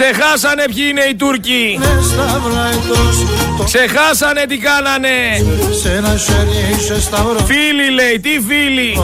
Ξεχάσανε 0.00 0.64
ποιοι 0.74 0.84
είναι 0.90 1.00
οι 1.00 1.14
Τούρκοι. 1.14 1.78
Ξεχάσανε 3.64 4.44
τι 4.48 4.56
κάνανε. 4.56 5.08
Φίλοι 7.46 7.90
λέει, 7.90 8.20
τι 8.20 8.28
φίλοι. 8.28 8.98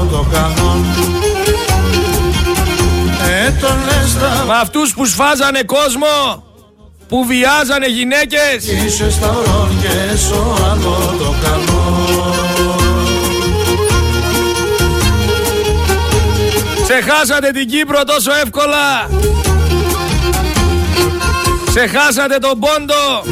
Με 4.47 4.55
αυτούς 4.61 4.95
που 4.95 5.05
σφάζανε 5.05 5.63
κόσμο 5.63 6.45
που 7.09 7.25
βιάζανε 7.25 7.87
γυναίκες 7.87 8.85
Είσαι 8.87 9.11
σταυρόν 9.11 9.79
και 9.81 9.89
άλλο 10.71 11.15
το 11.19 11.35
καλό 11.45 12.05
Ξεχάσατε 16.83 17.51
την 17.51 17.69
Κύπρο 17.69 18.05
τόσο 18.05 18.33
εύκολα 18.45 19.09
Ξεχάσατε 21.75 22.39
τον 22.39 22.59
Πόντο. 22.59 23.23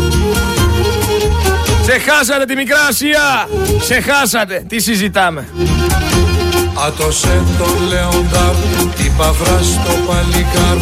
Ξεχάσατε 1.82 2.44
τη 2.44 2.54
Μικρά 2.54 2.80
Ασία. 2.88 3.48
Ξεχάσατε. 3.80 4.64
Τι 4.68 4.80
συζητάμε 4.80 5.48
Άτωσε 6.74 7.42
τον 7.58 7.76
Λεοντάρ, 7.88 8.54
την 8.96 9.16
παυρά 9.16 9.58
στο 9.62 9.92
παλικάρ. 10.06 10.78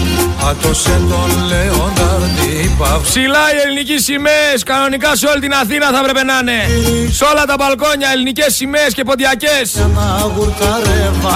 Άτωσε 0.50 1.00
τον 1.10 1.30
Λεοντάρ, 1.48 2.20
την 2.40 2.76
παυρά 2.78 3.00
Ψηλά 3.02 3.44
οι 3.54 3.58
ελληνικοί 3.64 3.98
σημαίες, 3.98 4.62
κανονικά 4.64 5.16
σε 5.16 5.26
όλη 5.26 5.40
την 5.40 5.52
Αθήνα 5.52 5.86
θα 5.94 5.98
έπρεπε 5.98 6.22
να 6.22 6.38
είναι. 6.40 6.58
Σε 7.10 7.24
όλα 7.24 7.44
τα 7.44 7.54
μπαλκόνια 7.58 8.08
ελληνικές 8.12 8.54
σημαίες 8.54 8.92
και 8.94 9.04
ποντιακές. 9.04 9.66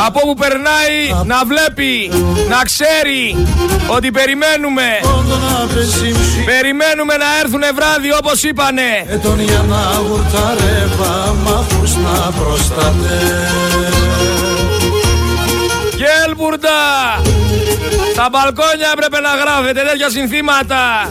Από 0.06 0.20
όπου 0.22 0.34
περνάει 0.34 0.96
να 1.24 1.38
βλέπει, 1.50 2.10
να 2.48 2.60
ξέρει 2.70 3.46
ότι 3.86 4.10
περιμένουμε. 4.10 4.88
Περιμένουμε 6.44 7.14
να 7.16 7.28
έρθουνε 7.42 7.70
βράδυ 7.78 8.10
όπως 8.20 8.42
είπανε. 8.42 8.90
Ετών 9.08 9.40
για 9.40 9.64
να 9.68 9.82
γουρταρεύα, 10.06 11.34
μ' 11.42 11.48
να 12.04 12.32
προστατεύω 12.38 14.03
Γέλμπουρντα! 16.36 17.22
Στα 18.12 18.28
μπαλκόνια 18.30 18.90
έπρεπε 18.92 19.20
να 19.20 19.28
γράφετε 19.34 19.80
τέτοια 19.90 20.10
συνθήματα. 20.10 21.08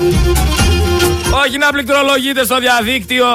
Όχι 1.45 1.57
να 1.57 1.71
πληκτρολογείτε 1.71 2.43
στο 2.45 2.59
διαδίκτυο. 2.59 3.25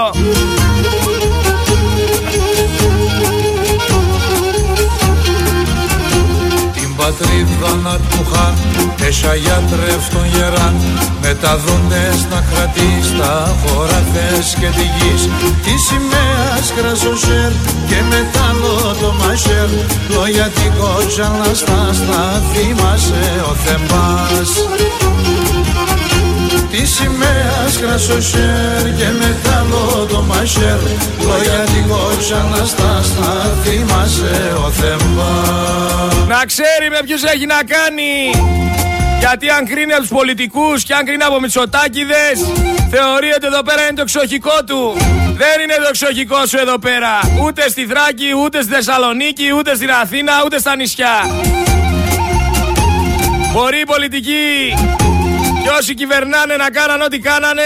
πατρίδα 6.96 7.74
να 7.82 7.96
του 7.96 8.24
χαν 8.32 8.67
Έσα 9.08 9.34
γιατρεύ 9.34 9.98
τον 10.12 10.26
γεράν 10.32 10.76
Με 11.22 11.34
τα 11.42 11.56
δόντες 11.64 12.18
να 12.30 12.40
κρατείς 12.50 13.06
Τα 13.18 13.56
χωραφές 13.60 14.46
και 14.60 14.68
τη 14.76 14.86
γης. 14.96 15.22
Τη 15.64 15.74
σημαίας 15.86 16.66
κρασοσέρ 16.76 17.52
Και 17.88 17.98
μετάλλο 18.10 18.76
το 19.00 19.10
μασέρ 19.20 19.68
Λόγια 20.16 20.48
την 20.56 20.72
κότσα 20.78 21.28
να 21.38 21.54
στάς 21.60 21.98
Να 22.10 22.22
θυμάσαι 22.50 23.26
ο 23.50 23.52
Θεμπάς. 23.64 24.50
Τη 26.72 26.86
σημαίας 26.86 27.72
κρασοσέρ 27.80 28.82
Και 28.98 29.08
μετάλλο 29.20 30.06
το 30.12 30.20
μασέρ 30.30 30.80
Λόγια 31.28 31.60
την 31.72 31.84
κότσα 31.92 32.40
να 32.52 32.62
στάς 32.72 33.08
Να 33.20 33.32
θυμάσαι 33.62 34.36
ο 34.66 34.70
Θεμπάς. 34.78 36.26
Να 36.26 36.40
ξέρει 36.50 36.86
με 36.90 37.00
ποιους 37.04 37.22
έχει 37.22 37.46
να 37.46 37.60
κάνει. 37.74 38.67
Γιατί 39.18 39.50
αν 39.50 39.66
κρίνει 39.66 39.92
από 39.92 40.00
τους 40.00 40.10
πολιτικούς 40.10 40.82
και 40.82 40.94
αν 40.94 41.04
κρίνει 41.04 41.22
από 41.22 41.40
Μητσοτάκηδες 41.40 42.38
θεωρεί 42.90 43.32
ότι 43.36 43.46
εδώ 43.46 43.62
πέρα 43.62 43.82
είναι 43.82 43.94
το 43.94 44.02
εξοχικό 44.02 44.64
του. 44.66 44.96
Δεν 45.36 45.60
είναι 45.62 45.74
το 45.74 45.88
εξοχικό 45.88 46.46
σου 46.46 46.58
εδώ 46.58 46.78
πέρα. 46.78 47.20
Ούτε 47.42 47.68
στη 47.68 47.86
Θράκη, 47.86 48.28
ούτε 48.44 48.62
στη 48.62 48.72
Θεσσαλονίκη, 48.72 49.52
ούτε 49.58 49.74
στην 49.74 49.90
Αθήνα, 49.90 50.32
ούτε 50.44 50.58
στα 50.58 50.76
νησιά. 50.76 51.16
Μπορεί 53.52 53.80
οι 53.80 53.84
πολιτικοί 53.84 54.74
και 55.62 55.68
όσοι 55.78 55.94
κυβερνάνε 55.94 56.56
να 56.56 56.70
κάναν 56.70 57.02
ό,τι 57.02 57.18
κάνανε, 57.18 57.62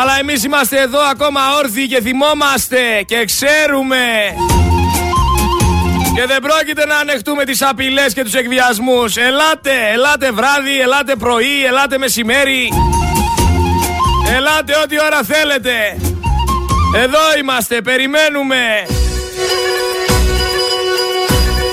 αλλά 0.00 0.18
εμείς 0.18 0.44
είμαστε 0.44 0.80
εδώ 0.80 1.00
ακόμα 1.00 1.40
όρθιοι 1.58 1.86
και 1.86 2.00
θυμόμαστε 2.00 2.78
και 3.06 3.24
ξέρουμε 3.24 3.98
και 6.14 6.26
δεν 6.26 6.40
πρόκειται 6.40 6.86
να 6.86 6.96
ανεχτούμε 6.96 7.44
τις 7.44 7.62
απειλές 7.62 8.12
και 8.14 8.22
τους 8.22 8.34
εκβιασμούς. 8.34 9.16
Ελάτε, 9.16 9.90
ελάτε 9.92 10.30
βράδυ, 10.30 10.80
ελάτε 10.80 11.14
πρωί, 11.16 11.64
ελάτε 11.66 11.98
μεσημέρι. 11.98 12.68
Ελάτε 14.36 14.72
ό,τι 14.82 15.00
ώρα 15.00 15.20
θέλετε. 15.22 15.96
Εδώ 16.94 17.18
είμαστε, 17.40 17.80
περιμένουμε. 17.80 18.86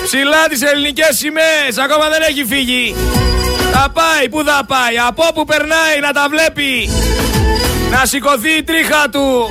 Ψηλά 0.04 0.48
τις 0.50 0.62
ελληνικές 0.62 1.18
σημαίες, 1.18 1.78
ακόμα 1.84 2.10
δεν 2.10 2.22
έχει 2.30 2.46
φύγει. 2.46 2.96
Θα 3.72 3.90
πάει, 3.94 4.30
πού 4.30 4.44
θα 4.46 4.66
πάει, 4.68 4.98
από 5.08 5.24
όπου 5.30 5.46
περνάει 5.46 6.00
να 6.02 6.12
τα 6.12 6.28
βλέπει. 6.30 6.90
Να 7.92 8.06
σηκωθεί 8.06 8.52
η 8.58 8.64
τρίχα 8.64 9.10
του. 9.12 9.50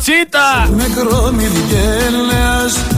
Τσίτα! 0.01 0.69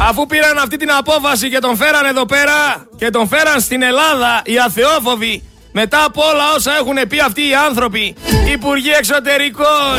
Αφού 0.09 0.25
πήραν 0.25 0.57
αυτή 0.57 0.77
την 0.77 0.91
απόφαση 0.91 1.49
και 1.49 1.59
τον 1.59 1.75
φέραν 1.77 2.05
εδώ 2.05 2.25
πέρα 2.25 2.87
Και 2.97 3.09
τον 3.09 3.27
φέραν 3.27 3.61
στην 3.61 3.81
Ελλάδα 3.81 4.41
οι 4.45 4.59
αθεόφοβοι 4.59 5.43
μετά 5.71 6.03
από 6.03 6.21
όλα 6.21 6.53
όσα 6.55 6.71
έχουν 6.79 7.07
πει 7.07 7.19
αυτοί 7.19 7.41
οι 7.41 7.55
άνθρωποι, 7.67 8.15
Υπουργοί 8.53 8.89
Εξωτερικών, 8.97 9.97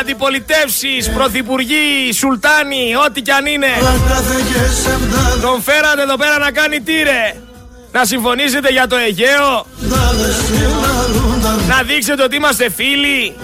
Αντιπολιτεύσεις, 0.00 1.10
Πρωθυπουργοί, 1.10 2.12
Σουλτάνοι, 2.12 2.94
ό,τι 3.06 3.20
κι 3.20 3.30
αν 3.30 3.46
είναι, 3.46 3.66
τον 5.40 5.62
φέραν 5.62 5.98
εδώ 5.98 6.16
πέρα 6.16 6.38
να 6.38 6.50
κάνει 6.50 6.80
τύρε. 6.80 7.43
Να 7.94 8.04
συμφωνήσετε 8.04 8.68
για 8.72 8.86
το 8.86 8.96
Αιγαίο; 8.96 9.66
Να 11.68 11.82
δείξετε 11.82 12.22
ότι 12.22 12.36
είμαστε 12.36 12.70
φίλοι; 12.70 13.36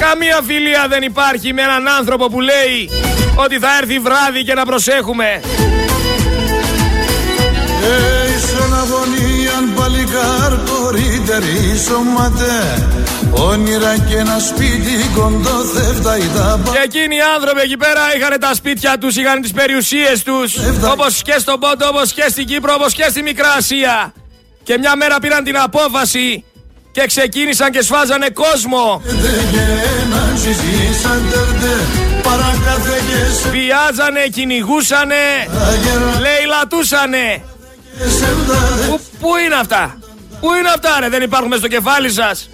Καμία 0.00 0.40
φιλία 0.46 0.86
δεν 0.88 1.02
υπάρχει 1.02 1.52
με 1.52 1.62
έναν 1.62 1.88
άνθρωπο 1.88 2.26
που 2.28 2.40
λέει 2.40 2.90
ότι 3.34 3.58
θα 3.58 3.68
έρθει 3.80 3.98
βράδυ 3.98 4.44
και 4.44 4.54
να 4.54 4.64
προσέχουμε. 4.64 5.40
παλικάρ 9.76 10.52
Όνειρα 13.32 13.98
και 14.08 14.16
ένα 14.16 14.38
σπίτι 14.38 15.08
κοντό 15.14 15.64
θεύτα 15.74 16.16
τα 16.34 16.60
Και 16.72 16.78
εκείνοι 16.84 17.14
οι 17.14 17.20
άνθρωποι 17.36 17.60
εκεί 17.60 17.76
πέρα 17.76 18.00
είχαν 18.16 18.40
τα 18.40 18.54
σπίτια 18.54 18.98
τους, 18.98 19.16
είχαν 19.16 19.40
τις 19.40 19.52
περιουσίες 19.52 20.22
τους. 20.22 20.54
Όπως 20.90 21.22
και 21.22 21.36
στον 21.38 21.58
Πόντο, 21.60 21.86
όπως 21.88 22.12
και 22.12 22.24
στην 22.28 22.46
Κύπρο, 22.46 22.74
όπως 22.74 22.92
και 22.94 23.06
στη 23.10 23.22
Μικρά 23.22 23.52
Ασία. 23.52 24.12
Και 24.62 24.78
μια 24.78 24.96
μέρα 24.96 25.18
πήραν 25.18 25.44
την 25.44 25.58
απόφαση 25.58 26.44
και 26.92 27.06
ξεκίνησαν 27.06 27.70
και 27.70 27.82
σφάζανε 27.82 28.28
κόσμο. 28.30 29.02
Πιάζανε, 33.52 34.20
κυνηγούσανε, 34.32 35.24
λαιλατούσανε. 36.20 37.42
Πού, 38.88 39.00
πού 39.20 39.28
είναι 39.44 39.54
αυτά; 39.54 39.98
Πού 40.40 40.48
είναι 40.54 40.68
αυτά 40.74 41.00
ρε 41.00 41.08
δεν 41.08 41.22
υπάρχουν 41.22 41.52
στο 41.56 41.68
κεφάλι 41.68 42.10
σας 42.10 42.48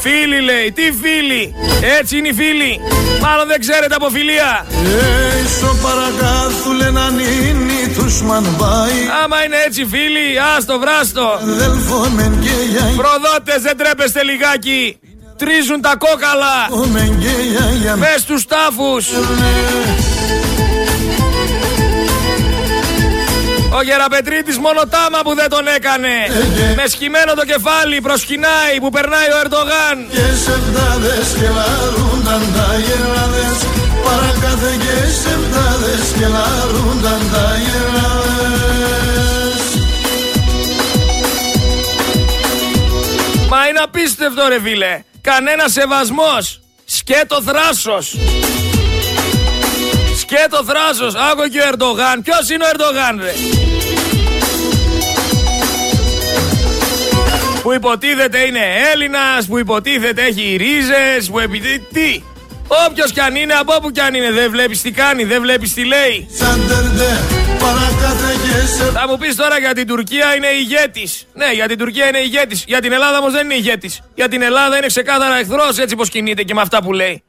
Φίλοι 0.00 0.40
λέει, 0.40 0.72
τι 0.72 0.82
φίλοι 0.82 1.54
Έτσι 1.98 2.16
είναι 2.18 2.28
οι 2.28 2.32
φίλοι 2.32 2.80
Μάλλον 3.20 3.46
δεν 3.46 3.60
ξέρετε 3.60 3.94
από 3.94 4.08
φιλία. 4.08 4.66
Έσο 5.44 5.76
παρακάθου 5.82 6.72
λένε 6.72 7.00
ανήνει 7.00 7.94
τους 7.94 8.22
μανβάει 8.22 8.98
Άμα 9.24 9.44
είναι 9.44 9.56
έτσι 9.66 9.86
φίλοι, 9.90 10.26
άστο 10.56 10.78
βράστο. 10.78 11.38
Προδότες 12.96 13.62
δεν 13.62 13.76
τρέπεστε 13.76 14.22
λιγάκι 14.22 14.98
Τρίζουν 15.40 15.80
τα 15.80 15.96
κόκαλα. 15.98 16.56
Μες 17.96 18.20
στους 18.20 18.44
τάφους 18.46 19.06
Ο 23.78 23.82
Γεραπετρίτης 23.82 24.58
μόνο 24.58 24.82
τάμα 24.94 25.20
που 25.24 25.34
δεν 25.34 25.48
τον 25.54 25.66
έκανε 25.76 26.14
Με 26.76 26.86
σχημένο 26.86 27.34
το 27.34 27.44
κεφάλι 27.52 28.00
προσκυνάει 28.00 28.74
που 28.82 28.90
περνάει 28.96 29.28
ο 29.34 29.36
Ερντογάν 29.42 29.96
Και 30.16 30.26
σεβδάδες 30.44 31.28
και 31.38 31.48
λαρούνταν 31.58 32.42
τα 32.56 32.68
γεράδες 32.86 33.58
Παρακάθε 34.06 34.72
και 34.84 34.96
σεβδάδες 35.22 36.04
και 36.18 36.26
λαρούνταν 36.36 37.22
τα 37.32 37.46
γεράδες 37.64 38.30
Μα 43.52 43.66
είναι 43.68 43.80
Είναι 43.80 43.88
απίστευτο 43.88 44.48
ρε 44.48 44.60
φίλε. 44.60 45.02
Κανένας 45.20 45.72
σεβασμός. 45.72 46.60
Σκέτο 46.84 47.42
θράσος. 47.42 48.16
Σκέτο 50.20 50.64
θράσος. 50.64 51.14
Άκου 51.14 51.48
και 51.48 51.60
ο 51.60 51.66
Ερντογάν. 51.66 52.22
Ποιος 52.22 52.50
είναι 52.50 52.64
ο 52.64 52.68
Ερντογάν 52.72 53.20
ρε; 53.22 53.32
Που 57.62 57.72
υποτίθεται 57.72 58.38
είναι 58.38 58.60
Έλληνας, 58.92 59.46
που 59.46 59.58
υποτίθεται 59.58 60.22
έχει 60.22 60.56
ρίζες, 60.56 61.30
που 61.30 61.38
επιτίθεται... 61.38 61.86
Τι; 61.92 62.22
Όποιος 62.88 63.12
κι 63.12 63.20
αν 63.20 63.34
είναι, 63.36 63.52
από 63.52 63.74
όπου 63.74 63.90
κι 63.90 64.00
αν 64.00 64.14
είναι, 64.14 64.30
δεν 64.30 64.50
βλέπεις 64.50 64.82
τι 64.82 64.90
κάνει, 64.90 65.24
δεν 65.24 65.40
βλέπεις 65.40 65.74
τι 65.74 65.84
λέει. 65.84 66.28
Θα 68.92 69.08
μου 69.08 69.18
πεις 69.18 69.36
τώρα 69.36 69.58
για 69.58 69.74
την 69.74 69.86
Τουρκία 69.86 70.34
είναι 70.36 70.46
ηγέτης. 70.46 71.26
Ναι, 71.34 71.52
για 71.52 71.68
την 71.68 71.78
Τουρκία 71.78 72.08
είναι 72.08 72.18
ηγέτης. 72.18 72.64
Για 72.66 72.80
την 72.80 72.92
Ελλάδα 72.92 73.18
όμως 73.18 73.32
δεν 73.32 73.44
είναι 73.44 73.54
ηγέτης. 73.54 74.00
Για 74.14 74.28
την 74.28 74.42
Ελλάδα 74.42 74.76
είναι 74.76 74.86
ξεκάθαρα 74.86 75.38
εχθρός 75.38 75.78
έτσι 75.78 75.96
πως 75.96 76.08
κινείται 76.08 76.42
και 76.42 76.54
με 76.54 76.60
αυτά 76.60 76.82
που 76.82 76.92
λέει. 76.92 77.22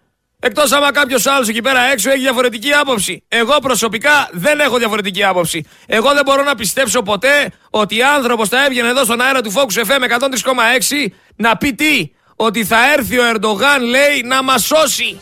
Εκτός 0.43 0.71
άμα 0.71 0.91
κάποιος 0.91 1.25
άλλος 1.25 1.47
εκεί 1.47 1.61
πέρα 1.61 1.91
έξω 1.91 2.09
έχει 2.09 2.19
διαφορετική 2.19 2.71
άποψη. 2.71 3.23
Εγώ 3.27 3.59
προσωπικά 3.61 4.29
δεν 4.31 4.59
έχω 4.59 4.77
διαφορετική 4.77 5.23
άποψη. 5.23 5.67
Εγώ 5.85 6.13
δεν 6.13 6.21
μπορώ 6.25 6.43
να 6.43 6.55
πιστέψω 6.55 7.01
ποτέ 7.01 7.51
ότι 7.69 8.01
άνθρωπος 8.01 8.49
θα 8.49 8.65
έβγαινε 8.65 8.89
εδώ 8.89 9.03
στον 9.03 9.21
αέρα 9.21 9.41
του 9.41 9.53
Focus 9.53 9.79
FM 9.79 10.19
103,6 10.19 11.11
να 11.35 11.57
πει 11.57 11.73
τι; 11.73 12.11
Ότι 12.35 12.65
θα 12.65 12.77
έρθει 12.97 13.17
ο 13.17 13.23
Ερντογάν 13.25 13.83
λέει 13.83 14.21
να 14.25 14.43
μας 14.43 14.65
σώσει. 14.65 15.19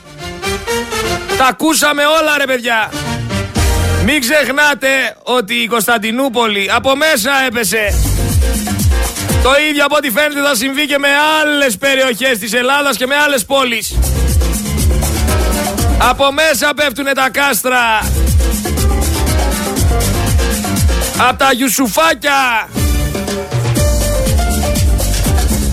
Τα 1.37 1.45
ακούσαμε 1.45 2.03
όλα 2.05 2.37
ρε 2.37 2.45
παιδιά. 2.45 2.91
Μην 4.05 4.21
ξεχνάτε 4.21 5.17
ότι 5.23 5.53
η 5.53 5.67
Κωνσταντινούπολη 5.67 6.69
από 6.73 6.95
μέσα 6.95 7.31
έπεσε. 7.47 7.93
Το 9.43 9.51
ίδιο 9.69 9.85
από 9.85 9.95
ό,τι 9.95 10.11
φαίνεται 10.11 10.41
θα 10.41 10.55
συμβεί 10.55 10.85
και 10.85 10.97
με 10.97 11.07
άλλες 11.41 11.77
περιοχές 11.77 12.37
της 12.37 12.53
Ελλάδας 12.53 12.97
και 12.97 13.05
με 13.05 13.15
άλλες 13.15 13.45
πόλεις. 13.45 13.95
Από 16.01 16.31
μέσα 16.31 16.73
πέφτουνε 16.75 17.13
τα 17.13 17.29
κάστρα. 17.29 17.99
Από 21.29 21.37
τα 21.37 21.53
γιουσουφάκια. 21.53 22.69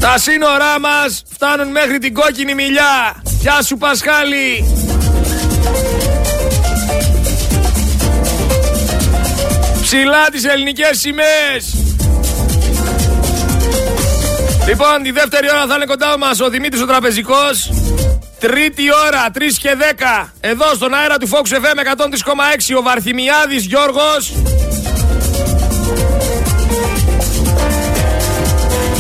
Τα 0.01 0.19
σύνορά 0.19 0.81
μας 0.81 1.23
φτάνουν 1.33 1.69
μέχρι 1.69 1.99
την 1.99 2.15
κόκκινη 2.15 2.55
μιλιά. 2.55 3.23
Γεια 3.41 3.63
σου 3.63 3.77
Πασχάλη. 3.77 4.65
Ψηλά 9.83 10.29
τις 10.33 10.45
ελληνικές 10.45 10.99
σημαίες. 10.99 11.75
Λοιπόν, 14.67 15.03
τη 15.03 15.11
δεύτερη 15.11 15.51
ώρα 15.51 15.67
θα 15.67 15.75
είναι 15.75 15.85
κοντά 15.85 16.19
μας 16.19 16.41
ο 16.41 16.49
Δημήτρης 16.49 16.83
ο 16.83 16.87
Τραπεζικός. 16.87 17.71
Τρίτη 18.41 18.83
ώρα, 19.07 19.31
3 19.35 19.59
και 19.61 19.77
10. 20.25 20.33
Εδώ 20.41 20.75
στον 20.75 20.95
αέρα 20.95 21.17
του 21.17 21.29
Fox 21.29 21.53
FM 21.55 21.79
103,6 21.79 22.77
ο 22.79 22.83
Βαρθιμιάδης 22.83 23.65
Γιώργος. 23.65 24.33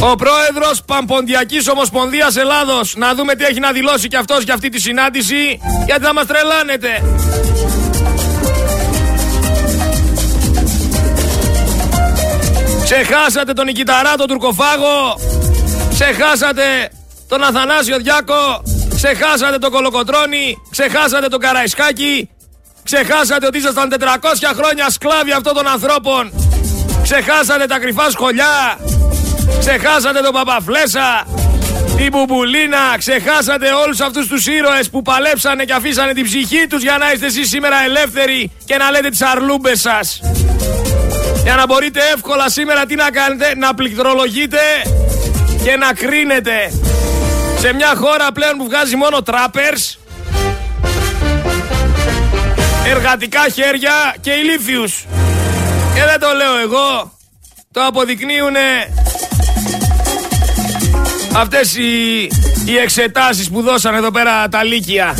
Ο 0.00 0.14
πρόεδρος 0.14 0.82
Παμποντιακής 0.86 1.68
Ομοσπονδίας 1.68 2.36
Ελλάδος. 2.36 2.94
Να 2.96 3.14
δούμε 3.14 3.34
τι 3.34 3.44
έχει 3.44 3.60
να 3.60 3.72
δηλώσει 3.72 4.08
και 4.08 4.16
αυτός 4.16 4.42
για 4.42 4.54
αυτή 4.54 4.68
τη 4.68 4.80
συνάντηση. 4.80 5.60
Γιατί 5.86 6.04
θα 6.04 6.14
μας 6.14 6.26
τρελάνετε. 6.26 7.02
Ξεχάσατε 12.84 13.52
τον 13.52 13.64
Νικηταρά, 13.64 14.14
τον 14.16 14.26
Τουρκοφάγο. 14.26 15.20
Ξεχάσατε 15.90 16.90
τον 17.28 17.42
Αθανάσιο 17.42 17.96
Διάκο. 17.96 18.62
Ξεχάσατε 18.96 19.58
τον 19.58 19.70
Κολοκοτρόνη. 19.70 20.56
Ξεχάσατε 20.70 21.28
τον 21.28 21.40
Καραϊσκάκη. 21.40 22.30
Ξεχάσατε 22.84 23.46
ότι 23.46 23.58
ήσασταν 23.58 23.88
400 23.90 24.52
χρόνια 24.56 24.90
σκλάβοι 24.90 25.32
αυτών 25.32 25.54
των 25.54 25.66
ανθρώπων. 25.68 26.32
Ξεχάσατε 27.02 27.66
τα 27.66 27.78
κρυφά 27.78 28.10
σχολιά. 28.10 28.78
Ξεχάσατε 29.58 30.20
τον 30.20 30.32
Παπαφλέσα. 30.32 31.26
Την 31.96 32.08
Μπουμπουλίνα. 32.10 32.94
Ξεχάσατε 32.98 33.68
όλους 33.84 34.00
αυτούς 34.00 34.26
τους 34.26 34.46
ήρωες 34.46 34.90
που 34.90 35.02
παλέψανε 35.02 35.64
και 35.64 35.72
αφήσανε 35.72 36.12
την 36.12 36.24
ψυχή 36.24 36.66
τους 36.68 36.82
για 36.82 36.96
να 36.98 37.12
είστε 37.12 37.26
εσείς 37.26 37.48
σήμερα 37.48 37.76
ελεύθεροι 37.84 38.52
και 38.64 38.76
να 38.76 38.90
λέτε 38.90 39.08
τις 39.08 39.22
αρλούμπες 39.22 39.80
σας. 39.80 40.20
Για 41.42 41.54
να 41.54 41.66
μπορείτε 41.66 42.00
εύκολα 42.14 42.48
σήμερα 42.48 42.86
τι 42.86 42.94
να 42.94 43.10
κάνετε, 43.10 43.54
να 43.56 43.74
πληκτρολογείτε 43.74 44.60
και 45.64 45.76
να 45.76 45.92
κρίνετε. 45.92 46.70
Σε 47.58 47.72
μια 47.72 47.94
χώρα 47.96 48.32
πλέον 48.32 48.56
που 48.56 48.64
βγάζει 48.64 48.96
μόνο 48.96 49.22
τράπερς, 49.22 49.98
εργατικά 52.86 53.48
χέρια 53.54 54.14
και 54.20 54.30
ηλίθιους. 54.30 55.04
Και 55.94 56.02
δεν 56.04 56.20
το 56.20 56.26
λέω 56.36 56.56
εγώ, 56.58 57.18
το 57.72 57.84
αποδεικνύουν 57.84 58.54
αυτές 61.36 61.76
οι, 61.76 62.22
οι 62.64 62.76
εξετάσεις 62.82 63.50
που 63.50 63.62
δώσαν 63.62 63.94
εδώ 63.94 64.10
πέρα 64.10 64.48
τα 64.48 64.64
λύκεια. 64.64 65.14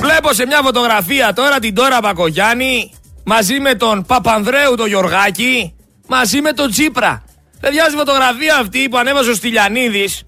Βλέπω 0.00 0.32
σε 0.32 0.46
μια 0.46 0.60
φωτογραφία 0.62 1.32
τώρα 1.32 1.58
την 1.58 1.74
Τώρα 1.74 2.00
Πακογιάννη 2.00 2.92
μαζί 3.24 3.60
με 3.60 3.74
τον 3.74 4.04
Παπανδρέου 4.06 4.74
τον 4.74 4.86
Γιωργάκη 4.86 5.74
μαζί 6.06 6.40
με 6.40 6.52
τον 6.52 6.70
Τσίπρα. 6.70 7.22
Παιδιά 7.62 7.84
στη 7.84 7.96
φωτογραφία 7.96 8.56
αυτή 8.56 8.88
που 8.88 8.96
ανέβασε 8.96 9.30
ο 9.30 9.34
Στυλιανίδης 9.34 10.22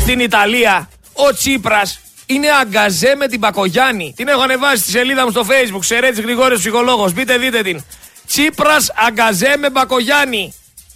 στην 0.00 0.20
Ιταλία 0.20 0.88
ο 1.12 1.34
Τσίπρας 1.34 2.00
είναι 2.26 2.46
αγκαζέ 2.60 3.14
με 3.16 3.26
την 3.26 3.40
Πακογιάννη. 3.40 4.12
Την 4.16 4.28
έχω 4.28 4.40
ανεβάσει 4.40 4.82
στη 4.82 4.90
σελίδα 4.90 5.24
μου 5.24 5.30
στο 5.30 5.46
facebook. 5.48 5.78
Ξερέτης 5.80 6.20
Γρηγόρης 6.20 6.58
Ψυχολόγος. 6.58 7.12
Μπείτε 7.12 7.38
δείτε 7.38 7.62
την. 7.62 7.84
Τσίπρας 8.26 8.92
αγκαζέ 9.06 9.56
με 9.58 9.70
Πακογιάννη. 9.70 10.54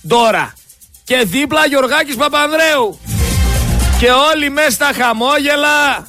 Τώρα. 0.08 0.54
Και 1.04 1.22
δίπλα 1.24 1.66
Γιωργάκης 1.66 2.16
Παπανδρέου. 2.16 3.00
Και 3.98 4.10
όλοι 4.10 4.50
μέσα 4.50 4.70
στα 4.70 4.90
χαμόγελα 4.94 6.08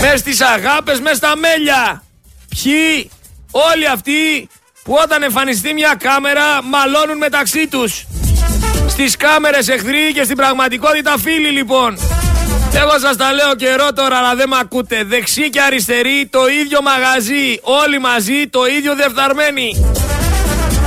μες 0.00 0.20
στις 0.20 0.40
αγάπες, 0.40 1.00
μες 1.00 1.16
στα 1.16 1.36
μέλια. 1.36 2.02
Ποιοι, 2.48 3.10
όλοι 3.50 3.86
αυτοί 3.86 4.48
που 4.90 4.98
όταν 5.02 5.22
εμφανιστεί 5.22 5.72
μια 5.72 5.94
κάμερα 5.98 6.42
μαλώνουν 6.62 7.16
μεταξύ 7.16 7.68
τους. 7.68 8.04
Στις 8.88 9.16
κάμερες 9.16 9.68
εχθροί 9.68 10.12
και 10.14 10.22
στην 10.24 10.36
πραγματικότητα 10.36 11.14
φίλοι 11.18 11.48
λοιπόν. 11.48 11.98
Εγώ 12.74 12.98
σας 12.98 13.16
τα 13.16 13.32
λέω 13.32 13.54
καιρό 13.54 13.92
τώρα 13.92 14.16
αλλά 14.16 14.34
δεν 14.34 14.48
με 14.48 14.56
ακούτε. 14.60 15.04
Δεξί 15.04 15.50
και 15.50 15.60
αριστερή 15.60 16.28
το 16.30 16.48
ίδιο 16.48 16.82
μαγαζί. 16.82 17.60
Όλοι 17.62 17.98
μαζί 18.00 18.48
το 18.48 18.66
ίδιο 18.66 18.94
δεφταρμένοι. 18.94 19.68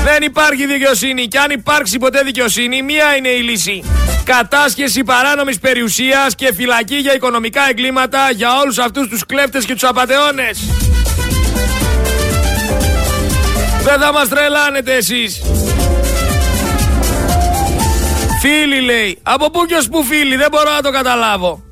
Δεν 0.03 0.23
υπάρχει 0.23 0.65
δικαιοσύνη 0.65 1.27
και 1.27 1.39
αν 1.39 1.51
υπάρξει 1.51 1.97
ποτέ 1.97 2.21
δικαιοσύνη 2.23 2.81
μία 2.81 3.15
είναι 3.15 3.29
η 3.29 3.41
λύση 3.41 3.83
κατάσχεση 4.23 5.03
παράνομης 5.03 5.59
περιουσίας 5.59 6.35
και 6.35 6.53
φυλακή 6.53 6.95
για 6.95 7.13
οικονομικά 7.15 7.61
εγκλήματα 7.69 8.31
για 8.31 8.59
όλους 8.59 8.77
αυτούς 8.77 9.07
τους 9.07 9.25
κλέφτες 9.25 9.65
και 9.65 9.73
τους 9.73 9.83
απατεώνες. 9.83 10.59
Δεν 13.83 13.99
θα 13.99 14.11
μας 14.13 14.27
τρελάνετε 14.27 14.93
εσείς. 14.93 15.41
Φίλοι 18.41 18.81
λέει. 18.81 19.19
Από 19.23 19.49
πού 19.49 19.65
και 19.65 19.75
ως 19.75 19.87
πού 19.87 20.03
φίλοι, 20.03 20.35
δεν 20.35 20.47
μπορώ 20.51 20.71
να 20.71 20.81
το 20.81 20.91
καταλάβω. 20.91 21.63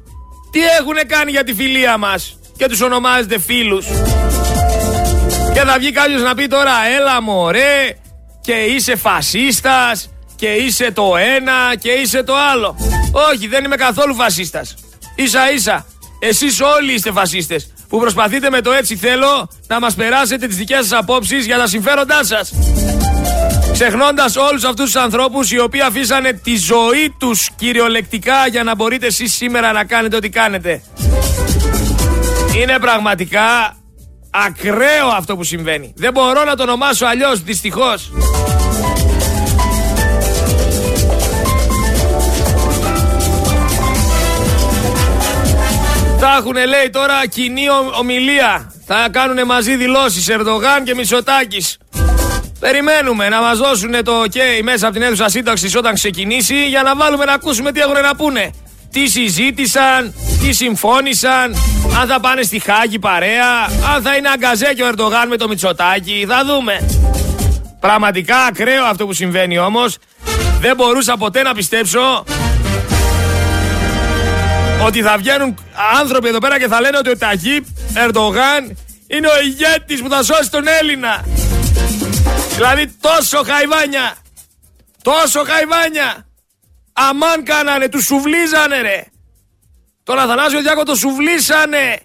Τι 0.51 0.59
έχουν 0.79 0.95
κάνει 1.07 1.31
για 1.31 1.43
τη 1.43 1.53
φιλία 1.53 1.97
μας 1.97 2.39
και 2.57 2.65
τους 2.67 2.81
ονομάζετε 2.81 3.39
φίλους; 3.39 3.85
Και 5.53 5.59
θα 5.59 5.75
βγει 5.79 5.91
κάποιος 5.91 6.21
να 6.21 6.35
πει 6.35 6.47
τώρα 6.47 6.71
έλα 6.97 7.21
μωρέ 7.21 7.97
και 8.41 8.53
είσαι 8.53 8.95
φασίστας 8.95 10.09
και 10.35 10.47
είσαι 10.47 10.91
το 10.91 11.15
ένα 11.35 11.75
και 11.79 11.91
είσαι 11.91 12.23
το 12.23 12.33
άλλο. 12.51 12.75
Όχι, 13.33 13.47
δεν 13.47 13.63
είμαι 13.63 13.75
καθόλου 13.75 14.15
φασίστας. 14.15 14.75
Ίσα 15.15 15.51
ίσα, 15.51 15.85
εσείς 16.19 16.61
όλοι 16.61 16.93
είστε 16.93 17.11
φασίστες 17.11 17.73
που 17.91 17.99
προσπαθείτε 17.99 18.49
με 18.49 18.61
το 18.61 18.71
έτσι 18.71 18.95
θέλω 18.95 19.49
να 19.67 19.79
μας 19.79 19.93
περάσετε 19.95 20.47
τις 20.47 20.55
δικές 20.55 20.87
σας 20.87 20.99
απόψεις 20.99 21.45
για 21.45 21.57
τα 21.57 21.67
συμφέροντά 21.67 22.23
σας. 22.23 22.53
Ξεχνώντας 23.73 24.35
όλους 24.35 24.63
αυτούς 24.63 24.85
τους 24.85 24.95
ανθρώπους 24.95 25.51
οι 25.51 25.59
οποίοι 25.59 25.81
αφήσανε 25.81 26.33
τη 26.33 26.57
ζωή 26.57 27.15
τους 27.19 27.49
κυριολεκτικά 27.55 28.47
για 28.47 28.63
να 28.63 28.75
μπορείτε 28.75 29.05
εσείς 29.05 29.33
σήμερα 29.33 29.71
να 29.71 29.83
κάνετε 29.83 30.15
ό,τι 30.15 30.29
κάνετε. 30.29 30.81
Είναι 32.61 32.77
πραγματικά 32.79 33.75
ακραίο 34.31 35.07
αυτό 35.17 35.35
που 35.35 35.43
συμβαίνει. 35.43 35.93
Δεν 35.95 36.11
μπορώ 36.11 36.43
να 36.43 36.55
το 36.55 36.63
ονομάσω 36.63 37.05
αλλιώς 37.05 37.43
δυστυχώς. 37.43 38.11
Θα 46.23 46.35
έχουν 46.37 46.53
λέει 46.53 46.89
τώρα 46.91 47.27
κοινή 47.27 47.65
ομιλία. 47.99 48.73
Θα 48.85 49.07
κάνουν 49.11 49.45
μαζί 49.45 49.75
δηλώσεις 49.75 50.29
Ερδογάν 50.29 50.83
και 50.83 50.95
Μισοτάκης. 50.95 51.77
Περιμένουμε 52.59 53.29
να 53.29 53.41
μας 53.41 53.57
δώσουν 53.57 54.03
το 54.03 54.21
ok 54.21 54.37
μέσα 54.63 54.87
από 54.87 54.95
την 54.95 55.03
αίθουσα 55.03 55.29
σύνταξης 55.29 55.75
όταν 55.75 55.93
ξεκινήσει 55.93 56.67
για 56.67 56.81
να 56.81 56.95
βάλουμε 56.95 57.25
να 57.25 57.33
ακούσουμε 57.33 57.71
τι 57.71 57.79
έχουν 57.79 58.01
να 58.01 58.15
πούνε. 58.15 58.51
Τι 58.91 59.07
συζήτησαν, 59.07 60.13
τι 60.41 60.51
συμφώνησαν, 60.51 61.55
αν 62.01 62.07
θα 62.07 62.19
πάνε 62.19 62.41
στη 62.41 62.59
Χάγη 62.59 62.99
παρέα, 62.99 63.65
αν 63.95 64.01
θα 64.01 64.15
είναι 64.15 64.29
αγκαζέ 64.29 64.73
και 64.75 64.83
ο 64.83 64.87
Ερντογάν 64.87 65.27
με 65.27 65.37
το 65.37 65.47
Μητσοτάκι, 65.47 66.25
θα 66.27 66.45
δούμε. 66.45 66.89
Πραγματικά 67.79 68.37
ακραίο 68.37 68.85
αυτό 68.85 69.05
που 69.05 69.13
συμβαίνει 69.13 69.57
όμως. 69.57 69.97
Δεν 70.59 70.75
μπορούσα 70.75 71.17
ποτέ 71.17 71.41
να 71.41 71.53
πιστέψω 71.53 72.23
ότι 74.85 75.01
θα 75.01 75.17
βγαίνουν 75.17 75.57
άνθρωποι 75.99 76.27
εδώ 76.27 76.37
πέρα 76.37 76.59
και 76.59 76.67
θα 76.67 76.81
λένε 76.81 76.97
ότι 76.97 77.09
ο 77.09 77.17
Ταγίπ 77.17 77.65
Ερντογάν 77.93 78.77
είναι 79.07 79.27
ο 79.27 79.41
ηγέτης 79.43 80.01
που 80.01 80.09
θα 80.09 80.23
σώσει 80.23 80.51
τον 80.51 80.67
Έλληνα. 80.67 81.25
Δηλαδή 82.55 82.95
τόσο 83.01 83.43
χαϊβάνια. 83.43 84.15
Τόσο 85.01 85.43
χαϊβάνια. 85.43 86.27
Αμάν 86.93 87.43
κάνανε, 87.43 87.89
τους 87.89 88.05
σουβλίζανε 88.05 88.81
ρε. 88.81 89.05
Τον 90.03 90.19
Αθανάσιο 90.19 90.61
Διάκο 90.61 90.83
το 90.83 90.95
σουβλίσανε. 90.95 91.99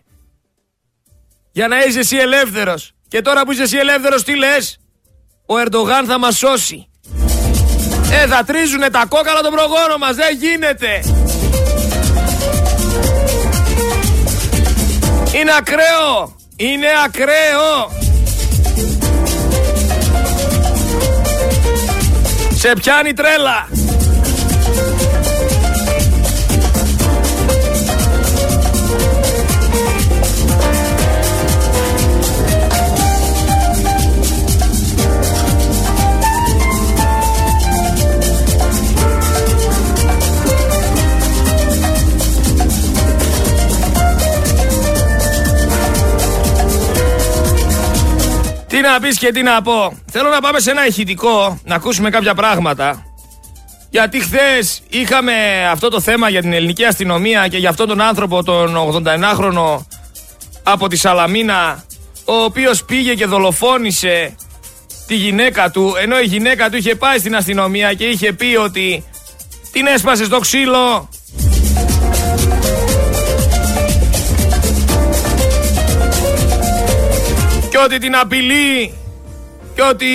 Για 1.52 1.68
να 1.68 1.82
είσαι 1.82 1.98
εσύ 1.98 2.16
ελεύθερος. 2.16 2.92
Και 3.08 3.22
τώρα 3.22 3.44
που 3.44 3.52
είσαι 3.52 3.62
εσύ 3.62 3.76
ελεύθερος 3.76 4.22
τι 4.24 4.36
λες; 4.36 4.78
Ο 5.46 5.58
Ερντογάν 5.58 6.04
θα 6.06 6.18
μας 6.18 6.36
σώσει. 6.36 6.88
Ε, 8.10 8.26
θα 8.26 8.44
τρίζουνε 8.44 8.90
τα 8.90 9.04
κόκαλα 9.08 9.40
των 9.40 9.52
προγόνων 9.52 9.98
μας. 9.98 10.16
Δεν 10.16 10.36
γίνεται. 10.36 11.00
Είναι 15.40 15.52
ακραίο. 15.58 16.36
Είναι 16.56 16.86
ακραίο. 17.04 17.90
Σε 22.54 22.72
πιάνει 22.72 23.12
τρέλα. 23.12 23.68
Τι 48.76 48.82
να 48.82 49.00
πεις 49.00 49.18
και 49.18 49.32
τι 49.32 49.42
να 49.42 49.62
πω. 49.62 49.98
Θέλω 50.10 50.28
να 50.28 50.40
πάμε 50.40 50.60
σε 50.60 50.70
ένα 50.70 50.86
ηχητικό, 50.86 51.60
να 51.64 51.74
ακούσουμε 51.74 52.10
κάποια 52.10 52.34
πράγματα. 52.34 53.04
Γιατί 53.90 54.20
χθες 54.20 54.82
είχαμε 54.88 55.32
αυτό 55.70 55.88
το 55.88 56.00
θέμα 56.00 56.28
για 56.28 56.40
την 56.40 56.52
ελληνική 56.52 56.84
αστυνομία 56.84 57.48
και 57.48 57.56
για 57.56 57.68
αυτόν 57.68 57.88
τον 57.88 58.00
άνθρωπο, 58.00 58.42
τον 58.42 58.76
81χρονο 58.76 59.84
από 60.62 60.88
τη 60.88 60.96
Σαλαμίνα, 60.96 61.84
ο 62.24 62.34
οποίος 62.34 62.84
πήγε 62.84 63.14
και 63.14 63.26
δολοφόνησε 63.26 64.34
τη 65.06 65.14
γυναίκα 65.14 65.70
του, 65.70 65.94
ενώ 66.00 66.20
η 66.20 66.24
γυναίκα 66.24 66.70
του 66.70 66.76
είχε 66.76 66.94
πάει 66.94 67.18
στην 67.18 67.36
αστυνομία 67.36 67.94
και 67.94 68.04
είχε 68.04 68.32
πει 68.32 68.56
ότι 68.56 69.04
την 69.72 69.86
έσπασε 69.86 70.24
στο 70.24 70.38
ξύλο, 70.38 71.08
και 77.76 77.82
ότι 77.82 77.98
την 77.98 78.16
απειλεί 78.16 78.94
και 79.74 79.82
ότι 79.82 80.06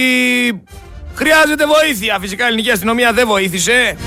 χρειάζεται 1.15 1.65
βοήθεια. 1.65 2.17
Φυσικά 2.19 2.43
η 2.43 2.47
ελληνική 2.47 2.71
αστυνομία 2.71 3.13
δεν 3.13 3.27
βοήθησε. 3.27 3.97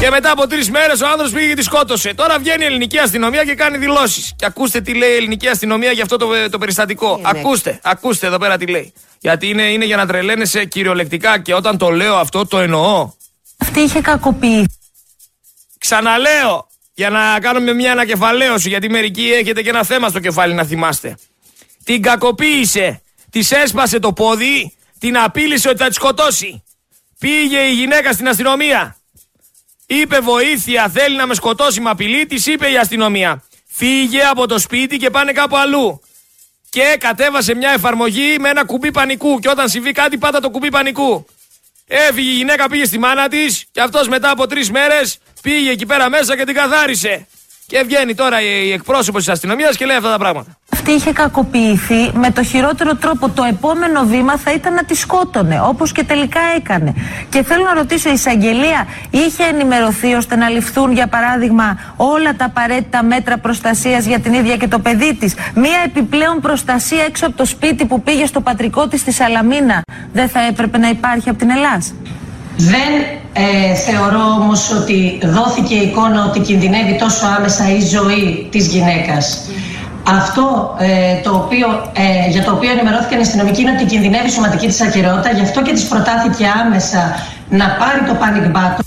Και 0.00 0.10
μετά 0.10 0.30
από 0.30 0.46
τρεις 0.46 0.70
μέρες 0.70 1.00
ο 1.00 1.06
άνθρωπος 1.06 1.32
πήγε 1.32 1.48
και 1.48 1.54
τη 1.54 1.62
σκότωσε. 1.62 2.14
Τώρα 2.14 2.38
βγαίνει 2.38 2.62
η 2.62 2.66
ελληνική 2.66 2.98
αστυνομία 2.98 3.44
και 3.44 3.54
κάνει 3.54 3.78
δηλώσεις. 3.78 4.32
Και 4.36 4.46
ακούστε 4.46 4.80
τι 4.80 4.94
λέει 4.94 5.10
η 5.10 5.16
ελληνική 5.16 5.48
αστυνομία 5.48 5.90
για 5.92 6.02
αυτό 6.02 6.16
το, 6.16 6.26
το 6.50 6.58
περιστατικό. 6.58 7.16
Ναι, 7.16 7.32
ναι. 7.32 7.38
ακούστε, 7.38 7.80
ακούστε 7.82 8.26
εδώ 8.26 8.38
πέρα 8.38 8.56
τι 8.56 8.66
λέει. 8.66 8.92
Γιατί 9.18 9.48
είναι, 9.48 9.62
είναι 9.62 9.84
για 9.84 9.96
να 9.96 10.06
τρελαίνεσαι 10.06 10.64
κυριολεκτικά 10.64 11.38
και 11.38 11.54
όταν 11.54 11.78
το 11.78 11.90
λέω 11.90 12.16
αυτό 12.16 12.46
το 12.46 12.58
εννοώ. 12.58 13.10
Αυτή 13.56 13.80
είχε 13.80 14.00
κακοποιήσει. 14.00 14.78
Ξαναλέω, 15.78 16.66
για 16.94 17.10
να 17.10 17.40
κάνουμε 17.40 17.72
μια 17.72 17.92
ανακεφαλαίωση, 17.92 18.68
γιατί 18.68 18.90
μερικοί 18.90 19.30
έχετε 19.32 19.62
και 19.62 19.68
ένα 19.68 19.84
θέμα 19.84 20.08
στο 20.08 20.20
κεφάλι 20.20 20.54
να 20.54 20.64
θυμάστε. 20.64 21.16
Την 21.84 22.02
κακοποίησε. 22.02 23.02
Της 23.30 23.50
έσπασε 23.50 23.98
το 23.98 24.12
πόδι. 24.12 24.74
Την 24.98 25.18
απείλησε 25.18 25.68
ότι 25.68 25.78
θα 25.78 25.86
της 25.86 25.96
σκοτώσει. 25.96 26.62
Πήγε 27.18 27.58
η 27.58 27.72
γυναίκα 27.72 28.12
στην 28.12 28.28
αστυνομία. 28.28 28.96
Είπε 29.86 30.18
βοήθεια, 30.18 30.88
θέλει 30.88 31.16
να 31.16 31.26
με 31.26 31.34
σκοτώσει, 31.34 31.80
με 31.80 31.90
απειλή. 31.90 32.26
Της 32.26 32.46
είπε 32.46 32.70
η 32.70 32.76
αστυνομία. 32.76 33.44
Φύγε 33.66 34.22
από 34.22 34.46
το 34.46 34.58
σπίτι 34.58 34.96
και 34.96 35.10
πάνε 35.10 35.32
κάπου 35.32 35.56
αλλού. 35.56 36.00
Και 36.70 36.96
κατέβασε 37.00 37.54
μια 37.54 37.70
εφαρμογή 37.70 38.36
με 38.38 38.48
ένα 38.48 38.64
κουμπί 38.64 38.90
πανικού. 38.90 39.38
Και 39.38 39.48
όταν 39.48 39.68
συμβεί 39.68 39.92
κάτι, 39.92 40.18
πάτα 40.18 40.40
το 40.40 40.50
κουμπί 40.50 40.68
πανικού. 40.68 41.26
Έφυγε 41.86 42.30
η 42.30 42.34
γυναίκα, 42.34 42.68
πήγε 42.68 42.84
στη 42.84 42.98
μάνα 42.98 43.28
της. 43.28 43.64
Και 43.70 43.80
αυτός 43.80 44.08
μετά 44.08 44.30
από 44.30 44.46
τρεις 44.46 44.70
μέρες 44.70 45.18
πήγε 45.42 45.70
εκεί 45.70 45.86
πέρα 45.86 46.08
μέσα 46.08 46.36
και 46.36 46.44
την 46.44 46.54
καθάρισε. 46.54 47.26
Και 47.66 47.82
βγαίνει 47.86 48.14
τώρα 48.14 48.40
η 48.40 48.72
εκπρόσωπος 48.72 49.24
της 49.24 49.32
αστυνομίας 49.32 49.76
και 49.76 49.84
λέει 49.84 49.96
αυτά 49.96 50.10
τα 50.10 50.18
πράγματα. 50.18 50.58
Αυτή 50.72 50.90
είχε 50.90 51.12
κακοποιηθεί 51.12 52.10
με 52.14 52.30
το 52.30 52.42
χειρότερο 52.42 52.96
τρόπο. 52.96 53.28
Το 53.28 53.42
επόμενο 53.42 54.04
βήμα 54.04 54.36
θα 54.36 54.52
ήταν 54.52 54.74
να 54.74 54.84
τη 54.84 54.94
σκότωνε, 54.94 55.60
όπως 55.60 55.92
και 55.92 56.04
τελικά 56.04 56.40
έκανε. 56.56 56.94
Και 57.28 57.42
θέλω 57.42 57.64
να 57.64 57.74
ρωτήσω, 57.74 58.10
η 58.10 58.12
εισαγγελία 58.12 58.86
είχε 59.10 59.44
ενημερωθεί 59.44 60.14
ώστε 60.14 60.36
να 60.36 60.48
ληφθούν, 60.48 60.92
για 60.92 61.06
παράδειγμα, 61.06 61.94
όλα 61.96 62.34
τα 62.36 62.44
απαραίτητα 62.44 63.02
μέτρα 63.02 63.38
προστασίας 63.38 64.04
για 64.04 64.18
την 64.20 64.32
ίδια 64.32 64.56
και 64.56 64.68
το 64.68 64.78
παιδί 64.78 65.14
της; 65.14 65.34
Μία 65.54 65.82
επιπλέον 65.84 66.40
προστασία 66.40 67.04
έξω 67.04 67.26
από 67.26 67.36
το 67.36 67.44
σπίτι 67.44 67.84
που 67.84 68.02
πήγε 68.02 68.26
στο 68.26 68.40
πατρικό 68.40 68.88
της 68.88 69.00
στη 69.00 69.12
Σαλαμίνα 69.12 69.82
δεν 70.12 70.28
θα 70.28 70.40
έπρεπε 70.40 70.78
να 70.78 70.88
υπάρχει 70.88 71.28
από 71.28 71.38
την 71.38 71.50
Ελλάδα. 71.50 71.84
Δεν 72.56 72.92
ε, 73.32 73.74
θεωρώ 73.74 74.24
όμως 74.40 74.70
ότι 74.70 75.18
δόθηκε 75.22 75.74
η 75.74 75.86
εικόνα 75.88 76.24
ότι 76.24 76.40
κινδυνεύει 76.40 76.96
τόσο 76.98 77.26
άμεσα 77.38 77.72
η 77.76 77.80
ζωή 77.80 78.48
της 78.50 78.66
γυναίκας. 78.66 79.48
Αυτό 80.08 80.76
ε, 80.78 81.20
το 81.22 81.30
οποίο, 81.30 81.90
ε, 81.92 82.30
για 82.30 82.42
το 82.42 82.52
οποίο 82.52 82.70
ενημερώθηκαν 82.70 83.18
οι 83.18 83.22
αστυνομικοί 83.22 83.60
είναι 83.60 83.70
ότι 83.70 83.84
κινδυνεύει 83.84 84.26
η 84.26 84.30
σωματική 84.30 84.66
της 84.66 84.80
ακυρεότητα, 84.80 85.30
γι' 85.30 85.40
αυτό 85.40 85.62
και 85.62 85.72
της 85.72 85.84
προτάθηκε 85.84 86.44
άμεσα 86.64 87.14
να 87.48 87.76
πάρει 87.78 88.00
το 88.06 88.16
panic 88.20 88.56
button. 88.56 88.82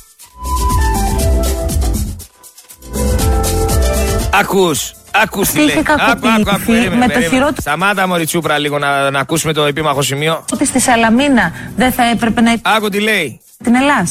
Ακούς, 4.39 4.93
ακούς 5.21 5.50
τι 5.50 5.59
λέει. 5.59 5.77
Άκου, 5.77 6.27
άκου, 6.27 6.50
άκου, 6.50 6.71
με 6.97 7.07
το 7.07 7.21
χειρότερο... 7.21 7.55
Σταμάτα 7.57 8.07
Μωριτσούπρα 8.07 8.57
λίγο 8.57 8.77
να, 8.77 9.12
να 9.12 9.19
ακούσουμε 9.19 9.53
το 9.53 9.63
επίμαχο 9.65 10.01
σημείο. 10.01 10.45
Ότι 10.53 10.65
στη 10.65 10.79
Σαλαμίνα 10.79 11.53
δεν 11.75 11.91
θα 11.91 12.03
έπρεπε 12.03 12.41
να... 12.41 12.55
Άκου 12.62 12.89
τι 12.89 13.00
λέει 13.00 13.39
την 13.63 13.75
Ελλάδα. 13.75 14.07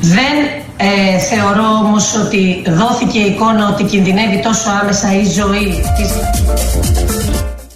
Δεν 0.00 0.36
ε, 0.76 1.18
θεωρώ 1.18 1.64
όμως 1.64 2.14
ότι 2.14 2.62
δόθηκε 2.66 3.18
η 3.18 3.26
εικόνα 3.26 3.68
ότι 3.68 3.84
κινδυνεύει 3.84 4.40
τόσο 4.42 4.70
άμεσα 4.82 5.14
η 5.14 5.24
ζωή 5.24 5.84
της... 5.96 6.10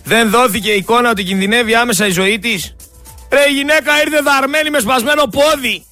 Δεν 0.05 0.31
δόθηκε 0.31 0.71
η 0.71 0.77
εικόνα 0.77 1.11
ότι 1.11 1.23
κινδυνεύει 1.23 1.75
άμεσα 1.75 2.07
η 2.07 2.11
ζωή 2.11 2.39
της. 2.39 2.75
Ρε 3.31 3.51
η 3.51 3.53
γυναίκα 3.53 4.01
ήρθε 4.05 4.21
δαρμένη 4.23 4.71
με 4.71 4.79
σπασμένο 4.79 5.23
πόδι. 5.27 5.85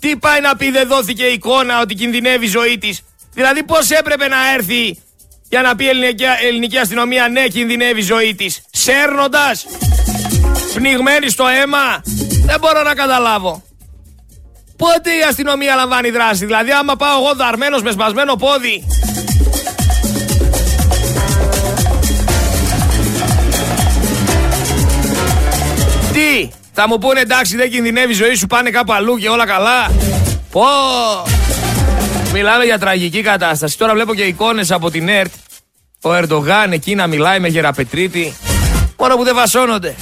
Τι 0.00 0.16
πάει 0.16 0.40
να 0.40 0.56
πει 0.56 0.70
δεν 0.70 0.88
δόθηκε 0.88 1.24
η 1.24 1.32
εικόνα 1.32 1.80
ότι 1.80 1.94
κινδυνεύει 1.94 2.44
η 2.44 2.48
ζωή 2.48 2.78
της. 2.78 3.00
Δηλαδή 3.36 3.62
πώς 3.62 3.90
έπρεπε 3.90 4.28
να 4.28 4.52
έρθει 4.54 4.98
για 5.48 5.62
να 5.62 5.76
πει 5.76 5.84
η 5.84 5.88
ελληνική, 5.88 6.24
ελληνική 6.46 6.78
αστυνομία 6.78 7.28
ναι 7.28 7.46
κινδυνεύει 7.46 8.00
η 8.00 8.02
ζωή 8.02 8.34
της. 8.34 8.62
Σέρνοντας, 8.70 9.66
πνιγμένη 10.74 11.28
στο 11.30 11.44
αίμα, 11.46 12.02
δεν 12.44 12.56
μπορώ 12.60 12.82
να 12.82 12.94
καταλάβω. 12.94 13.62
Πότε 14.76 15.10
η 15.10 15.22
αστυνομία 15.28 15.74
λαμβάνει 15.74 16.10
δράση, 16.10 16.44
δηλαδή 16.44 16.70
άμα 16.70 16.96
πάω 16.96 17.22
εγώ 17.22 17.34
δαρμένος 17.34 17.82
με 17.82 17.90
σπασμένο 17.90 18.34
πόδι. 18.34 18.86
Τι, 26.12 26.50
θα 26.72 26.88
μου 26.88 26.98
πούνε 26.98 27.20
εντάξει 27.20 27.56
δεν 27.56 27.70
κινδυνεύει 27.70 28.12
η 28.12 28.14
ζωή 28.14 28.34
σου, 28.34 28.46
πάνε 28.46 28.70
κάπου 28.70 28.92
αλλού 28.92 29.16
και 29.16 29.28
όλα 29.28 29.46
καλά. 29.46 29.90
Πω, 30.50 30.62
μιλάμε 32.36 32.64
για 32.64 32.78
τραγική 32.78 33.20
κατάσταση. 33.20 33.78
Τώρα 33.78 33.92
βλέπω 33.92 34.14
και 34.14 34.22
εικόνες 34.22 34.70
από 34.70 34.90
την 34.90 35.08
ΕΡΤ. 35.08 35.32
Ο 36.02 36.14
Ερντογάν 36.14 36.72
εκεί 36.72 36.94
να 36.94 37.06
μιλάει 37.06 37.40
με 37.40 37.48
γεραπετρίτη. 37.48 38.36
Μόνο 38.98 39.16
που 39.16 39.24
δεν 39.24 39.34
βασώνονται. 39.34 39.94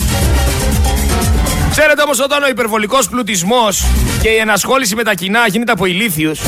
Ξέρετε 1.71 2.03
όμως 2.03 2.21
όταν 2.21 2.43
ο 2.43 2.49
υπερβολικός 2.49 3.09
πλουτισμός 3.09 3.85
και 4.23 4.29
η 4.29 4.37
ενασχόληση 4.37 4.95
με 4.95 5.03
τα 5.03 5.15
κοινά 5.15 5.47
γίνεται 5.47 5.73
από 5.73 5.85
ηλίθιους, 5.85 6.41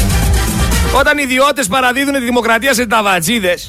όταν 0.98 1.18
οι 1.18 1.22
ιδιώτες 1.24 1.66
παραδίδουν 1.66 2.12
τη 2.12 2.20
δημοκρατία 2.20 2.74
σε 2.74 2.86
ταβατζίδες, 2.86 3.68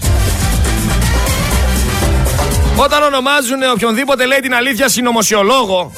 Όταν 2.75 3.03
ονομάζουν 3.03 3.59
οποιονδήποτε 3.73 4.25
λέει 4.25 4.39
την 4.39 4.53
αλήθεια 4.53 4.89
συνωμοσιολόγο 4.89 5.91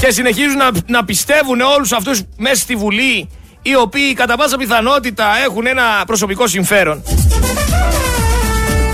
και 0.00 0.10
συνεχίζουν 0.10 0.56
να, 0.56 0.70
να 0.86 1.04
πιστεύουν 1.04 1.60
όλους 1.60 1.92
αυτούς 1.92 2.22
μέσα 2.36 2.54
στη 2.54 2.76
Βουλή 2.76 3.28
οι 3.68 3.76
οποίοι 3.76 4.14
κατά 4.14 4.36
πάσα 4.36 4.56
πιθανότητα 4.56 5.36
έχουν 5.44 5.66
ένα 5.66 6.02
προσωπικό 6.06 6.46
συμφέρον. 6.46 7.02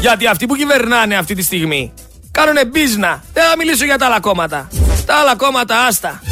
Γιατί 0.00 0.26
αυτοί 0.26 0.46
που 0.46 0.56
κυβερνάνε 0.56 1.16
αυτή 1.16 1.34
τη 1.34 1.42
στιγμή 1.42 1.92
κάνουν 2.30 2.56
μπίζνα. 2.70 3.24
Δεν 3.32 3.44
θα 3.44 3.56
μιλήσω 3.56 3.84
για 3.84 3.98
τα 3.98 4.06
άλλα 4.06 4.20
κόμματα. 4.20 4.68
Τα 5.06 5.14
άλλα 5.14 5.36
κόμματα 5.36 5.86
άστα. 5.86 6.22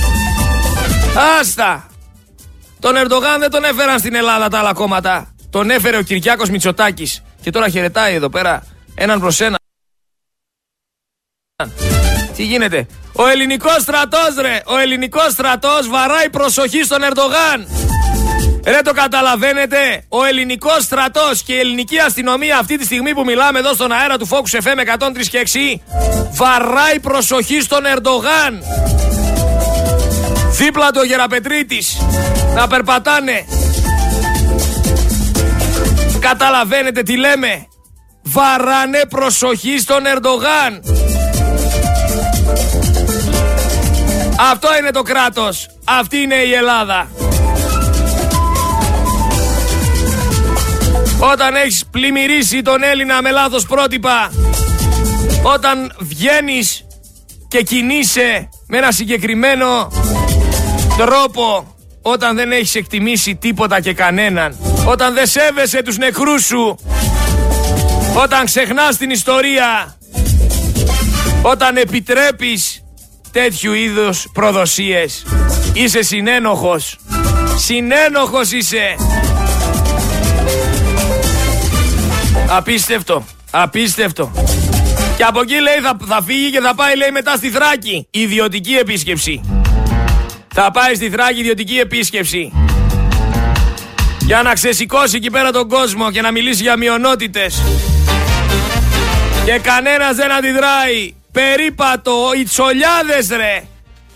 Άστα. 1.41 1.87
Τον 2.81 2.97
Ερντογάν 2.97 3.41
δεν 3.41 3.51
τον 3.51 3.65
έφεραν 3.65 3.99
στην 3.99 4.15
Ελλάδα 4.15 4.49
τα 4.49 4.59
άλλα 4.59 4.73
κόμματα. 4.73 5.35
Τον 5.51 5.71
έφερε 5.71 5.97
ο 5.97 6.03
Κυριάκος 6.03 6.51
Μητσοτάκης. 6.51 7.23
Και 7.41 7.51
τώρα 7.51 7.69
χαιρετάει 7.69 8.15
εδώ 8.15 8.29
πέρα 8.29 8.63
έναν 8.95 9.21
προς 9.21 9.41
έναν. 9.41 9.59
Τι 12.37 12.45
γίνεται; 12.45 12.87
Ο 13.13 13.27
ελληνικός 13.27 13.83
στρατός 13.83 14.35
ρε. 14.41 14.63
Ο 14.67 14.77
ελληνικός 14.77 15.33
στρατός 15.33 15.89
βαράει 15.89 16.31
προσοχή 16.31 16.83
στον 16.83 17.03
Ερντογάν. 17.03 17.90
Ρε 18.65 18.81
το 18.85 18.93
καταλαβαίνετε, 18.93 20.05
ο 20.09 20.25
ελληνικός 20.25 20.83
στρατός 20.83 21.43
και 21.43 21.53
η 21.53 21.59
ελληνική 21.59 21.99
αστυνομία 21.99 22.59
αυτή 22.59 22.79
τη 22.79 22.85
στιγμή 22.85 23.15
που 23.15 23.25
μιλάμε 23.25 23.59
εδώ 23.59 23.75
στον 23.75 23.93
αέρα 23.93 24.19
του 24.19 24.29
Focus 24.29 24.59
FM 24.59 24.99
103 24.99 25.27
και 25.31 25.47
6 25.53 25.81
βαράει 26.33 27.01
προσοχή 27.01 27.61
στον 27.61 27.85
Ερντογάν. 27.87 28.63
Δίπλα 30.51 30.91
του 30.91 30.99
ο 31.03 31.05
Γεραπετρίτης 31.05 31.99
να 32.55 32.67
περπατάνε. 32.67 33.45
Καταλαβαίνετε 36.21 37.03
τι 37.03 37.17
λέμε. 37.17 37.67
Βαράνε 38.23 39.03
προσοχή 39.09 39.79
στον 39.79 40.07
Ερντογάν. 40.07 40.83
Αυτό 44.53 44.69
είναι 44.79 44.91
το 44.91 45.03
κράτος. 45.03 45.67
Αυτή 45.85 46.17
είναι 46.17 46.35
η 46.35 46.53
Ελλάδα. 46.53 47.09
Όταν 51.23 51.55
έχεις 51.55 51.85
πλημμυρίσει 51.91 52.63
τον 52.63 52.83
Έλληνα 52.83 53.23
με 53.23 53.31
λάθος 53.31 53.67
πρότυπα 53.67 54.31
Όταν 55.43 55.93
βγαίνεις 55.99 56.87
και 57.49 57.63
κινείσαι 57.63 58.49
με 58.67 58.77
ένα 58.77 58.93
συγκεκριμένο 58.93 59.93
τρόπο 60.97 61.77
Όταν 62.03 62.37
δεν 62.37 62.53
έχεις 62.53 62.75
εκτιμήσει 62.75 63.35
τίποτα 63.35 63.81
και 63.81 63.93
κανέναν 63.93 64.57
Όταν 64.87 65.15
δεν 65.15 65.27
σέβεσαι 65.27 65.83
τους 65.83 65.97
νεκρούς 65.97 66.45
σου 66.45 66.79
Όταν 68.15 68.45
ξεχνάς 68.45 68.97
την 68.97 69.11
ιστορία 69.11 69.97
Όταν 71.43 71.77
επιτρέπεις 71.77 72.85
τέτοιου 73.33 73.73
είδους 73.73 74.27
προδοσίες 74.33 75.27
Είσαι 75.73 76.03
συνένοχος. 76.03 76.99
Συνένοχος 77.57 78.53
είσαι 78.53 78.97
Απίστευτο. 82.53 83.25
Απίστευτο. 83.51 84.33
Και 85.17 85.23
από 85.25 85.41
εκεί 85.41 85.61
λέει 85.61 85.79
θα, 85.83 85.97
θα 86.07 86.23
φύγει 86.23 86.51
και 86.51 86.61
θα 86.61 86.75
πάει 86.75 86.97
λέει 86.97 87.11
μετά 87.11 87.37
στη 87.37 87.51
Θράκη. 87.51 88.07
Ιδιωτική 88.11 88.73
επίσκεψη. 88.73 89.41
Θα 90.55 90.71
πάει 90.71 90.95
στη 90.95 91.11
Θράκη 91.11 91.41
ιδιωτική 91.41 91.79
επίσκεψη. 91.79 92.53
Για 94.21 94.43
να 94.43 94.53
ξεσηκώσει 94.53 95.17
εκεί 95.17 95.31
πέρα 95.31 95.51
τον 95.51 95.69
κόσμο 95.69 96.11
και 96.11 96.21
να 96.21 96.31
μιλήσει 96.31 96.63
για 96.63 96.77
μειονότητες. 96.77 97.63
Και 99.45 99.59
κανένας 99.59 100.17
δεν 100.17 100.33
αντιδράει. 100.33 101.15
Περίπατο, 101.33 102.15
οι 102.39 102.43
τσολιάδες 102.43 103.29
ρε. 103.29 103.65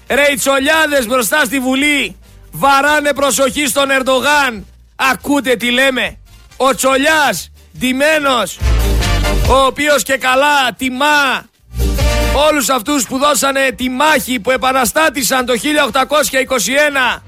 Ρε 0.08 0.26
οι 0.32 0.36
τσολιάδες 0.36 1.06
μπροστά 1.06 1.44
στη 1.44 1.58
Βουλή. 1.58 2.16
Βαράνε 2.50 3.12
προσοχή 3.12 3.66
στον 3.66 3.90
Ερντογάν. 3.90 4.66
Ακούτε 4.96 5.56
τι 5.56 5.70
λέμε. 5.70 6.18
Ο 6.56 6.74
Τσολιάς 6.74 7.50
ντυμένος 7.78 8.58
ο 9.48 9.54
οποίος 9.66 10.02
και 10.02 10.16
καλά 10.16 10.72
τιμά 10.76 11.44
όλους 12.48 12.68
αυτούς 12.68 13.06
που 13.06 13.18
δώσανε 13.18 13.70
τη 13.76 13.88
μάχη 13.88 14.40
που 14.40 14.50
επαναστάτησαν 14.50 15.46
το 15.46 15.52
1821 17.16 17.20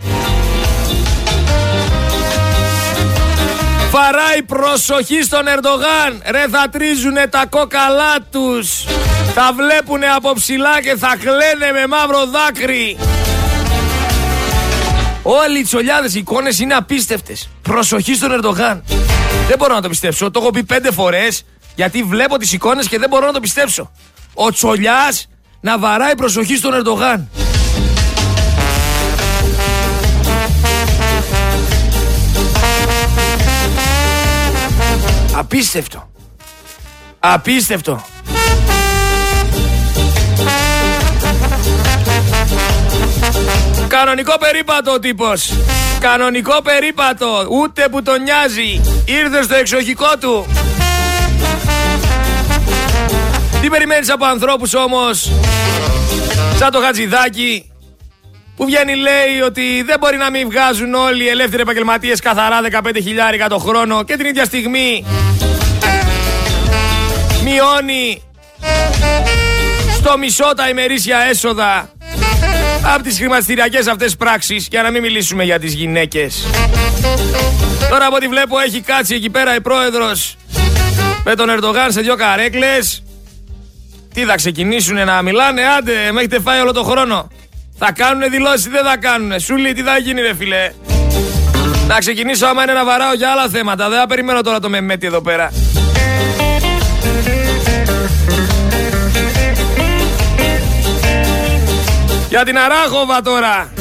Φαράει 3.90 4.42
προσοχή 4.42 5.22
στον 5.22 5.46
Ερντογάν. 5.46 6.22
Ρε 6.30 6.44
θα 6.50 6.68
τρίζουνε 6.68 7.26
τα 7.26 7.46
κόκαλά 7.50 8.14
τους. 8.30 8.84
Θα 9.34 9.52
βλέπουνε 9.56 10.06
από 10.06 10.32
ψηλά 10.32 10.80
και 10.82 10.96
θα 10.96 11.16
κλαίνε 11.20 11.72
με 11.72 11.86
μαύρο 11.86 12.26
δάκρυ 12.26 12.98
Όλοι 15.28 15.58
οι 15.58 15.62
τσολιάδες 15.62 16.14
οι 16.14 16.18
εικόνες 16.18 16.58
είναι 16.58 16.74
απίστευτες 16.74 17.48
Προσοχή 17.62 18.14
στον 18.14 18.30
Ερντογάν 18.32 18.82
δεν 19.48 19.58
μπορώ 19.58 19.74
να 19.74 19.80
το 19.80 19.88
πιστέψω. 19.88 20.30
Το 20.30 20.40
έχω 20.40 20.50
πει 20.50 20.64
πέντε 20.64 20.92
φορές 20.92 21.42
γιατί 21.74 22.02
βλέπω 22.02 22.36
τις 22.36 22.52
εικόνες 22.52 22.88
και 22.88 22.98
δεν 22.98 23.08
μπορώ 23.08 23.26
να 23.26 23.32
το 23.32 23.40
πιστέψω. 23.40 23.90
Ο 24.34 24.50
Τσολιάς 24.50 25.28
να 25.60 25.78
βαράει 25.78 26.14
προσοχή 26.16 26.56
στον 26.56 26.74
Ερντογάν. 26.74 27.28
Απίστευτο. 35.32 36.10
Απίστευτο. 37.18 38.04
Κανονικό 43.98 44.38
περίπατο 44.38 44.92
ο 44.92 44.98
τύπος. 44.98 45.52
Κανονικό 46.00 46.62
περίπατο. 46.62 47.46
Ούτε 47.50 47.88
που 47.90 48.02
τον 48.02 48.22
νοιάζει. 48.22 48.80
Ήρθε 49.04 49.42
στο 49.42 49.54
εξοχικό 49.54 50.08
του. 50.20 50.46
Τι 53.60 53.68
περιμένεις 53.68 54.10
από 54.10 54.24
ανθρώπους 54.24 54.74
όμως 54.74 55.30
Σαν 56.58 56.70
το 56.70 56.80
Χατζηδάκι 56.80 57.70
Που 58.56 58.64
βγαίνει 58.64 58.94
λέει 58.96 59.40
ότι 59.46 59.82
δεν 59.86 59.98
μπορεί 59.98 60.16
να 60.16 60.30
μην 60.30 60.48
βγάζουν 60.50 60.94
όλοι 60.94 61.24
οι 61.24 61.28
ελεύθεροι 61.28 61.62
επαγγελματίες 61.62 62.20
Καθαρά 62.20 62.60
15 62.82 62.90
χιλιάρικα 62.94 63.48
το 63.48 63.58
χρόνο 63.58 64.02
Και 64.02 64.16
την 64.16 64.26
ίδια 64.26 64.44
στιγμή 64.44 65.04
Μειώνει 67.44 68.22
Στο 69.96 70.18
μισό 70.18 70.52
τα 70.56 70.68
ημερήσια 70.68 71.18
έσοδα 71.18 71.90
από 72.82 73.02
τις 73.02 73.16
χρηματιστηριακές 73.16 73.86
αυτές 73.86 74.16
πράξεις 74.16 74.66
για 74.70 74.82
να 74.82 74.90
μην 74.90 75.02
μιλήσουμε 75.02 75.44
για 75.44 75.58
τις 75.58 75.74
γυναίκες. 75.74 76.46
Τώρα 77.90 78.06
από 78.06 78.16
ό,τι 78.16 78.28
βλέπω 78.28 78.58
έχει 78.58 78.80
κάτσει 78.80 79.14
εκεί 79.14 79.30
πέρα 79.30 79.54
η 79.54 79.60
πρόεδρος 79.60 80.36
με 81.24 81.34
τον 81.34 81.50
Ερντογάν 81.50 81.92
σε 81.92 82.00
δυο 82.00 82.16
καρέκλες. 82.16 83.02
Τι 84.14 84.24
θα 84.24 84.34
ξεκινήσουν 84.34 85.04
να 85.04 85.22
μιλάνε, 85.22 85.62
άντε, 85.78 86.12
με 86.12 86.18
έχετε 86.18 86.40
φάει 86.40 86.60
όλο 86.60 86.72
το 86.72 86.82
χρόνο. 86.82 87.28
Θα 87.78 87.92
κάνουν 87.92 88.30
δηλώσεις, 88.30 88.64
δεν 88.64 88.84
θα 88.84 88.96
κάνουν. 88.96 89.40
Σου 89.40 89.56
λέει 89.56 89.72
τι 89.72 89.82
θα 89.82 89.98
γίνει, 89.98 90.20
ρε 90.20 90.34
φιλέ. 90.34 90.72
Να 91.86 91.98
ξεκινήσω 91.98 92.46
άμα 92.46 92.62
είναι 92.62 92.72
να 92.72 92.84
βαράω 92.84 93.14
για 93.14 93.30
άλλα 93.30 93.48
θέματα. 93.48 93.88
Δεν 93.88 93.98
θα 93.98 94.06
περιμένω 94.06 94.40
τώρα 94.40 94.60
το 94.60 94.68
μεμέτι 94.68 95.06
εδώ 95.06 95.20
πέρα. 95.20 95.52
Για 102.36 102.44
την 102.44 102.58
Αράχοβα 102.58 103.22
τώρα. 103.22 103.72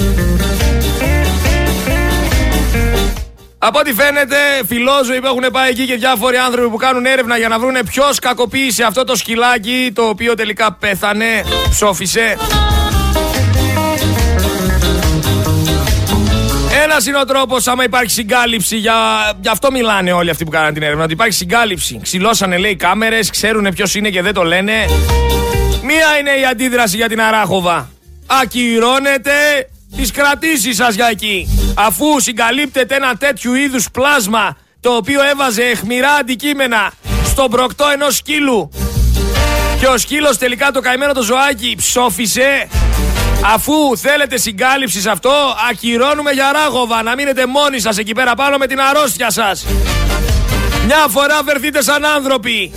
Από 3.58 3.80
ό,τι 3.80 3.94
φαίνεται, 3.94 4.36
φιλόζωοι 4.68 5.20
που 5.20 5.26
έχουν 5.26 5.44
πάει 5.52 5.70
εκεί 5.70 5.86
και 5.86 5.96
διάφοροι 5.96 6.38
άνθρωποι 6.38 6.70
που 6.70 6.78
κάνουν 6.78 7.06
έρευνα 7.06 7.38
για 7.38 7.48
να 7.48 7.60
βρουν 7.60 7.76
ποιος 7.90 8.20
κακοποίησε 8.20 8.84
αυτό 8.84 9.04
το 9.04 9.16
σκυλάκι 9.16 9.92
το 9.96 10.02
οποίο 10.02 10.34
τελικά 10.34 10.74
πέθανε, 10.74 11.44
ψόφισε. 11.70 12.38
Ένας 16.84 17.06
είναι 17.06 17.18
ο 17.18 17.26
τρόπος, 17.26 17.68
άμα 17.68 17.84
υπάρχει 17.84 18.12
συγκάλυψη, 18.12 18.78
για... 18.78 18.94
γι' 19.42 19.50
αυτό 19.50 19.72
μιλάνε 19.72 20.12
όλοι 20.12 20.30
αυτοί 20.30 20.44
που 20.44 20.52
κάνανε 20.52 20.74
την 20.74 20.84
έρευνα. 20.84 21.04
Ότι 21.04 21.14
υπάρχει 21.14 21.34
συγκάλυψη. 21.34 22.00
Ξυλώσανε, 22.04 22.58
λέει, 22.58 22.76
κάμερες, 22.76 23.30
ξέρουν 23.30 23.74
ποιος 23.74 23.96
είναι 23.96 24.10
και 24.10 24.22
δεν 24.22 24.34
το 24.34 24.44
λένε. 24.44 24.74
Μία 25.84 26.18
είναι 26.20 26.32
η 26.42 26.46
αντίδραση 26.46 26.96
για 26.96 27.08
την 27.08 27.22
Αράχοβα 27.22 27.94
ακυρώνετε 28.26 29.32
τις 29.96 30.12
κρατήσεις 30.12 30.76
σας 30.76 30.96
για 30.96 31.08
εκεί. 31.10 31.48
Αφού 31.76 32.20
συγκαλύπτεται 32.20 32.96
ένα 32.96 33.16
τέτοιου 33.18 33.54
είδους 33.54 33.92
πλάσμα 33.92 34.58
το 34.80 34.90
οποίο 34.90 35.24
έβαζε 35.24 35.64
εχμηρά 35.64 36.12
αντικείμενα 36.12 36.92
στον 37.26 37.50
προκτό 37.50 37.86
ενός 37.94 38.16
σκύλου 38.16 38.70
και 39.80 39.88
ο 39.88 39.98
σκύλος 39.98 40.38
τελικά 40.38 40.72
το 40.72 40.80
καημένο 40.82 41.14
το 41.14 41.22
ζωάκι 41.22 41.76
ψόφισε 41.78 42.68
Αφού 43.54 43.98
θέλετε 43.98 44.38
συγκάλυψη 44.38 45.02
σε 45.02 45.10
αυτό, 45.10 45.32
ακυρώνουμε 45.70 46.32
για 46.32 46.52
ράγοβα 46.52 47.04
να 47.04 47.16
μείνετε 47.16 47.46
μόνοι 47.46 47.80
σας 47.80 47.98
εκεί 47.98 48.14
πέρα 48.14 48.36
πάνω 48.36 48.58
με 48.58 48.68
την 48.68 48.80
αρρώστια 48.82 49.32
σας. 49.32 49.66
Μια 50.86 51.06
φορά 51.10 51.44
βερθείτε 51.44 51.84
σαν 51.84 52.06
άνθρωποι. 52.06 52.72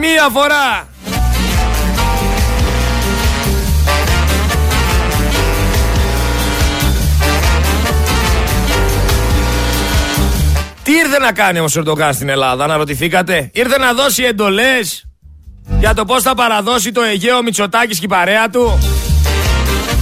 Μία 0.00 0.28
φορά. 0.32 0.91
Τι 10.92 10.98
ήρθε 10.98 11.18
να 11.18 11.32
κάνει 11.32 11.58
όμως 11.58 11.76
ο 11.76 11.78
Ερντογάν 11.78 12.14
στην 12.14 12.28
Ελλάδα, 12.28 12.66
να 12.66 12.76
ρωτηθήκατε. 12.76 13.50
Ήρθε 13.52 13.78
να 13.78 13.92
δώσει 13.92 14.22
εντολές 14.22 15.04
για 15.78 15.94
το 15.94 16.04
πώς 16.04 16.22
θα 16.22 16.34
παραδώσει 16.34 16.92
το 16.92 17.02
Αιγαίο 17.02 17.42
Μητσοτάκης 17.42 17.98
και 17.98 18.04
η 18.04 18.08
παρέα 18.08 18.50
του; 18.50 18.78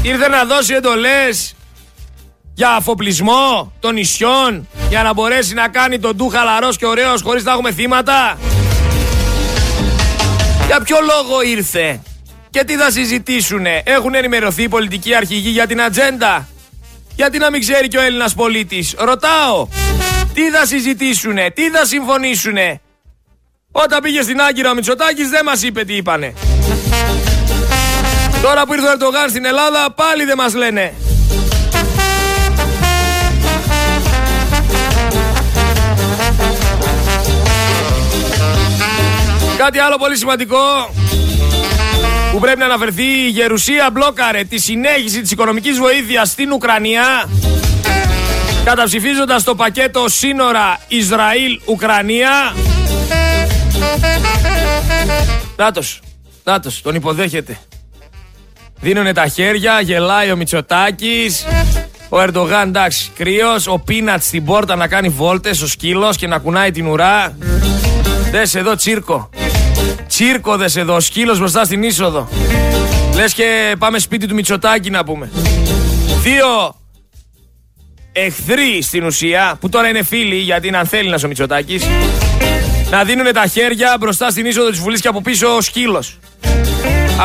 Ήρθε 0.03 0.29
να 0.29 0.45
δώσει 0.45 0.75
εντολές 0.75 1.55
για 2.55 2.71
αφοπλισμό 2.71 3.73
των 3.81 3.95
νησιών 3.95 4.69
για 4.89 5.03
να 5.03 5.13
μπορέσει 5.13 5.55
να 5.55 5.69
κάνει 5.69 5.99
τον 5.99 6.17
ντου 6.17 6.29
χαλαρός 6.29 6.77
και 6.77 6.87
ωραίος 6.87 7.23
χωρίς 7.23 7.45
να 7.45 7.53
έχουμε 7.53 7.73
θύματα; 7.73 8.39
Για 10.67 10.81
ποιο 10.81 10.97
λόγο 11.01 11.43
ήρθε 11.43 12.01
και 12.51 12.65
τι 12.65 12.77
θα 12.77 12.91
συζητήσουνε; 12.91 13.83
Έχουν 13.85 14.15
ενημερωθεί 14.15 14.63
οι 14.63 14.69
πολιτικοί 14.69 15.15
αρχηγοί 15.15 15.51
για 15.51 15.67
την 15.67 15.83
ατζέντα; 15.83 16.49
Γιατί 17.15 17.39
να 17.39 17.51
μην 17.51 17.61
ξέρει 17.61 17.89
και 17.89 17.99
ο 17.99 18.03
Έλληνας 18.03 18.35
πολίτης; 18.35 18.95
Ρωτάω. 18.99 19.69
Τι 20.35 20.51
θα 20.51 20.67
συζητήσουνε, 20.67 21.51
τι 21.51 21.71
θα 21.71 21.85
συμφωνήσουνε; 21.85 22.81
Όταν 23.73 24.03
πήγε 24.03 24.23
στην 24.23 24.41
Άγκυρα 24.41 24.71
ο 24.71 24.75
Μητσοτάκης 24.75 25.29
δεν 25.29 25.45
μας 25.45 25.63
είπε 25.63 25.85
τι 25.85 25.95
είπανε. 25.97 26.35
Τώρα 28.43 28.67
που 28.67 28.73
ήρθε 28.73 28.87
ο 28.87 28.91
Ερντογάν 28.91 29.29
στην 29.29 29.45
Ελλάδα 29.45 29.93
πάλι 29.93 30.25
δεν 30.25 30.37
μας 30.37 30.55
λένε. 30.55 30.95
Κάτι 39.57 39.79
άλλο 39.79 39.97
πολύ 39.97 40.17
σημαντικό 40.17 40.59
που 42.33 42.39
πρέπει 42.39 42.59
να 42.59 42.65
αναφερθεί 42.65 43.03
η 43.03 43.29
Γερουσία 43.29 43.91
μπλόκαρε 43.93 44.45
τη 44.45 44.59
συνέχιση 44.59 45.21
της 45.21 45.31
οικονομικής 45.31 45.79
βοήθειας 45.79 46.29
στην 46.29 46.53
Ουκρανία 46.53 47.29
καταψηφίζοντας 48.71 49.43
το 49.43 49.55
πακέτο 49.55 50.05
σύνορα 50.09 50.79
Ισραήλ-Ουκρανία 50.89 52.55
Νάτος, 55.57 56.01
νάτος, 56.45 56.83
τον 56.83 56.95
υποδέχεται 56.95 57.59
Δίνουνε 58.81 59.13
τα 59.13 59.27
χέρια, 59.27 59.81
γελάει 59.81 60.31
ο 60.31 60.37
Μητσοτάκης 60.37 61.47
ο 62.09 62.17
Ερντογάν 62.21 62.69
εντάξει, 62.69 63.11
κρύος, 63.15 63.67
ο 63.67 63.79
Πίνατς 63.79 64.27
στην 64.27 64.45
πόρτα 64.45 64.77
να 64.77 64.89
κάνει 64.89 65.09
βόλτες, 65.09 65.63
ο 65.63 65.67
σκύλος 65.67 66.17
και 66.17 66.27
να 66.27 66.39
κουνάει 66.39 66.71
την 66.71 66.87
ουρά. 66.87 67.37
Δες 68.31 68.55
εδώ 68.55 68.75
τσίρκο. 68.75 69.29
Τσίρκο 70.09 70.57
δες 70.57 70.77
εδώ, 70.77 70.95
ο 70.95 71.01
σκύλος 71.01 71.39
μπροστά 71.39 71.65
στην 71.65 71.83
είσοδο. 71.83 72.29
Λες 73.15 73.35
και 73.35 73.75
πάμε 73.79 73.99
σπίτι 73.99 74.27
του 74.27 74.35
Μητσοτάκη 74.35 74.91
να 74.91 75.05
πούμε. 75.05 75.31
Δύο 76.23 76.80
εχθροί 78.13 78.83
στην 78.83 79.05
ουσία, 79.05 79.57
που 79.61 79.69
τώρα 79.69 79.89
είναι 79.89 80.03
φίλοι 80.03 80.37
γιατί 80.37 80.69
είναι 80.69 80.77
ανθέληνας 80.79 81.23
ο 81.25 81.29
Μητσοτάκης, 81.29 81.85
να 82.91 83.05
δίνουν 83.05 83.33
τα 83.33 83.47
χέρια 83.47 83.97
μπροστά 84.01 84.31
στην 84.31 84.47
είσοδο 84.47 84.71
της 84.71 84.79
Βουλής 84.79 85.01
και 85.01 85.09
από 85.09 85.23
πίσω 85.23 85.57
ο 85.57 85.61
σκύλος. 85.61 86.19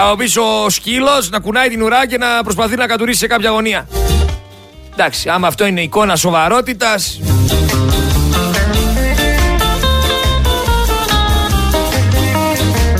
Από 0.03 0.15
πίσω 0.15 0.63
ο 0.63 0.69
σκύλος 0.69 1.29
να 1.29 1.39
κουνάει 1.39 1.69
την 1.69 1.81
ουρά 1.81 2.07
και 2.07 2.17
να 2.17 2.43
προσπαθεί 2.43 2.75
να 2.75 2.87
κατουρίσει 2.87 3.19
σε 3.19 3.27
κάποια 3.27 3.49
γωνία. 3.49 3.87
Εντάξει, 4.93 5.29
άμα 5.29 5.47
αυτό 5.47 5.65
είναι 5.65 5.81
εικόνα 5.81 6.15
σοβαρότητας... 6.15 7.19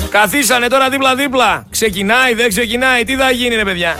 Καθίσανε 0.09 0.67
τώρα 0.67 0.89
δίπλα-δίπλα. 0.89 1.65
Ξεκινάει, 1.69 2.33
δεν 2.33 2.49
ξεκινάει. 2.49 3.03
Τι 3.03 3.15
θα 3.15 3.31
γίνει, 3.31 3.55
ρε 3.55 3.63
παιδιά; 3.63 3.95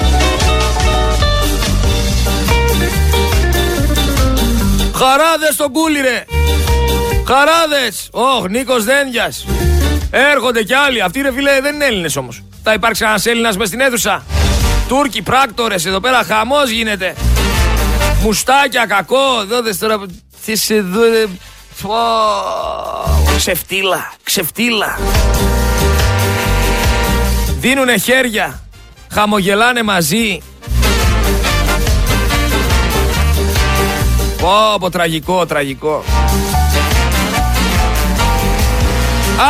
Χαράδες 4.96 5.54
στον 5.54 5.72
κούλι, 5.72 6.02
ρε. 6.02 6.26
Χαράδες. 7.28 8.10
Ωχ, 8.12 8.46
Νίκος 8.50 8.84
Δένδιας. 8.84 9.46
Έρχονται 10.12 10.64
κι 10.64 10.74
άλλοι. 10.74 11.02
Αυτοί, 11.02 11.22
ρε 11.22 11.32
φίλε, 11.34 11.62
δεν 11.62 11.74
είναι 11.74 11.86
Έλληνες 11.86 12.16
όμως. 12.16 12.44
Θα 12.64 12.74
υπάρξει 12.74 13.04
ένας 13.04 13.26
Έλληνας 13.26 13.58
μες 13.58 13.68
στην 13.68 13.80
αίθουσα. 13.80 14.24
Τούρκοι, 14.88 15.22
πράκτορες, 15.22 15.86
εδώ 15.86 16.00
πέρα 16.00 16.24
χαμός 16.24 16.70
γίνεται. 16.70 17.16
Μουστάκια, 18.22 18.86
κακό. 18.86 19.46
Δώδες 19.48 19.78
τώρα. 19.78 20.02
Τι 20.46 20.56
σε 20.56 20.82
δω. 20.82 21.02
Ξεφτύλα, 23.38 24.14
ξεφτύλα. 24.24 25.00
Δίνουνε 27.60 27.98
χέρια. 27.98 28.60
Χαμογελάνε 29.14 29.84
μαζί. 29.84 30.42
Πω, 34.46 34.78
πω, 34.80 34.90
τραγικό, 34.90 35.46
τραγικό. 35.46 36.04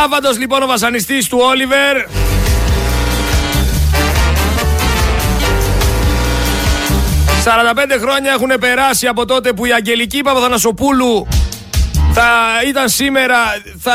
Άβαντος 0.04 0.38
λοιπόν 0.38 0.62
ο 0.62 0.66
βασανιστής 0.66 1.28
του 1.28 1.38
Όλιβερ. 1.40 1.96
«45 7.44 7.98
χρόνια 8.00 8.32
έχουν 8.32 8.52
περάσει 8.60 9.06
από 9.06 9.24
τότε 9.24 9.52
που 9.52 9.64
η 9.64 9.72
Αγγελική 9.72 10.22
Παπαθανασοπούλου 10.22 11.26
θα 12.12 12.28
ήταν 12.68 12.88
σήμερα... 12.88 13.36
Θα, 13.78 13.92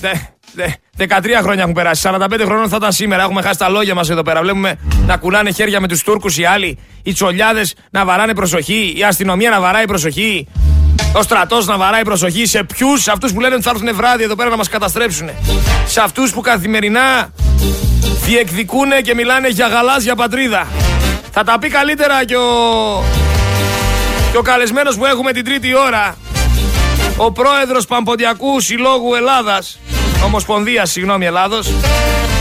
ναι, 0.00 0.12
ναι, 0.52 0.66
13 0.98 1.04
χρόνια 1.42 1.62
έχουν 1.62 1.74
περάσει. 1.74 2.08
45 2.12 2.42
χρόνια 2.44 2.68
θα 2.68 2.76
ήταν 2.76 2.92
σήμερα. 2.92 3.22
Έχουμε 3.22 3.42
χάσει 3.42 3.58
τα 3.58 3.68
λόγια 3.68 3.94
μας 3.94 4.10
εδώ 4.10 4.22
πέρα. 4.22 4.40
Βλέπουμε 4.40 4.78
να 5.06 5.16
κουλάνε 5.16 5.50
χέρια 5.50 5.80
με 5.80 5.88
τους 5.88 6.02
Τούρκους 6.02 6.38
οι 6.38 6.44
άλλοι. 6.44 6.78
Οι 7.02 7.12
τσολιάδες 7.12 7.74
να 7.90 8.04
βαράνε 8.04 8.34
προσοχή. 8.34 8.94
Η 8.96 9.04
αστυνομία 9.04 9.50
να 9.50 9.60
βαράει 9.60 9.84
προσοχή. 9.84 10.48
Ο 11.12 11.22
στρατός 11.22 11.66
να 11.66 11.76
βαράει 11.76 12.02
προσοχή. 12.02 12.46
Σε 12.46 12.64
ποιους, 12.64 13.08
αυτούς 13.08 13.32
που 13.32 13.40
λένε 13.40 13.54
ότι 13.54 13.62
θα 13.62 13.70
έρθουν 13.70 13.94
βράδυ 13.94 14.22
εδώ 14.22 14.34
πέρα 14.34 14.50
να 14.50 14.56
μας 14.56 14.68
καταστρέψουν. 14.68 15.30
Σε 15.86 16.00
αυτούς 16.00 16.32
που 16.32 16.40
καθημερινά 16.40 17.32
διεκδικούν 18.24 18.88
και 19.02 19.14
μιλάνε 19.14 19.48
για 19.48 19.66
γαλάζια 19.66 20.14
πατρίδα. 20.14 20.66
Θα 21.32 21.44
τα 21.44 21.58
πει 21.58 21.68
καλύτερα 21.68 22.24
και 22.24 22.36
ο, 22.36 23.02
και 24.32 24.38
ο 24.38 24.42
καλεσμένος 24.42 24.96
που 24.96 25.04
έχουμε 25.04 25.32
την 25.32 25.44
τρίτη 25.44 25.76
ώρα. 25.76 26.16
Ο 27.16 27.32
πρόεδρος 27.32 27.86
Παμποντιακού 27.86 28.60
Συλλόγου 28.60 29.14
Ελλάδας 29.14 29.78
Ομοσπονδία, 30.24 30.86
συγγνώμη, 30.86 31.26
Ελλάδος. 31.26 31.72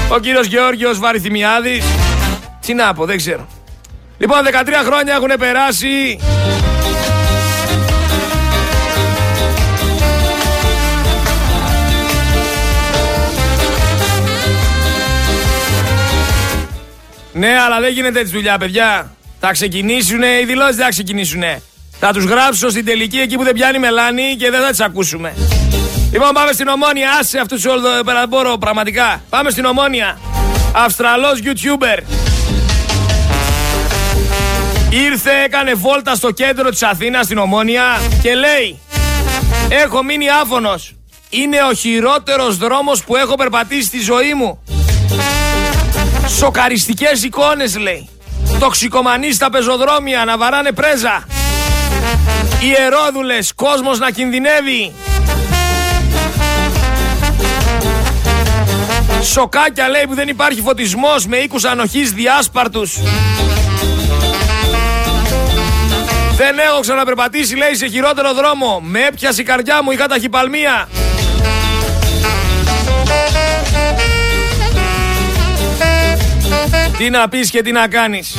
Ο 0.10 0.20
κύριος 0.20 0.48
Γεώργιος 0.48 1.00
Βαριθυμιάδη. 1.00 1.82
Τι 2.60 2.74
να 2.74 2.94
πω, 2.94 3.06
δεν 3.06 3.18
ξέρω. 3.18 3.48
Λοιπόν, 4.18 4.38
13 4.44 4.84
χρόνια 4.86 5.14
έχουν 5.14 5.32
περάσει. 5.40 6.20
Ναι, 17.34 17.60
αλλά 17.66 17.80
δεν 17.80 17.94
γίνεται 17.94 18.20
έτσι 18.20 18.32
δουλειά, 18.32 18.58
παιδιά. 18.58 19.12
Θα 19.40 19.52
ξεκινήσουν 19.52 20.22
οι 20.22 20.46
δηλώσεις, 20.46 20.76
δεν 20.76 20.86
θα 20.86 20.92
ξεκινήσουν. 20.92 21.44
Θα 22.00 22.14
τους 22.14 22.24
γράψω 22.24 22.70
στην 22.70 22.86
τελική 22.86 23.20
εκεί 23.20 23.36
που 23.36 23.44
δεν 23.44 23.54
πιάνει 23.54 23.80
μελάνη 23.80 24.36
και 24.40 24.50
δεν 24.50 24.62
θα 24.62 24.70
τις 24.70 24.80
ακούσουμε. 24.80 25.34
Λοιπόν, 26.12 26.30
πάμε 26.34 26.52
στην 26.52 26.68
ομόνια. 26.68 27.12
Άσε 27.20 27.40
αυτούς 27.40 27.66
όλους 27.66 27.86
εδώ 27.86 28.04
πέρα. 28.04 28.28
Μπορώ 28.28 28.58
πραγματικά. 28.58 29.22
Πάμε 29.30 29.50
στην 29.50 29.66
ομόνια. 29.66 30.20
Αυστραλός 30.74 31.40
YouTuber. 31.44 32.04
Ήρθε, 34.90 35.32
έκανε 35.46 35.74
βόλτα 35.74 36.16
στο 36.16 36.32
κέντρο 36.32 36.70
της 36.70 36.84
Αθήνας 36.84 37.26
στην 37.26 37.38
Ομόνια 37.38 37.84
και 38.22 38.36
λέει 38.36 38.80
Έχω 39.70 40.04
μείνει 40.04 40.30
άφωνος. 40.30 40.96
Είναι 41.30 41.58
ο 41.72 41.74
χειρότερος 41.74 42.58
δρόμος 42.58 43.04
που 43.04 43.16
έχω 43.16 43.36
περπατήσει 43.36 43.82
στη 43.84 44.00
ζωή 44.00 44.34
μου. 44.34 44.64
Σοκαριστικές 46.28 47.24
εικόνες 47.24 47.78
λέει. 47.78 48.10
Τοξικομανείς 48.60 49.36
στα 49.36 49.50
πεζοδρόμια 49.50 50.26
να 50.26 50.38
βαράνε 50.38 50.72
πρέζα. 50.72 51.26
Ιερόδουλες, 52.62 53.54
κόσμος 53.56 54.00
να 54.00 54.12
κινδυνεύει. 54.12 54.94
Σοκάκια 59.22 59.90
λέει 59.90 60.04
που 60.08 60.16
δεν 60.16 60.28
υπάρχει 60.28 60.62
φωτισμός 60.62 61.26
με 61.26 61.38
οίκους 61.38 61.64
ανοχής 61.64 62.12
διάσπαρτους. 62.12 62.98
Δεν 66.38 66.60
έχω 66.60 66.80
ξαναπερπατήσει 66.80 67.56
λέει 67.56 67.76
σε 67.76 67.88
χειρότερο 67.88 68.34
δρόμο. 68.34 68.80
Με 68.84 69.00
έπιασε 69.00 69.42
η 69.42 69.44
καρδιά 69.44 69.84
μου, 69.84 69.92
είχα 69.92 70.08
ταχυπαλμία. 70.08 70.90
Τι 76.98 77.10
να 77.10 77.30
πεις 77.30 77.50
και 77.50 77.62
τι 77.62 77.72
να 77.72 77.88
κάνεις. 77.88 78.36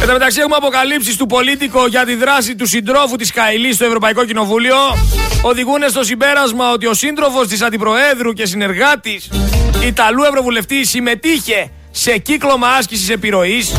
Εν 0.00 0.06
τω 0.06 0.12
μεταξύ 0.12 0.40
έχουμε 0.40 0.56
αποκαλύψεις 0.56 1.16
του 1.16 1.26
πολίτικο 1.26 1.86
για 1.86 2.04
τη 2.04 2.14
δράση 2.14 2.56
του 2.56 2.66
συντρόφου 2.66 3.16
της 3.16 3.32
Καηλής 3.32 3.74
στο 3.74 3.84
Ευρωπαϊκό 3.84 4.24
Κοινοβούλιο. 4.24 4.76
Οδηγούν 5.42 5.82
στο 5.88 6.04
συμπέρασμα 6.04 6.72
ότι 6.72 6.86
ο 6.86 6.94
σύντροφος 6.94 7.48
της 7.48 7.62
Αντιπροέδρου 7.62 8.32
και 8.32 8.46
συνεργάτης 8.46 9.28
Ιταλού 9.86 10.22
Ευρωβουλευτής 10.22 10.88
συμμετείχε 10.90 11.70
σε 11.90 12.18
κύκλωμα 12.18 12.68
άσκησης 12.68 13.08
επιρροής 13.08 13.72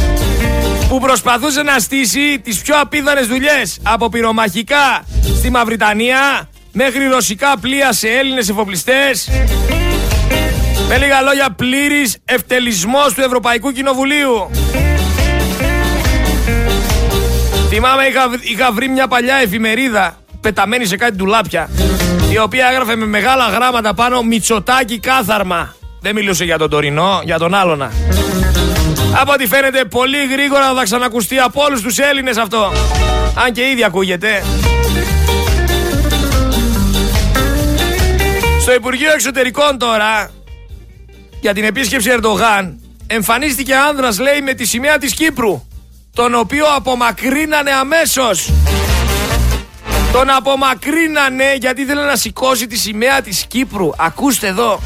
που 0.89 0.99
προσπαθούσε 0.99 1.61
να 1.61 1.79
στήσει 1.79 2.39
τις 2.43 2.61
πιο 2.61 2.79
απίθανες 2.79 3.27
δουλειές 3.27 3.79
από 3.83 4.09
πυρομαχικά 4.09 5.05
στη 5.37 5.49
Μαυριτανία 5.49 6.49
μέχρι 6.71 7.07
ρωσικά 7.07 7.57
πλοία 7.61 7.93
σε 7.93 8.07
Έλληνες 8.07 8.49
εφοπλιστές 8.49 9.29
με 10.87 10.97
λίγα 10.97 11.21
λόγια 11.21 11.49
πλήρης 11.49 12.17
ευτελισμός 12.25 13.13
του 13.13 13.21
Ευρωπαϊκού 13.21 13.71
Κοινοβουλίου. 13.71 14.49
Θυμάμαι 17.69 18.03
είχα, 18.03 18.29
είχα 18.41 18.71
βρει 18.71 18.89
μια 18.89 19.07
παλιά 19.07 19.35
εφημερίδα 19.35 20.17
πεταμένη 20.47 20.85
σε 20.85 20.97
κάτι 20.97 21.15
ντουλάπια 21.15 21.69
η 22.31 22.37
οποία 22.39 22.67
έγραφε 22.71 22.95
με 22.95 23.05
μεγάλα 23.05 23.49
γράμματα 23.49 23.93
πάνω 23.93 24.21
Μητσοτάκι 24.21 24.99
κάθαρμα. 24.99 25.75
Δεν 26.01 26.15
μιλούσε 26.15 26.43
για 26.43 26.57
τον 26.57 26.69
τωρινό, 26.69 27.21
για 27.23 27.37
τον 27.37 27.53
άλλονα. 27.53 27.91
Από 29.21 29.31
ό,τι 29.31 29.47
φαίνεται 29.47 29.85
πολύ 29.85 30.17
γρήγορα 30.31 30.73
θα 30.73 30.83
ξανακουστεί 30.83 31.39
από 31.39 31.63
όλους 31.63 31.81
τους 31.81 31.97
Έλληνες 31.97 32.37
αυτό. 32.37 32.71
Αν 33.45 33.51
και 33.51 33.61
ήδη 33.61 33.83
ακούγεται. 33.83 34.43
Στο 38.61 38.73
Υπουργείο 38.73 39.11
Εξωτερικών 39.11 39.77
τώρα, 39.77 40.29
για 41.41 41.53
την 41.53 41.63
επίσκεψη 41.63 42.09
Ερντογάν, 42.09 42.79
εμφανίστηκε 43.07 43.75
άνδρας 43.75 44.19
λέει 44.19 44.41
με 44.41 44.53
τη 44.53 44.65
σημαία 44.65 44.97
της 44.97 45.13
Κύπρου, 45.13 45.67
τον 46.13 46.35
οποίο 46.35 46.65
απομακρύνανε 46.75 47.71
αμέσως. 47.71 48.49
Τον 50.17 50.29
απομακρύνανε 50.29 51.55
γιατί 51.59 51.81
ήθελε 51.81 52.03
να 52.03 52.15
σηκώσει 52.15 52.67
τη 52.67 52.77
σημαία 52.77 53.21
της 53.21 53.45
Κύπρου. 53.47 53.89
Ακούστε 53.97 54.47
εδώ. 54.47 54.79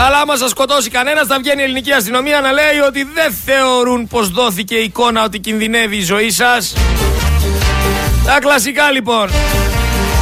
Αλλά 0.00 0.18
άμα 0.18 0.36
σας 0.36 0.50
σκοτώσει 0.50 0.90
κανένας, 0.90 1.26
θα 1.26 1.38
βγαίνει 1.38 1.60
η 1.60 1.64
ελληνική 1.64 1.92
αστυνομία 1.92 2.40
να 2.40 2.52
λέει 2.52 2.78
ότι 2.86 3.08
δεν 3.14 3.34
θεωρούν 3.44 4.06
πως 4.06 4.30
δόθηκε 4.30 4.74
εικόνα 4.74 5.24
ότι 5.24 5.38
κινδυνεύει 5.38 5.96
η 5.96 6.02
ζωή 6.02 6.30
σας. 6.30 6.72
Τα 8.24 8.38
κλασικά 8.40 8.90
λοιπόν. 8.90 9.30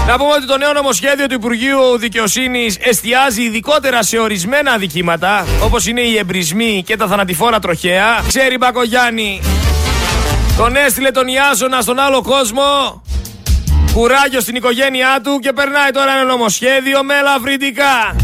Να 0.06 0.18
πούμε 0.18 0.32
ότι 0.32 0.46
το 0.46 0.56
νέο 0.56 0.72
νομοσχέδιο 0.72 1.26
του 1.26 1.34
Υπουργείου 1.34 1.98
Δικαιοσύνης 1.98 2.76
εστιάζει 2.80 3.42
ειδικότερα 3.42 4.02
σε 4.02 4.18
ορισμένα 4.18 4.70
αδικήματα, 4.72 5.46
όπως 5.62 5.86
είναι 5.86 6.00
οι 6.00 6.16
εμπρισμοί 6.16 6.82
και 6.86 6.96
τα 6.96 7.06
θανατηφόρα 7.06 7.58
τροχέα. 7.58 8.22
Ξέρει 8.28 8.56
Μπακογιάννη, 8.56 9.40
τον 10.56 10.76
έστειλε 10.76 11.10
τον 11.10 11.26
Ιάσονα 11.28 11.80
στον 11.80 11.98
άλλο 11.98 12.22
κόσμο. 12.22 13.02
Κουράγιο 13.92 14.40
στην 14.40 14.54
οικογένειά 14.54 15.20
του 15.22 15.38
και 15.38 15.52
περνάει 15.52 15.90
τώρα 15.90 16.12
ένα 16.12 16.24
νομοσχέδιο 16.24 17.04
με 17.04 17.14
ελαφρυντικά. 17.14 18.16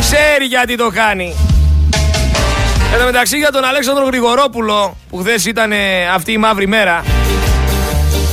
Ξέρει 0.00 0.44
γιατί 0.44 0.76
το 0.76 0.88
κάνει. 0.88 1.34
Εν 2.92 2.98
τω 2.98 3.04
μεταξύ 3.04 3.36
για 3.36 3.50
τον 3.52 3.64
Αλέξανδρο 3.64 4.04
Γρηγορόπουλο, 4.04 4.96
που 5.10 5.16
χθες 5.16 5.44
ήταν 5.44 5.72
αυτή 6.14 6.32
η 6.32 6.38
μαύρη 6.38 6.66
μέρα, 6.66 7.04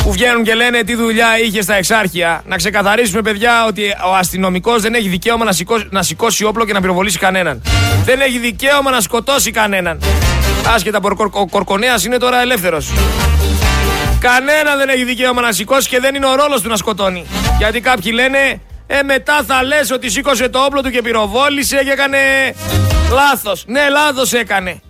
που 0.03 0.11
βγαίνουν 0.11 0.43
και 0.43 0.53
λένε 0.53 0.83
τι 0.83 0.95
δουλειά 0.95 1.39
είχε 1.39 1.61
στα 1.61 1.75
εξάρχεια. 1.75 2.43
Να 2.45 2.55
ξεκαθαρίσουμε, 2.55 3.21
παιδιά, 3.21 3.65
ότι 3.65 3.83
ο 4.11 4.15
αστυνομικός 4.15 4.81
δεν 4.81 4.93
έχει 4.93 5.07
δικαίωμα 5.07 5.45
να 5.45 5.51
σηκώσει, 5.51 5.87
να 5.89 6.03
σηκώσει 6.03 6.43
όπλο 6.43 6.65
και 6.65 6.73
να 6.73 6.81
πυροβολήσει 6.81 7.17
κανέναν. 7.17 7.61
Δεν 8.05 8.21
έχει 8.21 8.37
δικαίωμα 8.37 8.91
να 8.91 9.01
σκοτώσει 9.01 9.51
κανέναν. 9.51 9.99
Άσχετα 10.73 10.97
από 10.97 11.29
ο 11.31 11.47
Κορκονέας 11.47 12.05
είναι 12.05 12.17
τώρα 12.17 12.41
ελεύθερος. 12.41 12.91
Κανένα 14.19 14.75
δεν 14.75 14.89
έχει 14.89 15.03
δικαίωμα 15.03 15.41
να 15.41 15.51
σηκώσει 15.51 15.89
και 15.89 15.99
δεν 15.99 16.15
είναι 16.15 16.25
ο 16.25 16.35
ρόλος 16.35 16.61
του 16.61 16.69
να 16.69 16.75
σκοτώνει. 16.75 17.25
Γιατί 17.57 17.81
κάποιοι 17.81 18.11
λένε 18.15 18.61
ε, 18.87 19.03
μετά 19.03 19.43
θα 19.47 19.63
λες 19.63 19.91
ότι 19.91 20.09
σήκωσε 20.09 20.49
το 20.49 20.59
όπλο 20.59 20.81
του 20.81 20.89
και 20.91 21.01
πυροβόλησε 21.01 21.81
και 21.83 21.91
έκανε 21.91 22.17
λάθος. 23.11 23.63
Ναι, 23.67 23.89
λάθος 23.89 24.33
έκανε. 24.33 24.81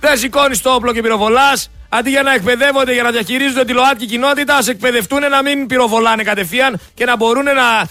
Δεν 0.00 0.18
σηκώνεις 0.18 0.62
το 0.62 0.70
όπλο 0.70 0.92
και 0.92 1.02
πυροβολάς. 1.02 1.70
Αντί 1.88 2.10
για 2.10 2.22
να 2.22 2.34
εκπαιδεύονται 2.34 2.92
για 2.92 3.02
να 3.02 3.10
διαχειρίζονται 3.10 3.64
τη 3.64 3.72
ΛΟΑΤΚΙ 3.72 4.06
κοινότητα, 4.06 4.56
ας 4.56 4.68
εκπαιδευτούν 4.68 5.20
να 5.30 5.42
μην 5.42 5.66
πυροβολάνε 5.66 6.22
κατευθείαν 6.22 6.80
και 6.94 7.04
να 7.04 7.16
μπορούν 7.16 7.44
να, 7.44 7.88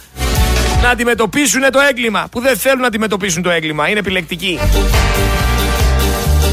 να 0.82 0.90
αντιμετωπίσουν 0.90 1.62
το 1.72 1.80
έγκλημα. 1.80 2.28
Που 2.32 2.40
δεν 2.40 2.58
θέλουν 2.58 2.82
να 2.82 2.88
αντιμετωπίσουν 2.88 3.44
το 3.44 3.50
έγκλημα. 3.50 3.90
Είναι 3.90 4.00
επιλεκτικοί. 4.00 4.60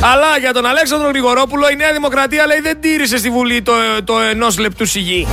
Αλλά 0.05 0.39
για 0.39 0.53
τον 0.53 0.67
Αλέξανδρο 0.67 1.09
Γρηγορόπουλο 1.09 1.69
η 1.71 1.77
Νέα 1.77 1.93
Δημοκρατία 1.93 2.47
λέει 2.47 2.61
δεν 2.61 2.81
τήρησε 2.81 3.17
στη 3.19 3.31
Βουλή 3.31 3.63
το, 3.63 3.73
το 4.05 4.21
ενός 4.21 4.59
λεπτού 4.59 4.87
σιγή. 4.87 5.27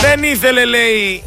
Δεν 0.00 0.22
ήθελε 0.22 0.64
λέει 0.64 1.22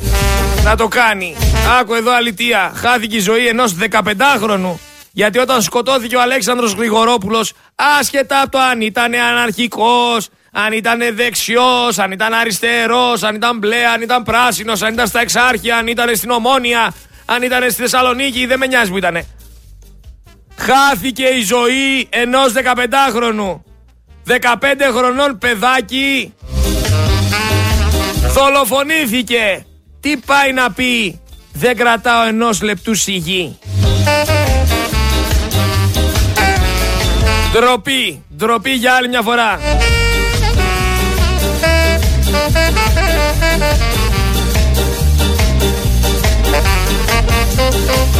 να 0.64 0.76
το 0.76 0.88
κάνει. 0.88 1.36
Άκου 1.80 1.94
εδώ 1.94 2.16
αλητία. 2.16 2.72
Χάθηκε 2.76 3.16
η 3.16 3.20
ζωή 3.20 3.48
ενός 3.48 3.76
15χρονου. 3.92 4.80
Γιατί 5.12 5.40
όταν 5.40 5.62
σκοτώθηκε 5.62 6.16
ο 6.16 6.22
Αλέξανδρος 6.22 6.74
Γρηγορόπουλος, 6.74 7.54
άσχετα 8.00 8.42
από 8.42 8.52
το 8.52 8.58
αν 8.58 8.82
ήταν 8.82 9.14
αναρχικός, 9.14 10.28
αν 10.52 10.74
ήταν 10.74 11.00
δεξιός, 11.14 12.00
αν 12.00 12.12
ήταν 12.12 12.34
αριστερός, 12.34 13.24
αν 13.24 13.36
ήταν 13.36 13.58
μπλε, 13.58 13.86
αν 13.94 14.02
ήταν 14.02 14.24
πράσινος, 14.24 14.82
αν 14.82 14.94
ήταν 14.94 15.08
στα 15.08 15.20
εξάρχεια, 15.20 15.78
αν 15.78 15.88
ήταν 15.88 16.16
στην 16.16 16.30
Ομόνια, 16.30 16.94
αν 17.26 17.42
ήταν 17.42 17.62
στη 17.72 17.82
Θεσσαλονίκη, 17.82 18.46
δεν 18.46 18.60
με 18.60 18.68
νοιάζει 18.68 18.92
που 18.92 18.98
ήτανε. 18.98 19.28
Χάθηκε 20.58 21.24
η 21.24 21.42
ζωή 21.44 22.08
ενός 22.10 22.54
15χρονου. 22.56 23.62
15 24.28 24.34
χρονών 24.96 25.38
παιδάκι 25.38 26.34
Δολοφονήθηκε. 28.34 29.66
Τι 30.00 30.18
πάει 30.18 30.54
να 30.54 30.72
πει; 30.72 31.20
Δεν 31.54 31.78
κρατάω 31.78 32.28
ενός 32.28 32.62
λεπτού 32.62 32.96
σιγή. 32.96 33.58
Ντροπή. 37.52 38.24
Ντροπή 38.38 38.72
για 38.72 38.94
άλλη 38.94 39.08
μια 39.08 39.22
φορά. 39.22 39.60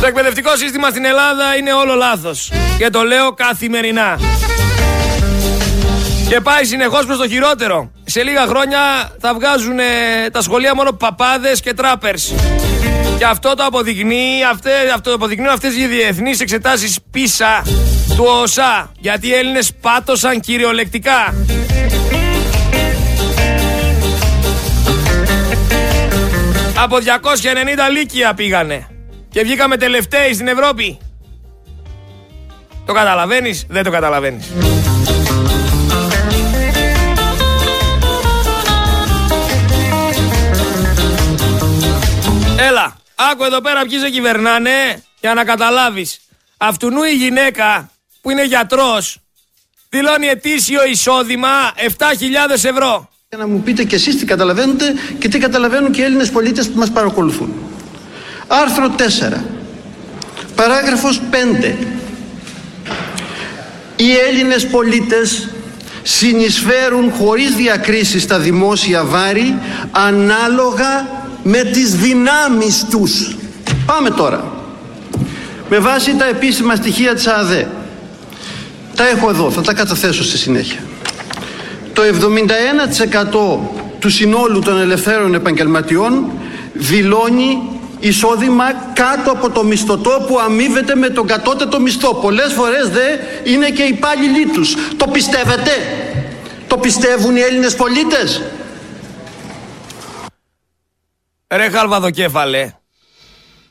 Το 0.02 0.08
εκπαιδευτικό 0.08 0.56
σύστημα 0.56 0.90
στην 0.90 1.06
Ελλάδα 1.06 1.56
είναι 1.56 1.74
όλο 1.74 1.94
λάθος. 1.96 2.52
Και 2.78 2.90
το 2.90 3.02
λέω 3.02 3.32
καθημερινά. 3.32 4.20
Και 6.30 6.42
πάει 6.42 6.64
συνεχώς 6.64 7.06
προς 7.06 7.18
το 7.18 7.28
χειρότερο. 7.28 7.92
Σε 8.06 8.24
λίγα 8.24 8.46
χρόνια 8.46 8.80
θα 9.20 9.34
βγάζουν 9.34 9.78
τα 10.32 10.42
σχολεία 10.42 10.76
μόνο 10.76 10.92
παπάδες 10.92 11.62
και 11.62 11.74
τράπερς. 11.74 12.34
Και 13.18 13.26
αυτό 13.26 13.54
το 13.56 13.64
αποδεικνύει, 13.64 14.44
αυτέ, 14.52 14.72
αυτό 14.96 15.10
το 15.10 15.16
αποδεικνύουν 15.16 15.50
αυτές 15.50 15.76
οι 15.78 15.86
διεθνείς 15.86 16.40
εξετάσεις 16.40 16.98
πίσα 17.12 17.64
του 18.16 18.26
ΟΣΑ. 18.42 18.92
Γιατί 19.00 19.28
οι 19.28 19.34
Έλληνες 19.34 19.74
πάτωσαν 19.82 20.40
κυριολεκτικά. 20.40 21.34
Από 26.84 26.98
290 26.98 27.90
λύκεια 27.92 28.34
πήγανε. 28.34 28.95
Και 29.36 29.44
βγήκαμε 29.44 29.78
τελευταίοι 29.78 30.34
στην 30.34 30.48
Ευρώπη. 30.48 30.98
Το 32.86 32.94
καταλαβαίνεις, 32.94 33.66
δεν 33.70 33.84
το 33.84 33.92
καταλαβαίνεις. 33.92 34.52
Έλα, 42.58 42.96
άκου 43.32 43.44
εδώ 43.44 43.62
πέρα 43.62 43.86
ποιοι 43.86 44.00
σε 44.00 44.10
κυβερνάνε 44.10 45.04
για 45.20 45.34
να 45.34 45.44
καταλάβεις. 45.44 46.20
Αυτουνού 46.58 47.04
η 47.04 47.14
γυναίκα 47.16 47.90
που 48.22 48.30
είναι 48.30 48.46
γιατρός 48.46 49.18
δηλώνει 49.90 50.28
ετήσιο 50.28 50.86
εισόδημα 50.86 51.50
7.000 51.76 52.64
ευρώ. 52.64 53.10
Για 53.30 53.38
να 53.38 53.48
μου 53.48 53.62
πείτε 53.62 53.84
κι 53.84 53.96
εσείς 53.96 54.18
τι 54.18 54.26
καταλαβαίνετε 54.26 54.94
και 55.20 55.28
τι 55.28 55.40
καταλαβαίνουν 55.40 55.92
και 55.92 56.02
οι 56.02 56.04
Έλληνες 56.04 56.30
πολίτες 56.30 56.70
που 56.70 56.80
μας 56.80 56.92
παρακολουθούν. 56.92 57.75
Άρθρο 58.48 58.96
4. 58.98 59.42
Παράγραφος 60.56 61.22
5. 61.32 61.76
Οι 63.96 64.12
Έλληνες 64.30 64.68
πολίτες 64.68 65.50
συνεισφέρουν 66.04 67.12
χωρίς 67.12 67.56
διακρίσεις 67.56 68.24
στα 68.24 68.40
δημόσια 68.40 69.04
βάρη 69.04 69.58
ανάλογα 69.92 71.08
με 71.44 71.58
τις 71.58 71.96
δυνάμεις 71.96 72.86
τους. 72.90 73.36
Πάμε 73.86 74.10
τώρα. 74.10 74.54
Με 75.70 75.80
βάση 75.80 76.16
τα 76.16 76.26
επίσημα 76.26 76.76
στοιχεία 76.76 77.16
της 77.16 77.28
ΑΔΕ. 77.28 77.68
Τα 78.96 79.08
έχω 79.08 79.30
εδώ, 79.30 79.52
θα 79.52 79.62
τα 79.62 79.74
καταθέσω 79.74 80.24
στη 80.24 80.38
συνέχεια. 80.38 80.80
Το 81.94 82.02
71% 82.02 83.60
του 84.00 84.10
συνόλου 84.10 84.60
των 84.60 84.80
ελευθέρων 84.80 85.34
επαγγελματιών 85.34 86.32
δηλώνει 86.74 87.75
εισόδημα 88.08 88.74
κάτω 88.94 89.32
από 89.32 89.50
το 89.50 89.64
μισθωτό 89.64 90.26
που 90.28 90.40
αμείβεται 90.40 90.96
με 90.96 91.10
τον 91.10 91.28
κατώτατο 91.28 91.80
μισθό. 91.80 92.14
Πολλές 92.14 92.54
φορές 92.54 92.90
δε 92.90 93.08
είναι 93.52 93.70
και 93.70 93.84
υπάλληλοι 93.84 94.46
τους. 94.46 94.76
Το 94.98 95.08
πιστεύετε; 95.08 95.72
Το 96.68 96.78
πιστεύουν 96.78 97.36
οι 97.36 97.40
Έλληνες 97.40 97.76
πολίτες; 97.76 98.42
Ρε 101.48 101.70
χαλβαδοκέφαλε. 101.70 102.74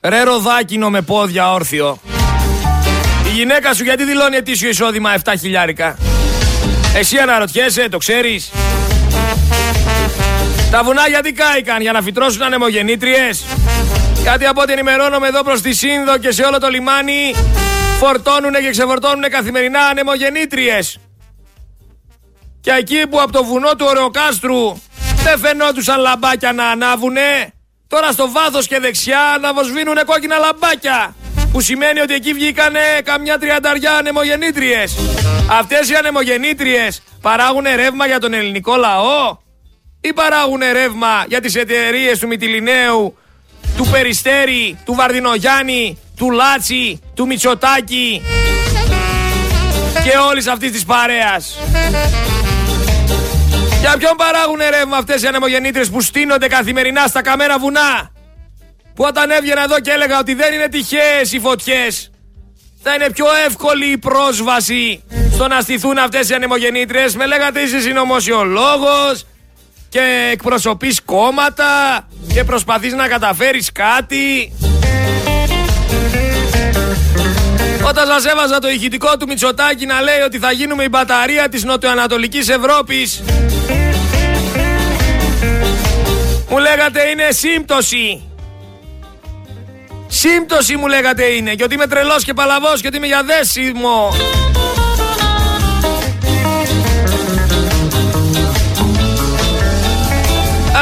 Ρε 0.01 0.23
ροδάκινο 0.23 0.90
με 0.90 1.03
πόδια 1.03 1.53
όρθιο. 1.53 1.99
Η 3.27 3.37
γυναίκα 3.37 3.75
σου 3.75 3.85
γιατί 3.85 4.05
δηλώνει 4.05 4.37
ετήσιο 4.37 4.68
εισόδημα 4.68 5.14
7 5.25 5.33
χιλιάρικα; 5.40 5.99
Εσύ 6.97 7.18
αναρωτιέσαι, 7.18 7.88
το 7.88 7.99
ξέρεις; 7.99 8.51
Τα 10.70 10.83
βουνά 10.83 11.09
γιατί 11.09 11.33
κάηκαν, 11.33 11.81
για 11.81 11.92
να 11.92 12.03
φυτρώσουν 12.03 12.42
ανεμογεννήτριες; 12.42 13.44
Γιατί 14.25 14.47
από 14.47 14.61
ό,τι 14.61 14.73
ενημερώνομαι 14.73 15.27
εδώ 15.27 15.43
προς 15.43 15.61
τη 15.61 15.73
Σύνδο 15.75 16.19
και 16.19 16.33
σε 16.33 16.43
όλο 16.43 16.59
το 16.59 16.69
λιμάνι 16.69 17.35
φορτώνουνε 17.99 18.61
και 18.61 18.71
ξεφορτώνουνε 18.71 19.29
καθημερινά 19.29 19.81
ανεμογεννήτριες. 19.81 20.99
Και 22.61 22.71
εκεί 22.71 23.07
που 23.11 23.21
από 23.21 23.33
το 23.33 23.45
βουνό 23.45 23.75
του 23.75 23.87
Ωρεοκάστρου 23.89 24.81
δεν 25.25 25.39
φαινόντουσαν 25.39 26.01
λαμπάκια 26.01 26.53
να 26.53 26.67
ανάβουνε, 26.67 27.53
τώρα 27.87 28.13
στο 28.13 28.31
βάθος 28.31 28.67
και 28.67 28.79
δεξιά 28.79 29.39
να 29.41 29.53
βοσβήνουνε 29.55 30.03
κόκκινα 30.07 30.37
λαμπάκια. 30.39 31.15
Που 31.53 31.61
σημαίνει 31.61 32.01
ότι 32.01 32.15
εκεί 32.15 32.33
βγήκανε 32.33 32.81
καμιά 33.05 33.39
τριανταριά 33.39 33.93
ανεμογεννήτριες. 33.93 34.97
Αυτές 35.51 35.91
οι 35.91 35.95
ανεμογεννήτριες 35.95 37.03
παράγουν 37.21 37.65
ρεύμα 37.77 38.07
για 38.07 38.19
τον 38.21 38.33
ελληνικό 38.33 38.77
λαό 38.77 39.37
ή 40.01 40.13
παράγουν 40.13 40.61
ρεύμα 40.73 41.25
για 41.29 41.41
τις 41.41 41.55
εταιρείες 41.55 42.19
του 42.19 42.27
Μητυλινέου, 42.27 43.17
του 43.77 43.87
Περιστέρη, 43.91 44.79
του 44.85 44.95
Βαρδινογιάννη, 44.95 45.99
του 46.17 46.31
Λάτσι, 46.31 47.01
του 47.15 47.27
Μητσοτάκη 47.27 48.23
και 50.05 50.17
όλης 50.31 50.47
αυτής 50.47 50.73
της 50.73 50.85
παρέας. 50.85 51.59
Για 53.81 53.97
ποιον 53.99 54.13
παράγουν 54.17 54.59
ρεύμα 54.71 54.97
αυτές 54.97 55.23
οι 55.23 55.27
ανεμογεννήτριες 55.27 55.91
που 55.91 56.01
στείνονται 56.01 56.47
καθημερινά 56.47 57.07
στα 57.07 57.23
καμένα 57.23 57.59
βουνά; 57.59 58.11
Που 58.95 59.05
όταν 59.07 59.31
έβγαινα 59.31 59.63
εδώ 59.63 59.81
και 59.81 59.91
έλεγα 59.91 60.19
ότι 60.19 60.35
δεν 60.35 60.55
είναι 60.55 60.69
τυχαίες 60.69 61.33
οι 61.33 61.39
φωτιές. 61.39 62.11
Θα 62.83 62.95
είναι 62.95 63.11
πιο 63.11 63.27
εύκολη 63.47 63.87
η 63.87 63.99
πρόσβαση 63.99 65.03
στο 65.33 65.49
να 65.49 65.61
στηθούν 65.61 65.99
αυτές 65.99 66.29
οι 66.29 66.35
ανεμογεννήτριες. 66.35 67.17
Με 67.17 67.27
λέγατε 67.27 67.61
είσαι 67.61 67.81
συνωμοσιολόγος 67.81 69.25
και 69.95 70.31
εκπροσωπείς 70.33 71.01
κόμματα 71.05 71.65
και 72.33 72.45
προσπαθείς 72.45 72.93
να 72.93 73.09
καταφέρεις 73.09 73.73
κάτι. 73.73 74.53
Όταν 77.89 78.07
σας 78.07 78.25
έβαζα 78.25 78.59
το 78.59 78.69
ηχητικό 78.69 79.17
του 79.17 79.27
Μητσοτάκη 79.27 79.87
να 79.87 80.01
λέει 80.01 80.21
ότι 80.21 80.39
θα 80.39 80.53
γίνουμε 80.53 80.83
η 80.83 80.89
μπαταρία 80.91 81.49
της 81.49 81.65
νοτιοανατολικής 81.65 82.49
Ευρώπης 82.49 83.23
μου 86.49 86.59
λέγατε 86.59 87.03
είναι 87.03 87.29
σύμπτωση. 87.31 88.23
Σύμπτωση 90.07 90.77
μου 90.77 90.87
λέγατε 90.87 91.25
είναι 91.25 91.55
και 91.55 91.65
ότι 91.65 91.75
είμαι 91.75 91.87
τρελός 91.87 92.25
και 92.25 92.35
παλαβός 92.35 92.81
και 92.81 92.87
ότι 92.87 92.97
είμαι 92.97 93.07
για 93.07 93.23
δέσιμο. 93.23 94.13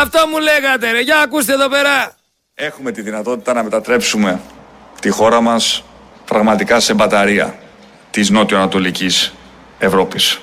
Αυτό 0.02 0.26
μου 0.26 0.38
λέγατε 0.38 0.90
ρε. 0.90 1.00
Για 1.00 1.20
ακούστε 1.20 1.52
εδώ 1.52 1.68
πέρα. 1.68 2.12
Έχουμε 2.54 2.92
τη 2.92 3.02
δυνατότητα 3.02 3.52
να 3.52 3.62
μετατρέψουμε 3.62 4.40
τη 5.00 5.10
χώρα 5.10 5.40
μας 5.40 5.84
πραγματικά 6.24 6.80
σε 6.80 6.94
μπαταρία 6.94 7.54
της 8.10 8.30
νότιο-ανατολικής 8.30 9.34
Ευρώπης. 9.78 10.40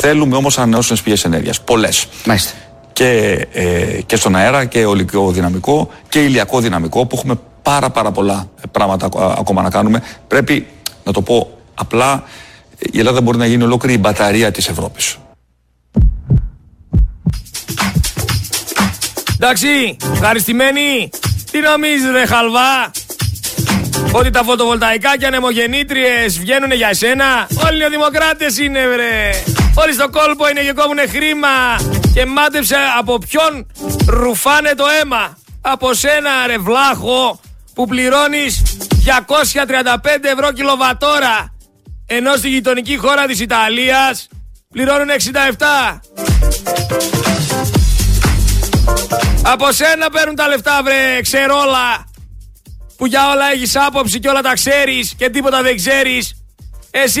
Θέλουμε 0.00 0.36
όμως 0.36 0.58
ανανεώσιμες 0.58 1.02
πηγές 1.02 1.24
ενέργειας. 1.24 1.60
Πολλές. 1.60 2.06
Μάλιστα. 2.24 2.52
Και, 2.92 3.46
ε, 3.52 4.00
και 4.06 4.16
στον 4.16 4.36
αέρα 4.36 4.64
και 4.64 4.84
ολικό 4.84 5.30
δυναμικό 5.30 5.90
και 6.08 6.24
ηλιακό 6.24 6.60
δυναμικό 6.60 7.06
που 7.06 7.16
έχουμε 7.16 7.38
πάρα 7.62 7.90
πάρα 7.90 8.10
πολλά 8.10 8.50
πράγματα 8.70 9.08
ακόμα 9.38 9.62
να 9.62 9.70
κάνουμε. 9.70 10.02
Πρέπει 10.28 10.66
να 11.04 11.12
το 11.12 11.22
πω 11.22 11.58
απλά 11.74 12.24
η 12.78 12.98
Ελλάδα 12.98 13.20
μπορεί 13.20 13.38
να 13.38 13.46
γίνει 13.46 13.62
ολόκληρη 13.62 13.94
η 13.94 14.00
μπαταρία 14.00 14.50
της 14.50 14.68
Ευρώπης. 14.68 15.16
Εντάξει, 19.42 19.96
ευχαριστημένοι. 20.12 21.10
Τι 21.50 21.58
νομίζεις 21.60 22.10
ρε 22.10 22.26
χαλβά; 22.26 22.90
Ότι 24.12 24.30
τα 24.30 24.42
φωτοβολταϊκά 24.42 25.16
και 25.18 25.26
ανεμογεννήτριες 25.26 26.38
βγαίνουν 26.38 26.72
για 26.72 26.88
εσένα. 26.88 27.48
Όλοι 27.66 27.84
οι 27.84 27.88
δημοκράτες 27.88 28.58
είναι 28.58 28.86
βρε. 28.86 29.30
Όλοι 29.74 29.92
στο 29.92 30.08
κόλπο 30.10 30.48
είναι 30.48 30.60
και 30.60 30.72
κόβουνε 30.72 31.06
χρήμα. 31.06 31.76
Και 32.14 32.26
μάτεψε 32.26 32.76
από 32.98 33.18
ποιον 33.18 33.66
ρουφάνε 34.06 34.74
το 34.76 34.84
αίμα. 35.00 35.38
Από 35.60 35.94
σένα 35.94 36.30
ρε 36.46 36.58
βλάχο 36.58 37.40
που 37.74 37.86
πληρώνεις 37.86 38.62
235 39.04 39.96
ευρώ 40.22 40.52
κιλοβατόρα. 40.52 41.54
Ενώ 42.06 42.36
στη 42.36 42.48
γειτονική 42.48 42.96
χώρα 42.96 43.26
της 43.26 43.40
Ιταλίας 43.40 44.28
πληρώνουν 44.70 45.08
67. 45.10 46.00
Από 49.42 49.72
σένα 49.72 50.10
παίρνουν 50.10 50.34
τα 50.34 50.48
λεφτά 50.48 50.80
βρε 50.84 51.20
ξερόλα 51.22 52.04
Που 52.96 53.06
για 53.06 53.30
όλα 53.30 53.50
έχεις 53.52 53.76
άποψη 53.76 54.18
και 54.18 54.28
όλα 54.28 54.40
τα 54.40 54.52
ξέρεις 54.52 55.14
Και 55.16 55.30
τίποτα 55.30 55.62
δεν 55.62 55.76
ξέρεις. 55.76 56.34
Εσύ 56.90 57.20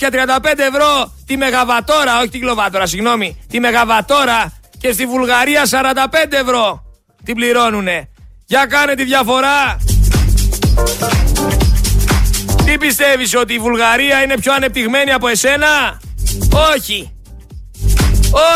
235 0.00 0.38
ευρώ 0.58 1.12
τη 1.26 1.36
μεγαβατόρα 1.36 2.18
Όχι 2.18 2.28
τη 2.28 2.38
κιλοβατόρα 2.38 2.86
συγγνώμη 2.86 3.44
Τη 3.48 3.60
μεγαβατόρα 3.60 4.52
και 4.78 4.92
στη 4.92 5.06
Βουλγαρία 5.06 5.62
45 5.70 6.32
ευρώ 6.32 6.84
Την 7.24 7.34
πληρώνουνε. 7.34 8.08
Για 8.46 8.66
κάνε 8.66 8.94
τη 8.94 9.04
διαφορά. 9.04 9.76
Τι 12.64 12.78
πιστεύεις 12.78 13.34
ότι 13.34 13.54
η 13.54 13.58
Βουλγαρία 13.58 14.22
είναι 14.22 14.38
πιο 14.38 14.52
ανεπτυγμένη 14.52 15.12
από 15.12 15.28
εσένα; 15.28 16.00
Όχι. 16.74 17.10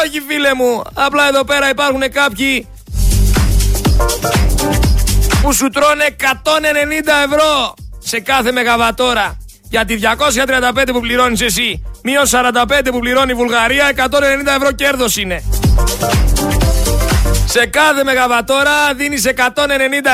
Όχι 0.02 0.20
φίλε 0.28 0.54
μου, 0.54 0.82
απλά 0.94 1.28
εδώ 1.28 1.44
πέρα 1.44 1.68
υπάρχουν 1.68 2.00
κάποιοι 2.12 2.68
που 5.42 5.52
σου 5.52 5.68
τρώνε 5.68 6.16
190 6.18 6.24
ευρώ 7.24 7.74
σε 7.98 8.20
κάθε 8.20 8.52
μεγαβατόρα. 8.52 9.38
Για 9.70 9.84
τη 9.84 9.94
235 9.94 10.82
που 10.92 11.00
πληρώνεις 11.00 11.40
εσύ, 11.40 11.82
μείον 12.02 12.26
45 12.26 12.90
που 12.90 12.98
πληρώνει 12.98 13.30
η 13.30 13.34
Βουλγαρία, 13.34 13.92
190 13.96 14.54
ευρώ 14.56 14.72
κέρδος 14.72 15.16
είναι. 15.16 15.42
Σε 17.46 17.66
κάθε 17.66 18.04
μεγαβατόρα 18.04 18.94
δίνεις 18.96 19.26
190 19.26 19.32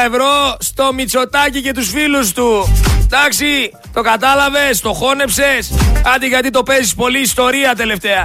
ευρώ 0.06 0.56
στο 0.58 0.92
Μητσοτάκι 0.92 1.62
και 1.62 1.72
τους 1.72 1.90
φίλους 1.90 2.32
του. 2.32 2.78
Εντάξει, 3.02 3.70
το 3.92 4.02
κατάλαβες, 4.02 4.80
το 4.80 4.92
χώνεψες. 4.92 5.72
Άντε 6.14 6.26
γιατί 6.26 6.50
το 6.50 6.62
παίζεις 6.62 6.94
πολύ 6.94 7.20
ιστορία 7.20 7.74
τελευταία. 7.74 8.22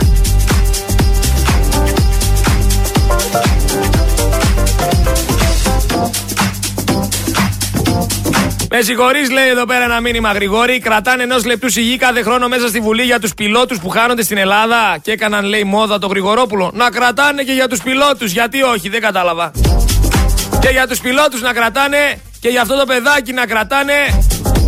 Με 8.74 8.82
συγχωρεί, 8.82 9.32
λέει 9.32 9.48
εδώ 9.48 9.66
πέρα 9.66 9.84
ένα 9.84 10.00
μήνυμα 10.00 10.32
γρηγόρη. 10.32 10.80
Κρατάνε 10.80 11.24
ενός 11.24 11.46
λεπτού 11.46 11.70
σιγή 11.70 11.98
κάθε 11.98 12.22
χρόνο 12.22 12.48
μέσα 12.48 12.68
στη 12.68 12.80
Βουλή 12.80 13.04
για 13.04 13.20
τους 13.20 13.34
πιλότους 13.34 13.80
που 13.80 13.90
χάνονται 13.90 14.24
στην 14.24 14.38
Ελλάδα 14.38 14.98
και 15.02 15.12
έκαναν, 15.12 15.46
λέει, 15.46 15.64
μόδα 15.64 16.00
το 16.00 16.08
Γρηγορόπουλο. 16.08 16.72
Να 16.74 16.90
κρατάνε 16.90 17.44
και 17.44 17.52
για 17.52 17.68
τους 17.68 17.82
πιλότους. 17.82 18.32
Γιατί 18.32 18.62
όχι, 18.62 18.90
δεν 18.90 19.02
κατάλαβα. 19.02 19.52
Και 20.62 20.70
για 20.70 20.88
τους 20.88 21.00
πιλότους 21.00 21.42
να 21.42 21.54
κρατάνε 21.54 21.98
και 22.40 22.50
για 22.50 22.62
αυτό 22.62 22.78
το 22.78 22.86
παιδάκι 22.86 23.34
να 23.34 23.46
κρατάνε 23.46 23.94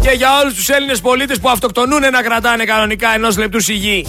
και 0.01 0.09
για 0.09 0.39
όλους 0.41 0.53
τους 0.53 0.69
Έλληνες 0.69 1.01
πολίτες 1.01 1.39
που 1.39 1.49
αυτοκτονούν 1.49 2.01
να 2.11 2.21
κρατάνε 2.21 2.63
κανονικά 2.63 3.13
ενός 3.13 3.37
λεπτού 3.37 3.59
σιγή. 3.59 4.05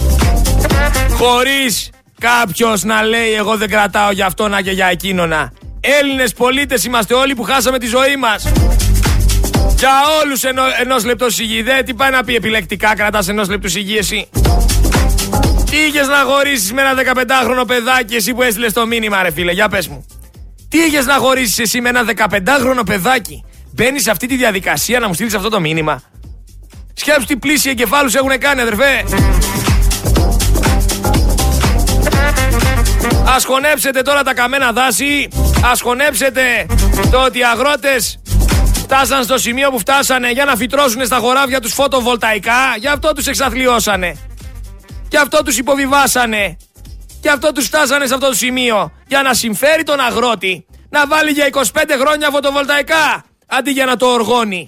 Χωρίς 1.17 1.89
κάποιος 2.19 2.83
να 2.83 3.03
λέει, 3.03 3.33
Εγώ 3.33 3.57
δεν 3.57 3.69
κρατάω 3.69 4.11
για 4.11 4.25
αυτό 4.25 4.47
να 4.47 4.61
και 4.61 4.71
για 4.71 4.87
εκείνονα. 4.87 5.51
Έλληνες 6.01 6.33
πολίτες 6.33 6.83
είμαστε 6.83 7.13
όλοι 7.13 7.35
που 7.35 7.43
χάσαμε 7.43 7.79
τη 7.79 7.87
ζωή 7.87 8.15
μας. 8.15 8.43
Για 9.85 10.01
όλους 10.23 10.43
ενό 10.43 10.61
ενός 10.79 11.05
λεπτός 11.05 11.33
σιγή. 11.33 11.61
Δε 11.61 11.83
τι 11.83 11.93
πάει 11.93 12.11
να 12.11 12.23
πει 12.23 12.35
επιλεκτικά, 12.35 12.95
κρατάς 12.95 13.27
ενός 13.27 13.49
λεπτού 13.49 13.69
σιγή 13.69 13.97
εσύ. 13.97 14.29
Τι 15.69 15.77
είχες 15.77 16.07
να 16.07 16.15
χωρίσεις 16.15 16.73
με 16.73 16.81
ένα 16.81 16.93
15χρονο 16.93 17.67
παιδάκι, 17.67 18.15
εσύ 18.15 18.33
που 18.33 18.41
έστειλες 18.41 18.73
το 18.73 18.85
μήνυμα, 18.85 19.23
ρε 19.23 19.31
φίλε, 19.31 19.51
για 19.51 19.69
πες 19.69 19.87
μου. 19.87 20.05
Τι 20.69 20.77
είχες 20.77 21.05
να 21.05 21.13
χωρίσεις 21.13 21.59
εσύ 21.59 21.81
με 21.81 21.89
ένα 21.89 22.03
15χρονο 22.03 22.85
παιδάκι. 22.85 23.43
Μπαίνεις 23.71 24.03
σε 24.03 24.11
αυτή 24.11 24.27
τη 24.27 24.35
διαδικασία 24.35 24.99
να 24.99 25.07
μου 25.07 25.13
στείλεις 25.13 25.33
αυτό 25.33 25.49
το 25.49 25.59
μήνυμα. 25.59 26.01
Σκέψου 26.93 27.25
τι 27.25 27.37
πλήση 27.37 27.69
εγκεφάλους 27.69 28.13
έχουν 28.13 28.37
κάνει, 28.39 28.61
αδερφέ. 28.61 29.03
Ας 33.35 33.45
χωνέψετε 33.45 34.01
τώρα 34.01 34.23
τα 34.23 34.33
καμένα 34.33 34.71
δάση 34.71 35.27
Ας 35.71 35.81
χωνέψετε 35.81 36.65
το 37.11 37.23
ότι 37.23 37.39
οι 37.39 37.43
αγρότες 37.43 38.19
φτάσαν 38.85 39.23
στο 39.23 39.37
σημείο 39.37 39.69
που 39.71 39.79
φτάσανε 39.79 40.31
για 40.31 40.45
να 40.45 40.55
φυτρώσουν 40.55 41.05
στα 41.05 41.17
χωράφια 41.17 41.59
τους 41.59 41.73
φωτοβολταϊκά. 41.73 42.75
Γι' 42.79 42.87
αυτό 42.87 43.13
τους 43.13 43.27
εξαθλιώσανε. 43.27 44.17
Γι' 45.09 45.17
αυτό 45.17 45.43
τους 45.43 45.57
υποβιβάσανε. 45.57 46.57
Γι' 47.21 47.29
αυτό 47.29 47.51
τους 47.51 47.65
φτάσανε 47.65 48.05
σε 48.05 48.13
αυτό 48.13 48.27
το 48.27 48.33
σημείο. 48.33 48.91
Για 49.07 49.21
να 49.21 49.33
συμφέρει 49.33 49.83
τον 49.83 49.99
αγρότη 49.99 50.65
να 50.89 51.07
βάλει 51.07 51.31
για 51.31 51.49
25 51.51 51.61
χρόνια 51.99 52.29
φωτοβολταϊκά 52.29 53.25
αντί 53.47 53.71
για 53.71 53.85
να 53.85 53.95
το 53.95 54.05
οργώνει. 54.05 54.67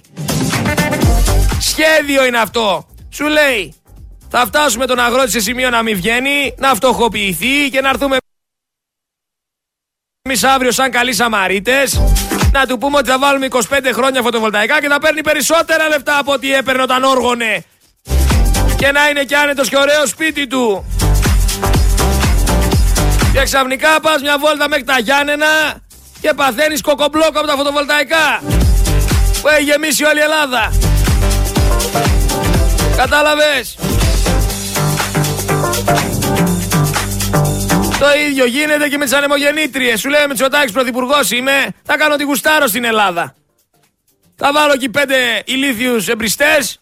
Σχέδιο 1.60 2.24
είναι 2.24 2.38
αυτό. 2.38 2.86
Σου 3.10 3.26
λέει, 3.26 3.74
θα 4.30 4.46
φτάσουμε 4.46 4.86
τον 4.86 4.98
αγρότη 4.98 5.30
σε 5.30 5.40
σημείο 5.40 5.70
να 5.70 5.82
μην 5.82 5.96
βγαίνει, 5.96 6.54
να 6.58 6.74
φτωχοποιηθεί 6.74 7.70
και 7.70 7.80
να 7.80 7.88
έρθουμε 7.88 8.16
εμείς 10.22 10.44
αύριο 10.44 10.72
σαν 10.72 10.90
καλοί 10.90 11.12
Σαμαρίτες 11.12 12.00
να 12.52 12.66
του 12.66 12.78
πούμε 12.78 12.96
ότι 12.98 13.08
θα 13.08 13.18
βάλουμε 13.18 13.46
25 13.50 13.58
χρόνια 13.92 14.22
φωτοβολταϊκά 14.22 14.80
και 14.80 14.88
θα 14.88 14.98
παίρνει 14.98 15.22
περισσότερα 15.22 15.88
λεφτά 15.88 16.18
από 16.18 16.32
ό,τι 16.32 16.54
έπαιρνε 16.54 16.82
όταν 16.82 17.04
όργωνε. 17.04 17.64
Και 18.76 18.92
να 18.92 19.08
είναι 19.08 19.22
και 19.22 19.36
άνετος 19.36 19.68
και 19.68 19.76
ωραίο 19.76 20.06
σπίτι 20.06 20.46
του. 20.46 20.84
Και 23.32 23.42
ξαφνικά 23.42 24.00
πας 24.00 24.20
μια 24.20 24.38
βόλτα 24.38 24.68
μέχρι 24.68 24.84
τα 24.84 24.98
Γιάννενα 24.98 25.46
και 26.20 26.32
παθαίνεις 26.36 26.80
κοκομπλόκο 26.80 27.38
από 27.38 27.46
τα 27.46 27.56
φωτοβολταϊκά 27.56 28.40
που 29.40 29.48
έχει 29.48 29.62
γεμίσει 29.62 30.04
όλη 30.04 30.18
η 30.18 30.22
Ελλάδα. 30.22 30.72
Κατάλαβες; 32.96 33.76
Το 37.98 38.06
ίδιο 38.28 38.44
γίνεται 38.44 38.88
και 38.88 38.98
με 38.98 39.04
τις 39.04 39.12
ανεμογεννήτριες. 39.12 40.00
Σου 40.00 40.08
λέει 40.08 40.20
Μητσοτάκης 40.28 40.72
πρωθυπουργός 40.72 41.30
είμαι, 41.30 41.66
θα 41.82 41.96
κάνω 41.96 42.16
τη 42.16 42.24
γουστάρω 42.24 42.66
στην 42.66 42.84
Ελλάδα. 42.84 43.34
Θα 44.36 44.52
βάλω 44.52 44.72
εκεί 44.72 44.88
πέντε 44.88 45.16
ηλίθιους 45.44 46.08
εμπριστές, 46.08 46.80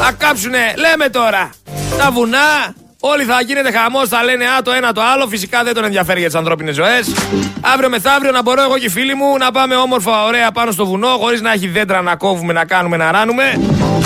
θα 0.00 0.12
κάψουνε, 0.12 0.74
λέμε 0.76 1.08
τώρα, 1.08 1.50
τα 1.98 2.10
βουνά, 2.10 2.74
Όλοι 3.04 3.24
θα 3.24 3.40
γίνεται 3.40 3.70
χαμός, 3.70 4.08
θα 4.08 4.24
λένε 4.24 4.44
Α 4.44 4.62
το 4.62 4.72
ένα 4.72 4.92
το 4.92 5.02
άλλο. 5.02 5.26
Φυσικά 5.26 5.64
δεν 5.64 5.74
τον 5.74 5.84
ενδιαφέρει 5.84 6.18
για 6.18 6.28
τις 6.28 6.38
ανθρώπινες 6.38 6.74
ζωές. 6.74 7.14
Αύριο 7.60 7.88
μεθαύριο 7.88 8.32
να 8.32 8.42
μπορώ 8.42 8.62
εγώ 8.62 8.78
και 8.78 8.84
οι 8.84 8.88
φίλοι 8.88 9.14
μου 9.14 9.36
να 9.38 9.50
πάμε 9.50 9.74
όμορφα, 9.74 10.24
ωραία 10.24 10.52
πάνω 10.52 10.70
στο 10.70 10.86
βουνό, 10.86 11.06
χωρίς 11.06 11.40
να 11.40 11.52
έχει 11.52 11.68
δέντρα 11.68 12.02
να 12.02 12.16
κόβουμε, 12.16 12.52
να 12.52 12.64
κάνουμε, 12.64 12.96
να 12.96 13.10
ράνουμε. 13.10 13.60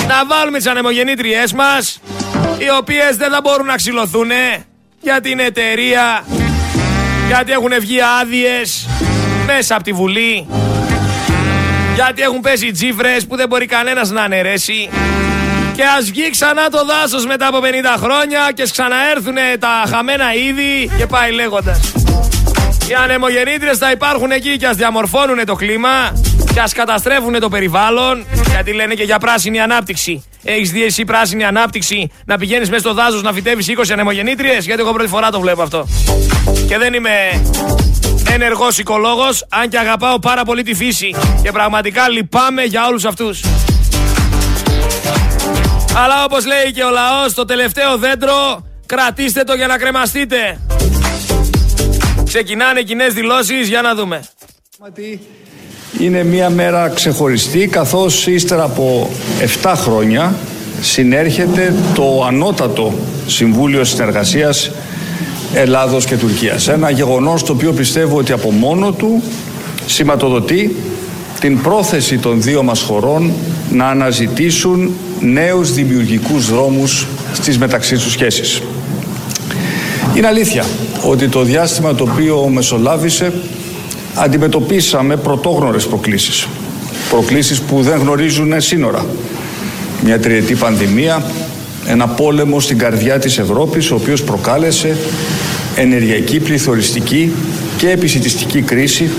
Να 0.09 0.27
βάλουμε 0.27 0.59
τις 0.59 0.67
ανεμογεννήτριές 0.67 1.53
μας, 1.53 2.01
οι 2.59 2.71
οποίες 2.79 3.17
δεν 3.17 3.31
θα 3.31 3.41
μπορούν 3.43 3.67
να 3.67 3.75
ξυλωθούν 3.75 4.31
για 5.01 5.21
την 5.21 5.39
εταιρεία, 5.39 6.25
γιατί 7.27 7.53
έχουν 7.53 7.73
βγει 7.81 7.99
άδειες 8.21 8.89
μέσα 9.47 9.75
από 9.75 9.85
τη 9.85 9.93
Βουλή, 9.93 10.47
γιατί 11.95 12.23
έχουν 12.23 12.41
πέσει 12.41 12.71
τσίφρε 12.71 13.17
που 13.29 13.37
δεν 13.37 13.49
μπορεί 13.49 13.67
κανένας 13.67 14.11
να 14.11 14.23
αναιρέσει. 14.23 14.89
Και 15.77 15.83
ας 15.99 16.05
βγει 16.05 16.31
ξανά 16.31 16.69
το 16.69 16.85
δάσος 16.85 17.27
μετά 17.27 17.47
από 17.47 17.59
50 17.59 17.63
χρόνια 18.03 18.41
και 18.55 18.63
ξαναέρθουν 18.63 19.35
τα 19.59 19.83
χαμένα 19.91 20.35
είδη 20.35 20.91
και 20.99 21.07
πάει 21.07 21.33
λέγοντας. 21.33 21.93
Οι 22.89 22.95
ανεμογεννήτριες 22.95 23.79
θα 23.79 23.91
υπάρχουν 23.91 24.31
εκεί 24.31 24.57
και 24.57 24.67
ας 24.67 24.77
διαμορφώνουν 24.77 25.45
το 25.45 25.55
κλίμα 25.55 26.13
και 26.57 26.63
ας 26.63 26.73
καταστρέφουν 26.73 27.41
το 27.41 27.49
περιβάλλον. 27.49 28.27
Γιατί 28.49 28.73
λένε 28.73 28.95
και 28.95 29.03
για 29.03 29.19
πράσινη 29.19 29.61
ανάπτυξη. 29.61 30.25
Έχεις 30.45 30.71
δει 30.71 30.85
εσύ 30.85 31.05
πράσινη 31.05 31.45
ανάπτυξη 31.45 32.11
να 32.25 32.39
πηγαίνεις 32.39 32.69
μέσα 32.69 32.81
στο 32.81 32.95
δάσος 32.95 33.23
να 33.23 33.33
φυτεύει 33.33 33.65
20 33.79 33.93
ανεμογεννήτριες. 33.93 34.65
Γιατί 34.65 34.81
εγώ 34.81 34.93
πρώτη 34.93 35.09
φορά 35.09 35.31
το 35.31 35.41
βλέπω 35.41 35.63
αυτό. 35.63 35.87
Και 36.69 36.79
δεν 36.79 36.95
είμαι 36.95 37.11
ενεργός 38.31 38.79
οικολόγος, 38.79 39.47
αν 39.49 39.69
και 39.69 39.79
αγαπάω 39.79 40.19
πάρα 40.19 40.45
πολύ 40.45 40.63
τη 40.63 40.75
φύση. 40.75 41.15
Και 41.43 41.53
πραγματικά 41.53 42.09
λυπάμαι 42.09 42.63
για 42.63 42.87
όλους 42.87 43.05
αυτούς. 43.05 43.41
Αλλά 45.97 46.25
όπως 46.25 46.47
λέει 46.47 46.73
και 46.73 46.83
ο 46.83 46.91
λαός, 46.91 47.35
το 47.35 47.45
τελευταίο 47.45 47.97
δέντρο 47.97 48.67
κρατήστε 48.87 49.45
το 49.45 49.55
για 49.55 49.67
να 49.67 49.79
κρεμαστείτε. 49.79 50.61
Ξεκινάνε 52.25 52.83
κοινές 52.83 53.13
δηλώσεις, 53.13 53.69
για 53.69 53.83
να 53.83 53.95
δούμε. 53.95 54.25
Είναι 55.99 56.25
μια 56.25 56.51
μέρα 56.51 56.89
ξεχωριστή 56.89 57.67
καθώς 57.67 58.27
ύστερα 58.27 58.63
από 58.63 59.11
7 59.63 59.73
χρόνια 59.77 60.35
συνέρχεται 60.81 61.75
το 61.95 62.25
ανώτατο 62.27 62.93
Συμβούλιο 63.27 63.85
Συνεργασίας 63.85 64.71
Ελλάδος 65.55 66.05
και 66.05 66.17
Τουρκίας. 66.17 66.69
Ένα 66.69 66.91
γεγονός 66.91 67.43
το 67.43 67.53
οποίο 67.53 67.73
πιστεύω 67.73 68.19
ότι 68.19 68.33
από 68.33 68.51
μόνο 68.51 68.93
του 68.93 69.23
σηματοδοτεί 69.87 70.77
την 71.41 71.63
πρόθεση 71.63 72.19
των 72.19 72.43
δύο 72.43 72.63
μας 72.63 72.81
χωρών 72.81 73.33
να 73.73 73.89
αναζητήσουν 73.89 74.91
νέους 75.21 75.73
δημιουργικούς 75.73 76.51
δρόμους 76.51 77.07
στις 77.33 77.59
μεταξύ 77.59 77.95
τους 77.95 78.13
σχέσεις. 78.13 78.63
Είναι 80.15 80.27
αλήθεια 80.27 80.65
ότι 81.03 81.29
το 81.29 81.43
διάστημα 81.43 81.95
το 81.95 82.09
οποίο 82.11 82.49
μεσολάβησε 82.53 83.33
αντιμετωπίσαμε 84.17 85.17
πρωτόγνωρες 85.17 85.87
προκλήσεις. 85.87 86.47
Προκλήσεις 87.11 87.61
που 87.61 87.83
δεν 87.83 87.99
γνωρίζουν 87.99 88.61
σύνορα. 88.61 89.07
Μια 90.05 90.21
τριετή 90.21 90.55
πανδημία, 90.55 91.25
ένα 91.87 92.07
πόλεμο 92.09 92.61
στην 92.61 92.79
καρδιά 92.79 93.19
της 93.19 93.39
Ευρώπης, 93.39 93.91
ο 93.91 93.95
οποίος 93.95 94.23
προκάλεσε 94.23 94.97
ενεργειακή, 95.77 96.41
πληθωριστική 96.41 97.33
και 97.77 97.91
επισητιστική 97.91 98.61
κρίση, 98.61 99.11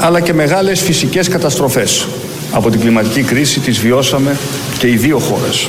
αλλά 0.00 0.20
και 0.20 0.32
μεγάλες 0.32 0.80
φυσικές 0.80 1.28
καταστροφές. 1.28 2.06
Από 2.50 2.70
την 2.70 2.80
κλιματική 2.80 3.22
κρίση 3.22 3.60
τις 3.60 3.78
βιώσαμε 3.78 4.36
και 4.78 4.88
οι 4.88 4.96
δύο 4.96 5.18
χώρες. 5.18 5.68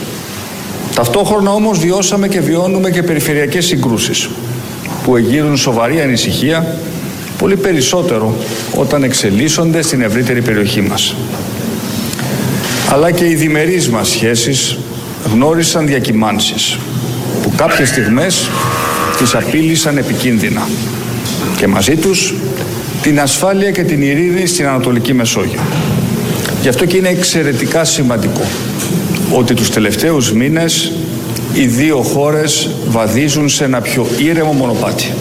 Ταυτόχρονα 0.95 1.51
όμως 1.51 1.79
βιώσαμε 1.79 2.27
και 2.27 2.39
βιώνουμε 2.39 2.89
και 2.89 3.03
περιφερειακές 3.03 3.65
συγκρούσεις 3.65 4.29
που 5.03 5.15
εγείρουν 5.15 5.57
σοβαρή 5.57 6.01
ανησυχία 6.01 6.77
πολύ 7.37 7.55
περισσότερο 7.55 8.35
όταν 8.75 9.03
εξελίσσονται 9.03 9.81
στην 9.81 10.01
ευρύτερη 10.01 10.41
περιοχή 10.41 10.81
μας. 10.81 11.15
Αλλά 12.91 13.11
και 13.11 13.25
οι 13.25 13.35
διμερείς 13.35 13.89
μας 13.89 14.09
σχέσεις 14.09 14.77
γνώρισαν 15.31 15.87
διακυμάνσεις 15.87 16.77
που 17.41 17.51
κάποιες 17.55 17.89
στιγμές 17.89 18.49
τις 19.17 19.35
απείλησαν 19.35 19.97
επικίνδυνα 19.97 20.67
και 21.57 21.67
μαζί 21.67 21.95
τους 21.95 22.33
την 23.01 23.19
ασφάλεια 23.19 23.71
και 23.71 23.83
την 23.83 24.01
ειρήνη 24.01 24.45
στην 24.45 24.67
Ανατολική 24.67 25.13
Μεσόγειο. 25.13 25.59
Γι' 26.61 26.67
αυτό 26.67 26.85
και 26.85 26.97
είναι 26.97 27.09
εξαιρετικά 27.09 27.83
σημαντικό 27.83 28.41
ότι 29.31 29.53
τους 29.53 29.69
τελευταίους 29.69 30.31
μήνες 30.33 30.91
οι 31.53 31.65
δύο 31.65 32.01
χώρες 32.01 32.69
βαδίζουν 32.87 33.49
σε 33.49 33.63
ένα 33.63 33.81
πιο 33.81 34.07
ήρεμο 34.17 34.51
μονοπάτι. 34.51 35.13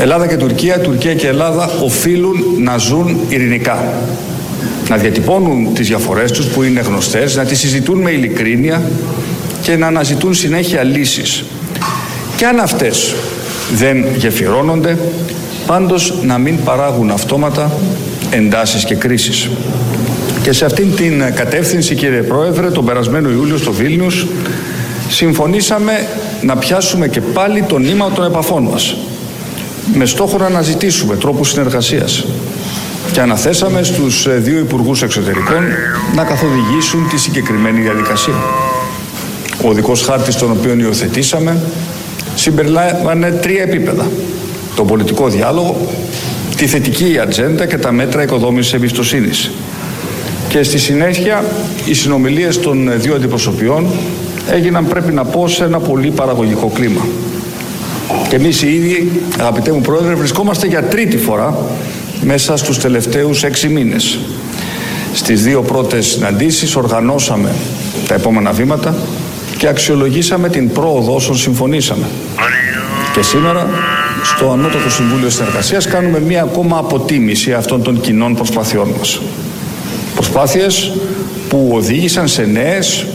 Ελλάδα 0.00 0.26
και 0.26 0.36
Τουρκία, 0.36 0.80
Τουρκία 0.80 1.14
και 1.14 1.26
Ελλάδα 1.26 1.70
οφείλουν 1.82 2.44
να 2.58 2.76
ζουν 2.76 3.20
ειρηνικά. 3.28 3.94
Να 4.88 4.96
διατυπώνουν 4.96 5.74
τις 5.74 5.88
διαφορές 5.88 6.32
τους 6.32 6.46
που 6.46 6.62
είναι 6.62 6.80
γνωστές, 6.80 7.36
να 7.36 7.44
τις 7.44 7.58
συζητούν 7.58 8.00
με 8.00 8.10
ειλικρίνεια 8.10 8.82
και 9.62 9.76
να 9.76 9.86
αναζητούν 9.86 10.34
συνέχεια 10.34 10.82
λύσεις. 10.82 11.44
Και 12.36 12.46
αν 12.46 12.58
αυτές 12.58 13.14
δεν 13.74 14.04
γεφυρώνονται, 14.16 14.98
πάντως 15.66 16.14
να 16.22 16.38
μην 16.38 16.64
παράγουν 16.64 17.10
αυτόματα 17.10 17.72
εντάσεις 18.30 18.84
και 18.84 18.94
κρίσεις. 18.94 19.48
Και 20.42 20.52
σε 20.52 20.64
αυτήν 20.64 20.94
την 20.96 21.24
κατεύθυνση 21.34 21.94
κύριε 21.94 22.22
Πρόεδρε, 22.22 22.70
τον 22.70 22.84
περασμένο 22.84 23.30
Ιούλιο 23.30 23.56
στο 23.56 23.72
Βίλνιους, 23.72 24.26
συμφωνήσαμε 25.08 26.06
να 26.42 26.56
πιάσουμε 26.56 27.08
και 27.08 27.20
πάλι 27.20 27.62
το 27.62 27.78
νήμα 27.78 28.10
των 28.10 28.24
επαφών 28.24 28.62
μας 28.62 28.96
με 29.94 30.06
στόχο 30.06 30.38
να 30.38 30.46
αναζητήσουμε 30.46 31.16
τρόπους 31.16 31.48
συνεργασίας 31.48 32.24
και 33.12 33.20
αναθέσαμε 33.20 33.82
στους 33.82 34.26
ε, 34.26 34.30
δύο 34.30 34.58
Υπουργούς 34.58 35.02
Εξωτερικών 35.02 35.64
να 36.14 36.24
καθοδηγήσουν 36.24 37.08
τη 37.08 37.18
συγκεκριμένη 37.18 37.80
διαδικασία. 37.80 38.34
Ο 39.64 39.68
οδικός 39.68 40.02
χάρτης 40.02 40.36
τον 40.36 40.50
οποίο 40.50 40.74
υιοθετήσαμε 40.78 41.60
συμπεριλάμβανε 42.34 43.30
τρία 43.30 43.62
επίπεδα. 43.62 44.06
Το 44.76 44.84
πολιτικό 44.84 45.28
διάλογο, 45.28 45.76
τη 46.56 46.66
θετική 46.66 47.18
ατζέντα 47.18 47.66
και 47.66 47.78
τα 47.78 47.92
μέτρα 47.92 48.22
οικοδόμησης 48.22 48.72
εμπιστοσύνης. 48.72 49.50
Και 50.48 50.62
στη 50.62 50.78
συνέχεια 50.78 51.44
οι 51.84 51.94
συνομιλίες 51.94 52.60
των 52.60 52.88
ε, 52.88 52.94
δύο 52.94 53.14
αντιπροσωπιών 53.14 53.86
έγιναν 54.50 54.86
πρέπει 54.86 55.12
να 55.12 55.24
πω 55.24 55.48
σε 55.48 55.64
ένα 55.64 55.78
πολύ 55.78 56.10
παραγωγικό 56.10 56.70
κλίμα. 56.74 57.06
Και 58.28 58.36
εμείς 58.36 58.62
οι 58.62 58.74
ίδιοι, 58.74 59.10
αγαπητέ 59.38 59.72
μου 59.72 59.80
Πρόεδρε, 59.80 60.14
βρισκόμαστε 60.14 60.66
για 60.66 60.82
τρίτη 60.82 61.16
φορά 61.16 61.58
μέσα 62.20 62.56
στους 62.56 62.78
τελευταίους 62.78 63.42
έξι 63.42 63.68
μήνες. 63.68 64.18
Στις 65.14 65.42
δύο 65.42 65.62
πρώτες 65.62 66.06
συναντήσεις 66.06 66.76
οργανώσαμε 66.76 67.52
τα 68.08 68.14
επόμενα 68.14 68.52
βήματα 68.52 68.94
και 69.58 69.68
αξιολογήσαμε 69.68 70.48
την 70.48 70.72
πρόοδο 70.72 71.14
όσων 71.14 71.36
συμφωνήσαμε. 71.36 72.04
Και 73.14 73.22
σήμερα 73.22 73.70
στο 74.24 74.50
Ανώτατο 74.50 74.90
Συμβούλιο 74.90 75.30
Συνεργασίας 75.30 75.86
κάνουμε 75.86 76.20
μία 76.20 76.42
ακόμα 76.42 76.78
αποτίμηση 76.78 77.52
αυτών 77.52 77.82
των 77.82 78.00
κοινών 78.00 78.34
προσπαθειών 78.34 78.94
μας. 78.98 79.20
Προσπάθειες 80.14 80.92
που 81.48 81.70
οδήγησαν 81.74 82.28
σε 82.28 82.42
νέες 82.42 83.06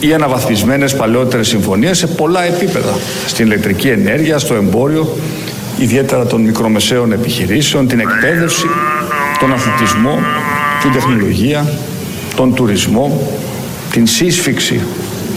ή 0.00 0.14
αναβαθμισμένες 0.14 0.96
παλαιότερες 0.96 1.48
συμφωνίες 1.48 1.98
σε 1.98 2.06
πολλά 2.06 2.44
επίπεδα. 2.44 2.94
Στην 3.26 3.46
ηλεκτρική 3.46 3.88
ενέργεια, 3.88 4.38
στο 4.38 4.54
εμπόριο, 4.54 5.16
ιδιαίτερα 5.78 6.26
των 6.26 6.40
μικρομεσαίων 6.40 7.12
επιχειρήσεων, 7.12 7.88
την 7.88 8.00
εκπαίδευση, 8.00 8.66
τον 9.40 9.52
αθλητισμό, 9.52 10.18
την 10.82 10.92
τεχνολογία, 10.92 11.66
τον 12.36 12.54
τουρισμό, 12.54 13.32
την 13.90 14.06
σύσφυξη 14.06 14.80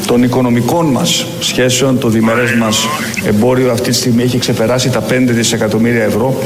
των 0.07 0.23
οικονομικών 0.23 0.85
μας 0.85 1.27
σχέσεων, 1.39 1.99
το 1.99 2.09
διμερές 2.09 2.53
μας 2.53 2.87
εμπόριο 3.25 3.71
αυτή 3.71 3.89
τη 3.89 3.95
στιγμή 3.95 4.23
έχει 4.23 4.37
ξεπεράσει 4.37 4.89
τα 4.89 5.01
5 5.01 5.33
δισεκατομμύρια 5.33 6.03
ευρώ. 6.03 6.41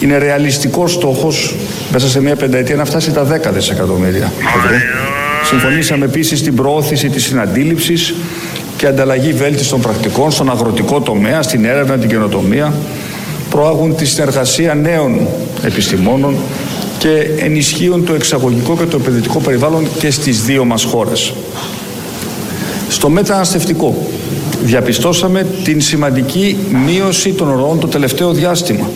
Είναι 0.00 0.18
ρεαλιστικός 0.18 0.92
στόχος 0.92 1.54
μέσα 1.92 2.08
σε 2.08 2.20
μια 2.20 2.36
πενταετία 2.36 2.76
να 2.76 2.84
φτάσει 2.84 3.10
τα 3.10 3.24
10 3.24 3.52
δισεκατομμύρια 3.52 4.32
ευρώ. 4.38 4.76
Συμφωνήσαμε 5.44 6.04
επίσης 6.04 6.42
την 6.42 6.54
προώθηση 6.54 7.08
της 7.08 7.24
συναντήληψης 7.24 8.14
και 8.76 8.86
ανταλλαγή 8.86 9.32
βέλτιστων 9.32 9.80
πρακτικών 9.80 10.30
στον 10.30 10.50
αγροτικό 10.50 11.00
τομέα, 11.00 11.42
στην 11.42 11.64
έρευνα, 11.64 11.98
την 11.98 12.08
καινοτομία, 12.08 12.74
προάγουν 13.50 13.96
τη 13.96 14.04
συνεργασία 14.04 14.74
νέων 14.74 15.26
επιστημόνων 15.62 16.36
και 16.98 17.08
ενισχύουν 17.38 18.04
το 18.04 18.14
εξαγωγικό 18.14 18.76
και 18.76 18.84
το 18.84 18.96
επενδυτικό 18.96 19.38
περιβάλλον 19.38 19.88
και 19.98 20.10
στις 20.10 20.42
δύο 20.42 20.64
μας 20.64 20.84
χώρες. 20.84 21.32
Στο 22.88 23.08
μεταναστευτικό 23.08 24.06
διαπιστώσαμε 24.62 25.46
την 25.64 25.80
σημαντική 25.80 26.56
μείωση 26.86 27.32
των 27.32 27.48
ροών 27.48 27.80
το 27.80 27.86
τελευταίο 27.86 28.32
διάστημα 28.32 28.90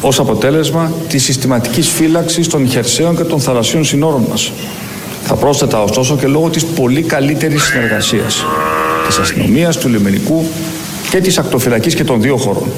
ως 0.00 0.18
αποτέλεσμα 0.18 0.92
της 1.08 1.24
συστηματικής 1.24 1.88
φύλαξης 1.88 2.48
των 2.48 2.68
χερσαίων 2.68 3.16
και 3.16 3.22
των 3.22 3.40
θαλασσίων 3.40 3.84
συνόρων 3.84 4.26
μας. 4.30 4.52
Θα 5.28 5.34
πρόσθετα 5.34 5.82
ωστόσο 5.82 6.16
και 6.16 6.26
λόγω 6.26 6.48
της 6.48 6.64
πολύ 6.64 7.02
καλύτερης 7.02 7.62
συνεργασίας 7.62 8.44
της 9.06 9.18
αστυνομίας, 9.18 9.76
του 9.76 9.88
λιμενικού 9.88 10.44
και 11.10 11.20
της 11.20 11.38
ακτοφυλακής 11.38 11.94
και 11.94 12.04
των 12.04 12.20
δύο 12.20 12.36
χωρών. 12.36 12.68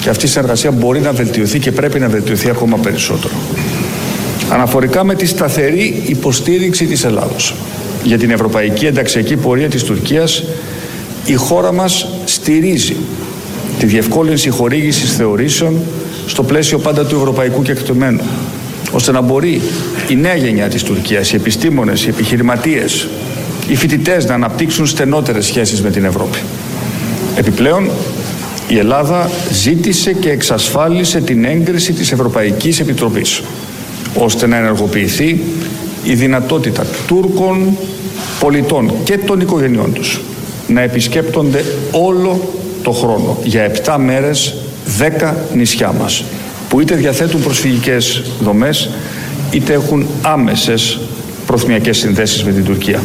Και 0.00 0.08
αυτή 0.08 0.24
η 0.24 0.28
συνεργασία 0.28 0.70
μπορεί 0.70 1.00
να 1.00 1.12
βελτιωθεί 1.12 1.58
και 1.58 1.72
πρέπει 1.72 1.98
να 1.98 2.08
βελτιωθεί 2.08 2.50
ακόμα 2.50 2.76
περισσότερο. 2.76 3.34
Αναφορικά 4.50 5.04
με 5.04 5.14
τη 5.14 5.26
σταθερή 5.26 6.02
υποστήριξη 6.06 6.86
της 6.86 7.04
Ελλάδος 7.04 7.54
για 8.02 8.18
την 8.18 8.30
ευρωπαϊκή 8.30 8.86
ενταξιακή 8.86 9.36
πορεία 9.36 9.68
της 9.68 9.82
Τουρκίας, 9.82 10.44
η 11.24 11.34
χώρα 11.34 11.72
μας 11.72 12.08
στηρίζει 12.24 12.96
τη 13.78 13.86
διευκόλυνση 13.86 14.50
χορήγησης 14.50 15.16
θεωρήσεων 15.16 15.80
στο 16.26 16.42
πλαίσιο 16.42 16.78
πάντα 16.78 17.06
του 17.06 17.16
ευρωπαϊκού 17.16 17.62
κεκτημένου, 17.62 18.20
ώστε 18.92 19.12
να 19.12 19.20
μπορεί 19.20 19.60
η 20.08 20.14
νέα 20.14 20.34
γενιά 20.34 20.68
της 20.68 20.82
Τουρκίας, 20.82 21.32
οι 21.32 21.36
επιστήμονες, 21.36 22.04
οι 22.04 22.08
επιχειρηματίες, 22.08 23.08
οι 23.68 23.74
φοιτητές 23.74 24.26
να 24.26 24.34
αναπτύξουν 24.34 24.86
στενότερες 24.86 25.46
σχέσεις 25.46 25.82
με 25.82 25.90
την 25.90 26.04
Ευρώπη. 26.04 26.38
Επιπλέον, 27.36 27.90
η 28.68 28.78
Ελλάδα 28.78 29.30
ζήτησε 29.52 30.12
και 30.12 30.30
εξασφάλισε 30.30 31.20
την 31.20 31.44
έγκριση 31.44 31.92
της 31.92 32.12
Ευρωπαϊκής 32.12 32.80
Επιτροπής 32.80 33.42
ώστε 34.14 34.46
να 34.46 34.56
ενεργοποιηθεί 34.56 35.42
η 36.04 36.14
δυνατότητα 36.14 36.86
Τούρκων 37.06 37.76
πολιτών 38.40 38.92
και 39.04 39.18
των 39.18 39.40
οικογενειών 39.40 39.92
τους 39.92 40.20
να 40.68 40.80
επισκέπτονται 40.80 41.64
όλο 41.90 42.54
το 42.82 42.90
χρόνο 42.90 43.38
για 43.42 43.70
7 43.84 43.96
μέρες 43.98 44.54
10 45.20 45.34
νησιά 45.54 45.92
μας 45.92 46.24
που 46.70 46.80
είτε 46.80 46.94
διαθέτουν 46.94 47.42
προσφυγικές 47.42 48.22
δομές 48.40 48.90
είτε 49.50 49.72
έχουν 49.72 50.06
άμεσες 50.22 51.00
προθυμιακές 51.46 51.98
συνδέσεις 51.98 52.44
με 52.44 52.52
την 52.52 52.64
Τουρκία. 52.64 53.02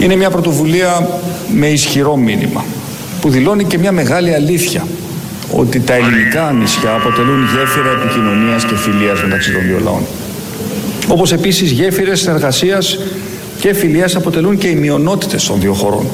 Είναι 0.00 0.16
μια 0.16 0.30
πρωτοβουλία 0.30 1.08
με 1.54 1.66
ισχυρό 1.66 2.16
μήνυμα 2.16 2.64
που 3.20 3.30
δηλώνει 3.30 3.64
και 3.64 3.78
μια 3.78 3.92
μεγάλη 3.92 4.34
αλήθεια 4.34 4.86
ότι 5.52 5.80
τα 5.80 5.94
ελληνικά 5.94 6.52
νησιά 6.52 6.92
αποτελούν 6.92 7.42
γέφυρα 7.42 7.90
επικοινωνίας 8.02 8.64
και 8.64 8.76
φιλίας 8.76 9.22
μεταξύ 9.22 9.52
των 9.52 9.62
δύο 9.62 9.78
λαών. 9.84 10.02
Όπως 11.08 11.32
επίσης 11.32 11.70
γέφυρες 11.70 12.20
συνεργασίας 12.20 12.98
και 13.60 13.74
φιλίας 13.74 14.16
αποτελούν 14.16 14.58
και 14.58 14.68
οι 14.68 14.74
μειονότητες 14.74 15.46
των 15.46 15.60
δύο 15.60 15.72
χωρών. 15.72 16.06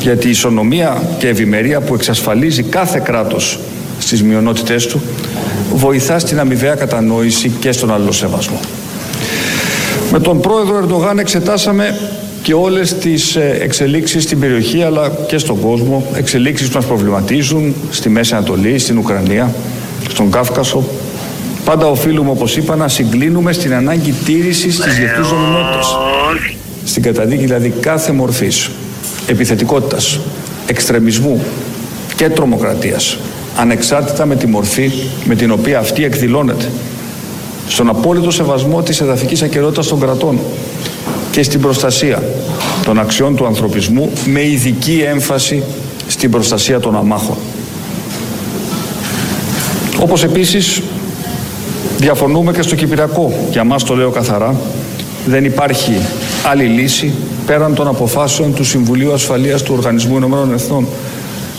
Γιατί 0.00 0.26
η 0.26 0.30
ισονομία 0.30 1.02
και 1.18 1.28
ευημερία 1.28 1.80
που 1.80 1.94
εξασφαλίζει 1.94 2.62
κάθε 2.62 3.00
κράτος 3.04 3.58
στις 3.98 4.22
μειονότητές 4.22 4.86
του 4.86 5.02
βοηθά 5.82 6.18
στην 6.18 6.40
αμοιβαία 6.40 6.74
κατανόηση 6.74 7.48
και 7.60 7.72
στον 7.72 7.92
αλληλοσεβασμό. 7.92 8.60
Με 10.12 10.20
τον 10.20 10.40
πρόεδρο 10.40 10.76
Ερντογάν 10.76 11.18
εξετάσαμε 11.18 11.98
και 12.42 12.54
όλες 12.54 12.94
τις 12.94 13.36
ε, 13.36 13.58
εξελίξεις 13.60 14.22
στην 14.22 14.40
περιοχή 14.40 14.82
αλλά 14.82 15.12
και 15.26 15.38
στον 15.38 15.60
κόσμο, 15.60 16.06
εξελίξεις 16.14 16.68
που 16.68 16.76
μας 16.76 16.86
προβληματίζουν 16.86 17.74
στη 17.90 18.08
Μέση 18.08 18.34
Ανατολή, 18.34 18.78
στην 18.78 18.98
Ουκρανία, 18.98 19.54
στον 20.08 20.30
Κάφκασο. 20.30 20.84
Πάντα 21.64 21.86
οφείλουμε, 21.86 22.30
όπως 22.30 22.56
είπα, 22.56 22.76
να 22.76 22.88
συγκλίνουμε 22.88 23.52
στην 23.52 23.74
ανάγκη 23.74 24.14
τήρησης 24.24 24.80
της 24.80 24.96
διεθνούς 24.96 25.30
νομιμότητας. 25.30 25.96
Στην 26.84 27.02
καταδίκη 27.02 27.44
δηλαδή 27.44 27.72
κάθε 27.80 28.12
μορφής 28.12 28.70
επιθετικότητας, 29.26 30.20
εξτρεμισμού 30.66 31.42
και 32.16 32.28
τρομοκρατίας, 32.28 33.18
ανεξάρτητα 33.56 34.26
με 34.26 34.36
τη 34.36 34.46
μορφή 34.46 34.90
με 35.24 35.34
την 35.34 35.50
οποία 35.50 35.78
αυτή 35.78 36.04
εκδηλώνεται. 36.04 36.70
Στον 37.68 37.88
απόλυτο 37.88 38.30
σεβασμό 38.30 38.82
της 38.82 39.00
εδαφικής 39.00 39.42
ακαιρότητας 39.42 39.86
των 39.86 40.00
κρατών, 40.00 40.38
και 41.32 41.42
στην 41.42 41.60
προστασία 41.60 42.22
των 42.84 42.98
αξιών 42.98 43.36
του 43.36 43.46
ανθρωπισμού 43.46 44.10
με 44.26 44.46
ειδική 44.46 45.04
έμφαση 45.06 45.62
στην 46.06 46.30
προστασία 46.30 46.80
των 46.80 46.96
αμάχων. 46.96 47.36
Όπως 50.00 50.24
επίσης 50.24 50.82
διαφωνούμε 51.98 52.52
και 52.52 52.62
στο 52.62 52.74
Κυπριακό. 52.74 53.32
Για 53.50 53.64
μας 53.64 53.84
το 53.84 53.94
λέω 53.94 54.10
καθαρά. 54.10 54.54
Δεν 55.26 55.44
υπάρχει 55.44 55.92
άλλη 56.50 56.64
λύση 56.64 57.12
πέραν 57.46 57.74
των 57.74 57.86
αποφάσεων 57.86 58.54
του 58.54 58.64
Συμβουλίου 58.64 59.12
Ασφαλείας 59.12 59.62
του 59.62 59.74
Οργανισμού 59.76 60.16
Ηνωμένων 60.16 60.52
Εθνών. 60.52 60.86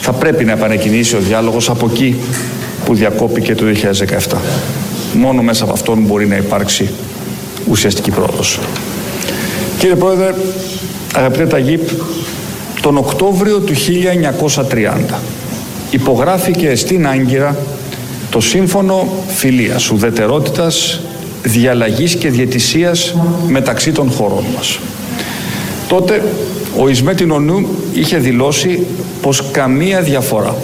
Θα 0.05 0.11
πρέπει 0.11 0.45
να 0.45 0.51
επανεκκινήσει 0.51 1.15
ο 1.15 1.19
διάλογος 1.19 1.69
από 1.69 1.89
εκεί 1.91 2.15
που 2.85 2.95
διακόπηκε 2.95 3.55
το 3.55 3.65
2017. 4.31 4.37
Μόνο 5.13 5.41
μέσα 5.41 5.63
από 5.63 5.73
αυτόν 5.73 6.03
μπορεί 6.03 6.27
να 6.27 6.35
υπάρξει 6.35 6.89
ουσιαστική 7.69 8.11
πρόοδος. 8.11 8.59
Κύριε 9.77 9.95
Πρόεδρε, 9.95 10.33
αγαπητέ 11.15 11.45
Ταγίπ, 11.45 11.89
τον 12.81 12.97
Οκτώβριο 12.97 13.59
του 13.59 13.73
1930 13.73 15.19
υπογράφηκε 15.91 16.75
στην 16.75 17.07
Άγκυρα 17.07 17.57
το 18.29 18.39
Σύμφωνο 18.39 19.07
Φιλίας, 19.27 19.89
Ουδετερότητας, 19.89 20.99
Διαλλαγής 21.43 22.15
και 22.15 22.29
Διαιτησίας 22.29 23.15
μεταξύ 23.47 23.91
των 23.91 24.11
χωρών 24.11 24.43
μας. 24.55 24.79
Τότε 25.87 26.23
ο 26.77 26.89
Ισμέτιν 26.89 27.31
Ονού 27.31 27.67
είχε 27.93 28.17
δηλώσει 28.17 28.85
πως 29.21 29.43
καμία 29.51 30.01
διαφορά 30.01 30.55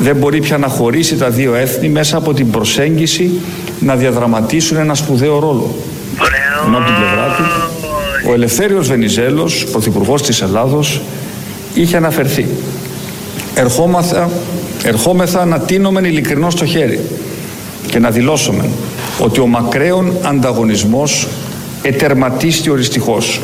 δεν 0.00 0.16
μπορεί 0.16 0.40
πια 0.40 0.58
να 0.58 0.68
χωρίσει 0.68 1.16
τα 1.16 1.30
δύο 1.30 1.54
έθνη 1.54 1.88
μέσα 1.88 2.16
από 2.16 2.34
την 2.34 2.50
προσέγγιση 2.50 3.40
να 3.80 3.96
διαδραματίσουν 3.96 4.76
ένα 4.76 4.94
σπουδαίο 4.94 5.38
ρόλο. 5.38 5.74
Ενώ 6.66 6.76
από 6.76 6.86
την 6.86 6.94
πλευρά 6.94 7.36
του 7.36 7.44
ο 8.30 8.32
Ελευθέριος 8.32 8.88
Βενιζέλος, 8.88 9.66
πρωθυπουργός 9.72 10.22
της 10.22 10.42
Ελλάδος, 10.42 11.00
είχε 11.74 11.96
αναφερθεί 11.96 12.46
«Ερχόμαθα, 13.54 14.30
ερχόμεθα 14.84 15.44
να 15.44 15.58
τίνομεν 15.60 16.04
ειλικρινό 16.04 16.50
στο 16.50 16.64
χέρι 16.64 17.00
και 17.90 17.98
να 17.98 18.10
δηλώσουμε 18.10 18.68
ότι 19.18 19.40
ο 19.40 19.46
μακραίων 19.46 20.12
ανταγωνισμός 20.22 21.28
ετερματίστη 21.82 22.70
οριστικώς. 22.70 23.40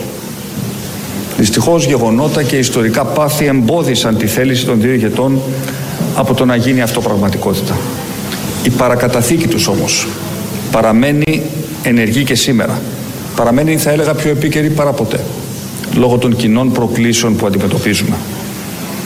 Δυστυχώς 1.41 1.87
γεγονότα 1.87 2.43
και 2.43 2.57
ιστορικά 2.57 3.05
πάθη 3.05 3.45
εμπόδισαν 3.45 4.17
τη 4.17 4.27
θέληση 4.27 4.65
των 4.65 4.81
δύο 4.81 4.93
ηγετών 4.93 5.41
από 6.15 6.35
το 6.35 6.45
να 6.45 6.57
γίνει 6.57 6.83
αυτό 6.83 7.01
πραγματικότητα. 7.01 7.77
Η 8.63 8.71
παρακαταθήκη 8.71 9.49
τους 9.49 9.67
όμως 9.67 10.07
παραμένει 10.71 11.43
ενεργή 11.83 12.25
και 12.25 12.35
σήμερα 12.35 12.81
παραμένει 13.37 13.77
θα 13.77 13.91
έλεγα 13.91 14.15
πιο 14.15 14.31
επίκαιρη 14.31 14.71
παρά 14.71 14.93
ποτέ 14.93 15.21
λόγω 15.95 16.19
των 16.19 16.37
κοινών 16.37 16.73
προκλήσεων 16.73 17.37
που 17.37 17.47
αντιμετωπίζουμε. 17.47 18.17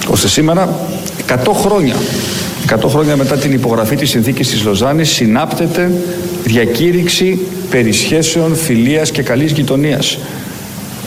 Ώστε 0.09 0.29
σήμερα 0.29 0.77
100 1.29 1.35
χρόνια 1.53 1.95
100 2.69 2.89
χρόνια 2.89 3.17
μετά 3.17 3.37
την 3.37 3.53
υπογραφή 3.53 3.97
της 3.97 4.11
συνθήκης 4.11 4.49
της 4.49 4.65
Λοζάνης 4.65 5.11
συνάπτεται 5.11 5.93
διακήρυξη 6.45 7.39
περί 7.71 7.93
σχέσεων 7.93 8.57
φιλίας 8.57 9.11
και 9.11 9.23
καλής 9.23 9.53
γειτονίας. 9.53 10.19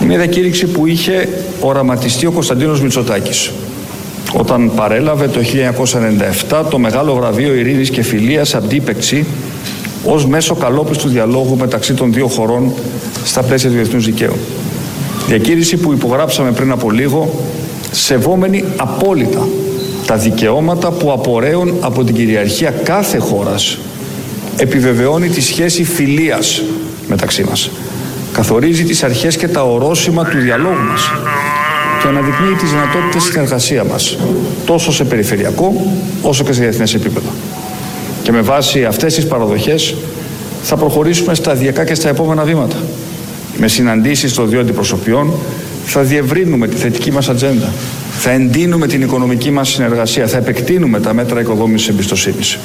Μια 0.08 0.18
διακήρυξη 0.18 0.66
που 0.66 0.88
είχε 0.88 1.30
οραματιστεί 1.60 2.26
ο 2.26 2.32
Κωνσταντίνος 2.32 2.82
Μητσοτάκης 2.82 3.52
όταν 4.34 4.72
παρέλαβε 4.76 5.28
το 5.28 5.40
1997 6.50 6.64
το 6.70 6.80
μεγάλο 6.80 7.16
βραβείο 7.16 7.54
ειρήνης 7.54 7.90
και 7.90 8.02
φιλίας 8.02 8.56
αντίπεξη 8.56 9.26
ως 10.06 10.26
μέσο 10.26 10.56
καλόπιστου 10.56 11.08
διαλόγου 11.08 11.58
μεταξύ 11.58 11.94
των 11.94 12.14
δύο 12.14 12.28
χωρών 12.28 12.74
στα 13.24 13.44
πλαίσια 13.44 13.70
του 13.70 13.76
διεθνούς 13.76 14.06
δικαίου. 14.06 14.36
Διακήρυξη 15.28 15.78
που 15.78 15.92
υπογράψαμε 15.92 16.52
πριν 16.52 16.72
από 16.72 16.92
λίγο, 16.92 17.40
σεβόμενη 17.92 18.64
απόλυτα 18.78 19.48
τα 20.06 20.16
δικαιώματα 20.16 20.92
που 20.92 21.12
απορρέουν 21.12 21.74
από 21.80 22.04
την 22.04 22.16
κυριαρχία 22.16 22.72
κάθε 22.72 23.18
χώρας, 23.18 23.78
επιβεβαιώνει 24.58 25.30
τη 25.30 25.42
σχέση 25.42 25.84
φιλίας 25.84 26.64
μεταξύ 27.08 27.44
μας. 27.44 27.70
Καθορίζει 28.38 28.84
τις 28.84 29.04
αρχές 29.04 29.38
και 29.38 29.48
τα 29.48 29.64
ορόσημα 29.64 30.26
του 30.26 30.38
διαλόγου 30.38 30.84
μας 30.92 31.12
και 32.02 32.08
αναδεικνύει 32.08 32.56
τις 32.56 32.70
δυνατότητες 32.70 33.24
συνεργασία 33.24 33.84
μας, 33.84 34.18
τόσο 34.66 34.92
σε 34.92 35.04
περιφερειακό 35.04 35.92
όσο 36.22 36.44
και 36.44 36.54
σε 36.54 36.62
διεθνές 36.62 36.94
επίπεδο. 36.94 37.30
Και 38.24 38.32
με 38.32 38.42
βάση 38.42 38.86
αυτές 38.86 39.16
τις 39.16 39.28
παραδοχές 39.28 39.96
θα 40.64 40.76
προχωρήσουμε 40.76 41.36
σταδιακά 41.36 41.86
και 41.86 41.96
στα 41.96 42.10
επόμενα 42.10 42.44
βήματα. 42.44 42.76
Με 43.58 43.68
συναντήσεις 43.68 44.34
των 44.34 44.50
δύο 44.50 44.60
αντιπροσωπιών 44.60 45.34
θα 45.86 46.02
διευρύνουμε 46.02 46.68
τη 46.68 46.76
θετική 46.76 47.12
μας 47.12 47.30
ατζέντα. 47.30 47.74
Θα 48.20 48.30
εντείνουμε 48.30 48.88
την 48.88 49.02
οικονομική 49.02 49.52
μας 49.52 49.70
συνεργασία. 49.70 50.28
Θα 50.28 50.38
επεκτείνουμε 50.38 51.00
τα 51.00 51.14
μέτρα 51.14 51.40
οικοδόμησης 51.40 51.88
εμπιστοσύνης. 51.88 52.58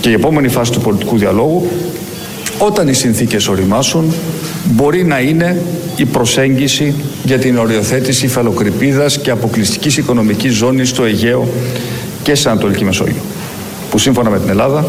Και 0.00 0.08
η 0.08 0.12
επόμενη 0.12 0.48
φάση 0.48 0.72
του 0.72 0.80
πολιτικού 0.80 1.18
διαλόγου, 1.18 1.68
όταν 2.58 2.88
οι 2.88 2.92
συνθήκες 2.92 3.48
οριμάσουν, 3.48 4.14
μπορεί 4.70 5.04
να 5.04 5.20
είναι 5.20 5.62
η 5.96 6.04
προσέγγιση 6.04 6.94
για 7.24 7.38
την 7.38 7.58
οριοθέτηση 7.58 8.28
φαλοκρηπίδας 8.28 9.18
και 9.18 9.30
αποκλειστικής 9.30 9.96
οικονομικής 9.96 10.54
ζώνης 10.54 10.88
στο 10.88 11.04
Αιγαίο 11.04 11.48
και 12.22 12.34
σε 12.34 12.50
Ανατολική 12.50 12.84
Μεσόγειο 12.84 13.22
που 13.90 13.98
σύμφωνα 13.98 14.30
με 14.30 14.38
την 14.38 14.48
Ελλάδα 14.48 14.84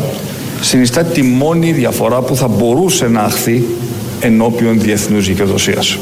συνιστά 0.62 1.04
τη 1.04 1.24
μόνη 1.24 1.72
διαφορά 1.72 2.22
που 2.22 2.36
θα 2.36 2.48
μπορούσε 2.48 3.08
να 3.08 3.22
αχθεί 3.22 3.64
ενώπιον 4.22 4.80
διεθνούς 4.80 5.28
δικαιοδοσίας. 5.28 5.98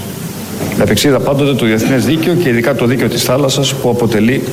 Με 0.77 0.83
επεξίδα 0.83 1.19
πάντοτε 1.19 1.53
το 1.53 1.65
διεθνές 1.65 2.05
δίκαιο 2.05 2.33
και 2.33 2.49
ειδικά 2.49 2.75
το 2.75 2.85
δίκαιο 2.85 3.07
της 3.07 3.23
θάλασσας 3.23 3.73
που 3.73 3.89
αποτελεί 3.89 4.43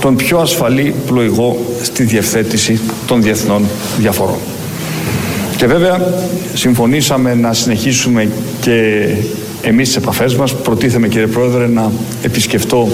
τον 0.00 0.16
πιο 0.16 0.38
ασφαλή 0.38 0.94
πλοηγό 1.06 1.58
στη 1.82 2.02
διευθέτηση 2.02 2.80
των 3.06 3.22
διεθνών 3.22 3.62
διαφορών. 3.98 4.38
Και 5.56 5.66
βέβαια 5.66 6.14
συμφωνήσαμε 6.54 7.34
να 7.34 7.52
συνεχίσουμε 7.52 8.28
και 8.62 9.08
εμείς 9.62 9.86
τις 9.86 9.96
επαφές 9.96 10.34
μας. 10.34 10.54
Προτίθεμαι 10.54 11.08
κύριε 11.08 11.26
Πρόεδρε 11.26 11.66
να 11.66 11.92
επισκεφτώ 12.22 12.88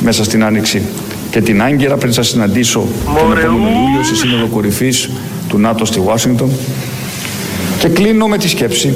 μέσα 0.00 0.24
στην 0.24 0.44
Άνοιξη 0.44 0.82
και 1.30 1.40
την 1.40 1.62
Άγκυρα 1.62 1.96
πριν 1.96 2.12
σας 2.12 2.28
συναντήσω 2.28 2.84
τον 3.04 3.38
επόμενο 3.38 3.68
Ιούλιο 3.68 4.02
στη 4.02 4.16
Σύνοδο 4.16 4.46
Κορυφής 4.46 5.10
του 5.48 5.58
ΝΑΤΟ 5.58 5.84
στη 5.84 6.00
Ουάσιγκτον 6.04 6.50
και 7.78 7.88
κλείνω 7.88 8.26
με 8.26 8.38
τη 8.38 8.48
σκέψη 8.48 8.94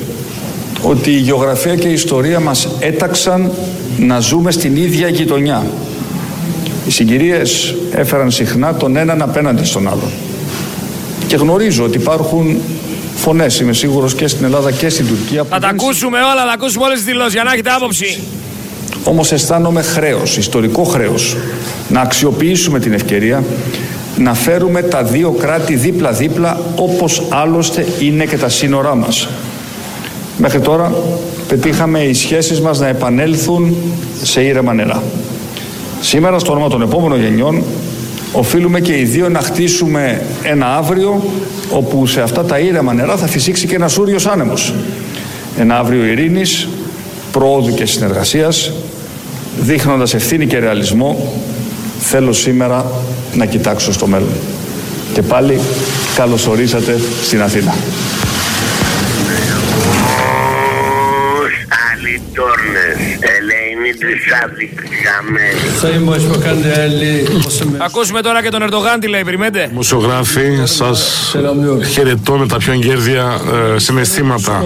ότι 0.82 1.10
η 1.10 1.18
γεωγραφία 1.18 1.76
και 1.76 1.88
η 1.88 1.92
ιστορία 1.92 2.40
μας 2.40 2.68
έταξαν 2.78 3.50
να 3.98 4.20
ζούμε 4.20 4.50
στην 4.50 4.76
ίδια 4.76 5.08
γειτονιά. 5.08 5.66
Οι 6.86 6.90
συγκυρίες 6.90 7.74
έφεραν 7.92 8.30
συχνά 8.30 8.74
τον 8.74 8.96
έναν 8.96 9.22
απέναντι 9.22 9.64
στον 9.64 9.88
άλλον. 9.88 10.10
Και 11.26 11.36
γνωρίζω 11.36 11.84
ότι 11.84 11.96
υπάρχουν 11.96 12.56
φωνές, 13.18 13.60
είμαι 13.60 13.72
σίγουρος, 13.72 14.14
και 14.14 14.26
στην 14.26 14.44
Ελλάδα 14.44 14.72
και 14.72 14.88
στην 14.88 15.06
Τουρκία. 15.06 15.44
Θα 15.44 15.58
τα 15.58 15.68
ακούσουμε 15.68 16.18
όλα, 16.18 16.44
θα 16.46 16.52
ακούσουμε 16.52 16.84
όλες 16.84 16.96
τις 16.96 17.06
δηλώσεις 17.06 17.32
για 17.32 17.42
να 17.42 17.52
έχετε 17.52 17.70
άποψη. 17.70 18.20
Όμως 19.04 19.32
αισθάνομαι 19.32 19.82
χρέος, 19.82 20.36
ιστορικό 20.36 20.84
χρέος, 20.84 21.36
να 21.88 22.00
αξιοποιήσουμε 22.00 22.78
την 22.78 22.92
ευκαιρία 22.92 23.44
να 24.18 24.34
φέρουμε 24.34 24.82
τα 24.82 25.02
δύο 25.02 25.30
κράτη 25.30 25.74
δίπλα-δίπλα 25.74 26.60
όπως 26.76 27.22
άλλωστε 27.28 27.86
είναι 28.00 28.24
και 28.24 28.36
τα 28.36 28.48
σύνορά 28.48 28.94
μας. 28.94 29.28
Μέχρι 30.36 30.60
τώρα 30.60 30.92
πετύχαμε 31.48 32.00
οι 32.00 32.14
σχέσεις 32.14 32.60
μας 32.60 32.78
να 32.78 32.86
επανέλθουν 32.86 33.76
σε 34.22 34.42
ήρεμα 34.42 34.74
νερά. 34.74 35.02
Σήμερα 36.00 36.38
στο 36.38 36.52
όνομα 36.52 36.68
των 36.68 36.82
επόμενων 36.82 37.20
γενιών 37.20 37.62
οφείλουμε 38.32 38.80
και 38.80 38.98
οι 38.98 39.04
δύο 39.04 39.28
να 39.28 39.40
χτίσουμε 39.40 40.22
ένα 40.42 40.76
αύριο 40.76 41.24
όπου 41.70 42.06
σε 42.06 42.20
αυτά 42.20 42.44
τα 42.44 42.58
ήρεμα 42.58 42.92
νερά 42.92 43.16
θα 43.16 43.26
φυσήξει 43.26 43.66
και 43.66 43.74
ένας 43.74 43.98
ούριος 43.98 44.26
άνεμος. 44.26 44.74
Ένα 45.58 45.78
αύριο 45.78 46.04
ειρήνης, 46.04 46.68
πρόοδου 47.32 47.74
και 47.74 47.86
συνεργασίας, 47.86 48.72
δείχνοντας 49.60 50.14
ευθύνη 50.14 50.46
και 50.46 50.58
ρεαλισμό, 50.58 51.32
θέλω 51.98 52.32
σήμερα 52.32 52.90
να 53.34 53.44
κοιτάξω 53.44 53.92
στο 53.92 54.06
μέλλον. 54.06 54.32
Και 55.12 55.22
πάλι 55.22 55.60
καλώς 56.14 56.46
ορίσατε 56.46 56.98
στην 57.22 57.42
Αθήνα. 57.42 57.74
Ακούσουμε 67.78 68.20
τώρα 68.20 68.42
και 68.42 68.48
τον 68.48 68.62
Ερντογάν 68.62 69.00
τι 69.00 69.08
λέει, 69.08 69.24
περιμένετε. 69.24 69.70
Μουσιογράφοι, 69.72 70.60
σας 70.64 71.34
χαιρετώ 71.92 72.32
με 72.32 72.46
τα 72.46 72.56
πιο 72.56 72.72
εγκέρδια 72.72 73.40
ε, 73.74 73.78
συναισθήματα. 73.78 74.62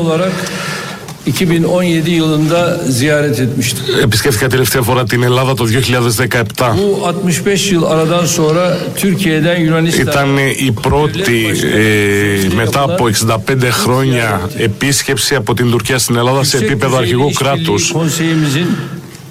2017 1.25 2.11
yılında 2.11 2.81
ziyaret 2.89 3.39
etmiştim. 3.39 3.85
Επισκέφθηκα 4.03 4.49
τελευταία 4.49 4.83
φορά 4.83 5.05
την 5.05 5.23
Ελλάδα 5.23 5.55
το 5.55 5.65
2017. 5.65 6.65
Bu 6.77 7.07
65 7.07 7.73
yıl 7.73 7.85
aradan 7.85 8.27
sonra 8.27 8.79
Türkiye'den 8.97 9.57
Yunanistan 9.61 10.01
Ήταν 10.01 10.39
η 10.57 10.73
πρώτη 10.73 11.47
ε, 11.75 12.55
μετά 12.55 12.83
από 12.83 13.09
65 13.09 13.71
χρόνια 13.71 14.41
επίσκεψη 14.57 15.35
από 15.35 15.55
την 15.55 15.71
Τουρκία 15.71 15.99
στην 15.99 16.17
Ελλάδα 16.17 16.45
σε 16.45 16.57
επίπεδο 16.57 16.97
αρχηγού 16.97 17.33
κράτους. 17.33 17.95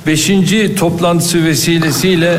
Konseyimizin 0.06 0.72
5. 0.72 0.76
toplantısı 0.80 1.46
vesilesiyle 1.46 2.38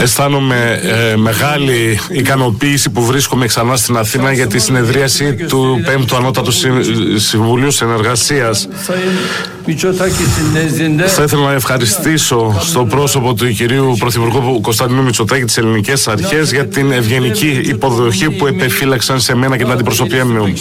Αισθάνομαι 0.00 0.80
ε, 0.82 1.16
μεγάλη 1.16 1.98
ικανοποίηση 2.10 2.90
που 2.90 3.04
βρίσκομαι 3.04 3.46
ξανά 3.46 3.76
στην 3.76 3.96
Αθήνα 3.96 4.32
για 4.32 4.46
τη 4.46 4.58
συνεδρίαση 4.58 5.34
του 5.34 5.80
5ου 5.86 6.16
Ανώτατου 6.16 6.52
Συμβουλίου 7.16 7.70
Συνεργασίας. 7.70 8.68
Θα 11.06 11.22
ήθελα 11.22 11.42
να 11.44 11.52
ευχαριστήσω 11.52 12.56
στο 12.60 12.84
πρόσωπο 12.84 13.34
του 13.34 13.52
κυρίου 13.52 13.96
Πρωθυπουργού 13.98 14.60
Κωνσταντινού 14.60 15.02
Μητσοτάκη 15.02 15.44
τις 15.44 15.56
ελληνικές 15.56 16.08
αρχές 16.08 16.52
για 16.52 16.66
την 16.66 16.92
ευγενική 16.92 17.60
υποδοχή 17.64 18.30
που 18.30 18.46
επεφύλαξαν 18.46 19.20
σε 19.20 19.34
μένα 19.34 19.56
και 19.56 19.62
την 19.62 19.72
αντιπροσωπεία 19.72 20.26
μου. 20.26 20.52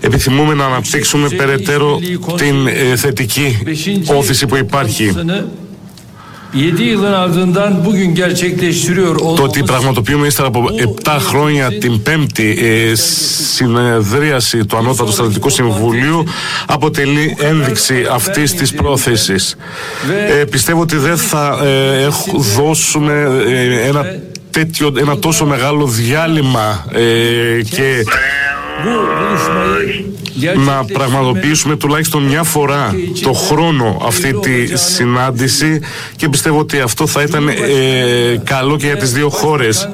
Επιθυμούμε 0.00 0.54
να 0.54 0.64
αναπτύξουμε 0.64 1.28
περαιτέρω 1.28 2.00
την 2.36 2.66
ε, 2.66 2.96
θετική 2.96 3.58
όθηση 4.06 4.46
που 4.46 4.56
υπάρχει. 4.56 5.12
Το 9.36 9.42
ότι 9.42 9.62
πραγματοποιούμε 9.62 10.26
ύστερα 10.26 10.48
από 10.48 10.64
7 11.04 11.16
χρόνια 11.20 11.78
την 11.78 12.02
πέμπτη 12.02 12.58
ε, 12.60 12.94
συνεδρίαση 13.54 14.64
του 14.64 14.76
Ανώτατου 14.76 15.12
Στρατιωτικού 15.12 15.48
Συμβουλίου 15.48 16.24
αποτελεί 16.66 17.36
ένδειξη 17.38 18.06
αυτής 18.10 18.54
της 18.54 18.74
πρόθεσης. 18.74 19.56
Ε, 20.40 20.44
πιστεύω 20.44 20.80
ότι 20.80 20.96
δεν 20.96 21.16
θα 21.16 21.58
ε, 21.62 22.08
δώσουμε 22.56 23.42
ε, 23.46 23.86
ένα 23.88 24.04
τέτοιο, 24.50 24.92
ένα 24.98 25.18
τόσο 25.18 25.46
μεγάλο 25.46 25.86
διάλειμμα 25.86 26.86
ε, 26.92 27.62
και 27.62 28.04
να 30.64 30.84
πραγματοποιήσουμε 30.84 31.76
τουλάχιστον 31.76 32.22
μια 32.22 32.42
φορά 32.42 32.94
το 33.22 33.32
χρόνο 33.32 34.02
αυτή 34.06 34.34
τη 34.40 34.78
συνάντηση 34.78 35.80
και 36.16 36.28
πιστεύω 36.28 36.58
ότι 36.58 36.80
αυτό 36.80 37.06
θα 37.06 37.22
ήταν 37.22 37.48
ε, 37.48 37.54
καλό 38.44 38.76
και 38.76 38.86
για 38.86 38.96
τις 38.96 39.12
δύο 39.12 39.28
χώρες. 39.28 39.88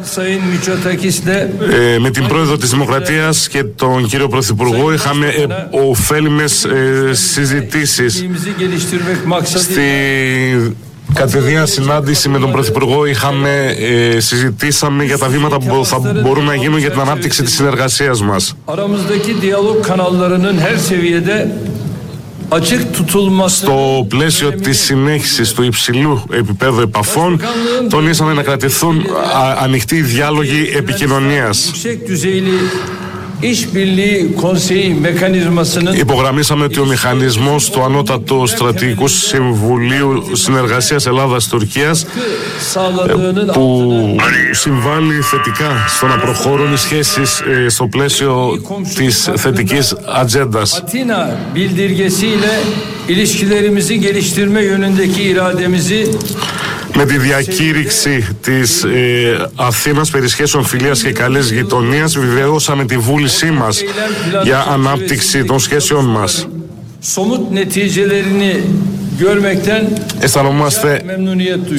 Ε, 1.71 1.99
με 1.99 2.11
την 2.11 2.27
πρόεδρο 2.27 2.57
της 2.57 2.71
Δημοκρατίας 2.71 3.49
και 3.49 3.65
τον 3.65 4.07
κύριο 4.07 4.29
Πρωθυπουργό 4.29 4.93
είχαμε 4.93 5.27
ε, 5.27 5.47
ωφέλιμες 5.71 6.65
ε, 6.65 7.11
συζητήσεις. 7.15 8.27
Στη 9.55 9.83
Κατηδία 11.15 11.67
συνάντηση 11.67 12.29
με 12.29 12.39
τον 12.39 12.51
Πρωθυπουργό 12.53 13.07
είχαμε, 13.07 13.77
ε, 13.79 14.21
συζητήσαμε 14.21 15.05
για 15.05 15.19
τα 15.19 15.29
βήματα 15.29 15.59
που 15.59 15.85
θα 15.85 15.99
μπορούν 16.23 16.45
να 16.45 16.55
γίνουν 16.55 16.79
για 16.79 16.91
την 16.91 17.01
ανάπτυξη 17.01 17.43
της 17.43 17.55
συνεργασίας 17.55 18.23
μας. 18.23 18.55
Στο 23.47 24.07
πλαίσιο 24.09 24.53
της 24.53 24.81
συνέχισης 24.81 25.53
του 25.53 25.63
υψηλού 25.63 26.25
επίπεδου 26.33 26.81
επαφών 26.81 27.41
τονίσαμε 27.89 28.33
να 28.33 28.43
κρατηθούν 28.43 29.07
ανοιχτοί 29.63 30.01
διάλογοι 30.01 30.71
επικοινωνίας. 30.77 31.73
Υπογραμμίσαμε 35.95 36.65
ότι 36.65 36.81
ο 36.81 36.85
μηχανισμός 36.85 37.71
του 37.71 37.83
Ανώτατου 37.83 38.47
Στρατηγικού 38.47 39.09
Συμβουλίου 39.09 40.23
Συνεργασίας 40.33 41.07
Ελλάδας-Τουρκίας 41.07 42.03
ε, 42.03 42.07
που 43.53 44.17
συμβάλλει 44.51 45.21
θετικά 45.21 45.85
στο 45.89 46.07
να 46.07 46.19
προχωρούν 46.19 46.73
οι 46.73 46.77
σχέσεις 46.77 47.41
ε, 47.41 47.69
στο 47.69 47.87
πλαίσιο 47.87 48.61
της 48.95 49.31
θετικής 49.37 49.95
ατζέντας. 50.07 50.83
Με 56.97 57.05
τη 57.05 57.19
διακήρυξη 57.19 58.27
της 58.41 58.83
ε, 58.85 59.51
Αθήνας 59.55 60.11
περί 60.11 60.29
σχέσεων 60.29 60.65
φιλίας 60.65 61.03
και 61.03 61.13
καλής 61.13 61.51
γειτονίας 61.51 62.19
βεβαιώσαμε 62.19 62.85
τη 62.85 62.97
βούλησή 62.97 63.51
μας 63.51 63.83
για 64.43 64.67
ανάπτυξη 64.69 65.45
των 65.45 65.59
σχέσεων 65.59 66.05
μας. 66.05 66.49
Αισθανόμαστε 70.19 71.05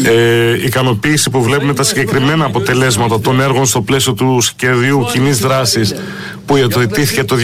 ε, 0.05 0.65
ικανοποίηση 0.65 1.29
που 1.29 1.41
βλέπουμε 1.43 1.73
τα 1.73 1.83
συγκεκριμένα 1.83 2.45
αποτελέσματα 2.45 3.19
των 3.19 3.41
έργων 3.41 3.65
στο 3.65 3.81
πλαίσιο 3.81 4.13
του 4.13 4.41
σχεδίου 4.41 5.05
κοινής 5.11 5.39
δράσης 5.39 5.93
που 6.47 6.57
υιοθετήθηκε 6.57 7.23
το 7.23 7.35
2021. 7.35 7.39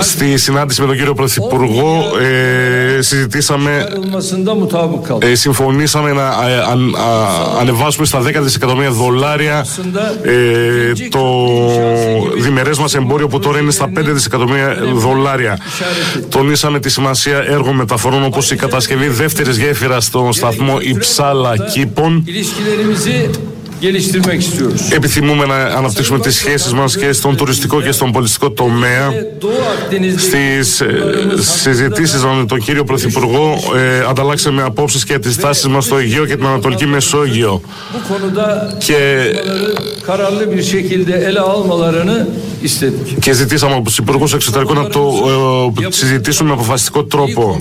Στη 0.00 0.38
συνάντηση 0.38 0.80
με 0.80 0.86
τον 0.86 0.96
κύριο 0.96 1.14
Πρωθυπουργό 1.14 2.04
ε, 2.98 3.02
συζητήσαμε, 3.02 3.88
ε, 5.18 5.34
συμφωνήσαμε 5.34 6.12
να 6.12 6.22
ε, 6.22 6.62
ανεβάσουμε 7.60 8.06
στα 8.06 8.22
10 8.22 8.36
δισεκατομμύρια 8.40 8.90
δολάρια 8.90 9.66
ε, 10.22 10.92
το 11.08 11.20
διμερές 12.36 12.78
μας 12.78 12.94
εμπόριο 12.94 13.28
που 13.28 13.38
τώρα 13.38 13.58
είναι 13.58 13.70
στα 13.70 13.90
5 13.98 14.02
δισεκατομμύρια 14.04 14.76
δολάρια. 14.94 15.58
Τονίσαμε 16.28 16.80
τη 16.80 16.90
σημασία 16.90 17.44
έργων 17.48 17.74
μεταφορών 17.74 18.24
όπως 18.24 18.50
η 18.50 18.56
κατασκευή 18.56 19.08
δεύτερης 19.08 19.56
γέφυρας 19.56 20.04
στον 20.04 20.32
σταθμό 20.32 20.76
Ιψάλα 20.80 21.56
Κήπων 21.72 22.24
Επιθυμούμε 24.90 25.44
να 25.46 25.54
αναπτύξουμε 25.54 26.18
τις 26.18 26.34
σχέσεις 26.36 26.72
μας 26.72 26.96
και 26.96 27.12
στον 27.12 27.36
τουριστικό 27.36 27.82
και 27.82 27.92
στον 27.92 28.12
πολιτιστικό 28.12 28.50
τομέα. 28.50 29.12
Στις 30.16 30.80
ε, 30.80 30.86
συζητήσεις 31.38 32.24
με 32.24 32.44
τον 32.48 32.60
κύριο 32.60 32.84
Πρωθυπουργό 32.84 33.58
ε, 33.76 34.04
ανταλλάξαμε 34.08 34.62
απόψεις 34.62 35.04
και 35.04 35.18
τις 35.18 35.36
τάσεις 35.36 35.66
μας 35.66 35.84
στο 35.84 35.96
Αιγαίο 35.96 36.26
και 36.26 36.36
την 36.36 36.46
Ανατολική 36.46 36.86
Μεσόγειο. 36.86 37.60
Και, 38.78 39.32
και 43.20 43.32
ζητήσαμε 43.32 43.74
από 43.74 43.84
τους 43.84 43.98
Υπουργούς 43.98 44.34
Εξωτερικών 44.34 44.76
να 44.76 44.88
το 44.88 45.12
ε, 45.82 45.90
συζητήσουμε 45.90 46.48
με 46.48 46.54
αποφασιστικό 46.54 47.04
τρόπο 47.04 47.60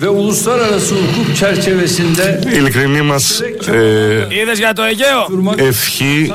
ve 0.00 0.08
uluslararası 0.08 0.94
hukuk 0.94 1.36
çerçevesinde 1.36 2.40
ειλικρινή 2.52 3.02
μας 3.02 3.42
ε, 3.68 4.52
για 4.54 4.72
το 4.72 4.82
Αιγαίο; 4.82 5.22
Ευχή 5.56 6.32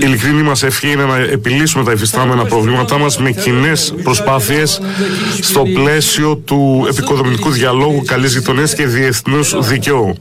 η 0.00 0.06
ειλικρινή 0.06 0.42
μας 0.42 0.62
ευχή 0.62 0.90
είναι 0.90 1.04
να 1.04 1.16
επιλύσουμε 1.16 1.84
τα 1.84 1.92
υφιστάμενα 1.92 2.44
προβλήματά 2.44 2.98
μας 2.98 3.18
με 3.18 3.30
κοινές 3.30 3.94
προσπάθειες 4.02 4.80
στο 5.40 5.62
πλαίσιο 5.74 6.36
του 6.36 6.86
επικοδομητικού 6.90 7.50
διαλόγου 7.50 8.02
καλής 8.06 8.32
γειτονίας 8.32 8.74
και 8.74 8.86
διεθνούς 8.86 9.68
δικαιού. 9.68 10.14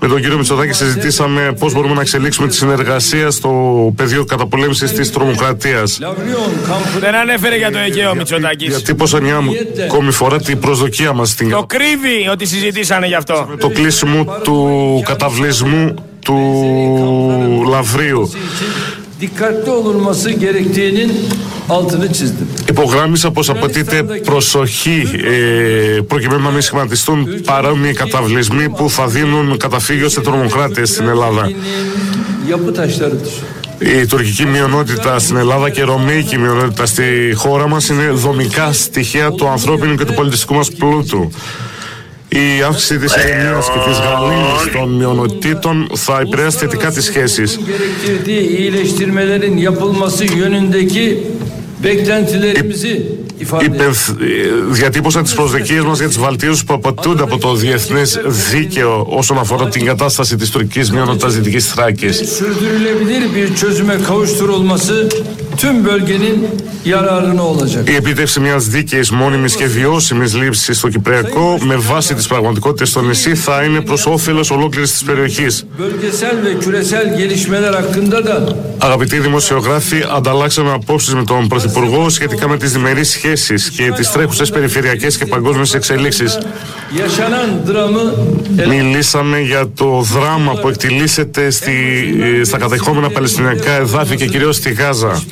Με 0.00 0.08
τον 0.08 0.20
κύριο 0.20 0.36
Μητσοτάκη 0.36 0.72
συζητήσαμε 0.72 1.54
πώς 1.58 1.72
μπορούμε 1.72 1.94
να 1.94 2.00
εξελίξουμε 2.00 2.48
τη 2.48 2.54
συνεργασία 2.54 3.30
στο 3.30 3.50
πεδίο 3.96 4.24
καταπολέμησης 4.24 4.92
της 4.92 5.12
τρομοκρατίας. 5.12 5.98
Δεν 7.00 7.14
ανέφερε 7.14 7.56
για 7.56 7.70
το 7.70 7.78
Αιγαίο 7.78 8.14
Μητσοτάκης. 8.14 8.68
Διατύπωσα 8.68 9.20
μια 9.20 9.40
ακόμη 9.84 10.10
φορά 10.10 10.40
την 10.40 10.58
προσδοκία 10.58 11.12
μας 11.12 11.34
το 11.50 11.64
κρύβει 11.66 12.28
ότι 12.32 12.46
συζητήσανε 12.46 13.06
γι' 13.06 13.14
αυτό. 13.14 13.48
Το 13.58 13.68
κλείσιμο 13.68 14.24
του 14.42 15.02
καταβλισμού 15.04 15.94
του 16.24 17.64
Λαβρίου. 17.68 18.30
Υπογράμμισα 22.68 23.30
πως 23.30 23.48
απαιτείται 23.48 24.02
προσοχή 24.02 25.02
ε, 25.24 26.00
προκειμένου 26.00 26.42
να 26.42 26.50
μην 26.50 26.60
σχηματιστούν 26.60 27.42
παρόμοιοι 27.44 27.92
καταβλισμοί 27.92 28.68
που 28.68 28.90
θα 28.90 29.06
δίνουν 29.06 29.56
καταφύγιο 29.56 30.08
σε 30.08 30.20
τρομοκράτες 30.20 30.88
στην 30.88 31.08
Ελλάδα. 31.08 31.50
Η 33.86 34.06
τουρκική 34.06 34.46
μειονότητα 34.46 35.18
στην 35.18 35.36
Ελλάδα 35.36 35.70
και 35.70 35.80
η 35.80 35.84
ρωμαϊκή 35.84 36.38
μειονότητα 36.38 36.86
στη 36.86 37.32
χώρα 37.34 37.68
μας 37.68 37.88
είναι 37.88 38.08
δομικά 38.10 38.72
στοιχεία 38.72 39.30
του 39.30 39.48
ανθρώπινου 39.48 39.94
και 39.94 40.04
του 40.04 40.14
πολιτιστικού 40.14 40.54
μας 40.54 40.70
πλούτου. 40.70 41.30
Η 42.28 42.62
αύξηση 42.66 42.98
της 42.98 43.14
ειρηνίας 43.16 43.70
και 43.70 43.78
της 43.88 43.98
γαλήνης 43.98 44.72
των 44.72 44.96
μειονοτήτων 44.96 45.90
θα 45.94 46.20
επηρεάσει 46.20 46.58
θετικά 46.58 46.92
τις 51.84 52.92
σχέσεις 53.72 54.14
διατύπωσα 54.70 55.22
τις 55.22 55.34
προσδοκίες 55.34 55.82
μας 55.82 55.98
για 55.98 56.08
τις 56.08 56.18
βελτιώσει 56.18 56.64
που 56.64 56.74
απαιτούνται 56.74 57.22
από 57.22 57.38
το 57.38 57.54
διεθνές 57.54 58.20
δίκαιο 58.50 59.06
όσον 59.08 59.38
αφορά 59.38 59.68
την 59.68 59.84
κατάσταση 59.84 60.36
της 60.36 60.50
τουρκικής 60.50 60.90
μειονότητας 60.90 61.34
Δυτικής 61.34 61.66
Θράκης. 61.66 62.20
Η 67.84 67.94
επίτευξη 67.94 68.40
μιας 68.40 68.66
δίκαιης, 68.66 69.10
μόνιμης 69.10 69.54
και 69.54 69.66
βιώσιμης 69.66 70.34
λήψης 70.34 70.76
στο 70.76 70.88
Κυπριακό 70.88 71.58
με 71.62 71.76
βάση 71.76 72.14
τις 72.14 72.26
πραγματικότητες 72.26 72.88
στο 72.88 73.02
νησί 73.02 73.34
θα 73.34 73.62
είναι 73.62 73.80
προς 73.80 74.06
όφελος 74.06 74.50
ολόκληρης 74.50 74.90
της 74.90 75.02
περιοχής. 75.02 75.66
Αγαπητοί 78.78 79.18
δημοσιογράφοι, 79.18 80.04
ανταλλάξαμε 80.16 80.72
απόψεις 80.72 81.14
με 81.14 81.24
τον 81.24 81.48
Πρωθυπουργό 81.48 81.73
σχετικά 82.08 82.48
με 82.48 82.56
τις 82.56 82.72
διμερείς 82.72 83.08
σχέσεις 83.10 83.70
και 83.70 83.92
τις 83.96 84.10
τρέχουσες 84.10 84.50
περιφερειακές 84.50 85.16
και 85.18 85.26
παγκόσμιες 85.26 85.74
εξελίξεις. 85.74 86.38
Μιλήσαμε 88.68 89.40
για 89.40 89.68
το 89.74 90.00
δράμα 90.00 90.52
που 90.52 90.68
εκτιλήσεται 90.68 91.50
στη, 91.50 91.72
στα 92.42 92.58
κατεχόμενα 92.58 93.10
Παλαιστινιακά 93.10 93.72
εδάφη 93.72 94.16
και 94.16 94.26
κυρίως 94.26 94.56
στη 94.56 94.72
Γάζα. 94.72 95.22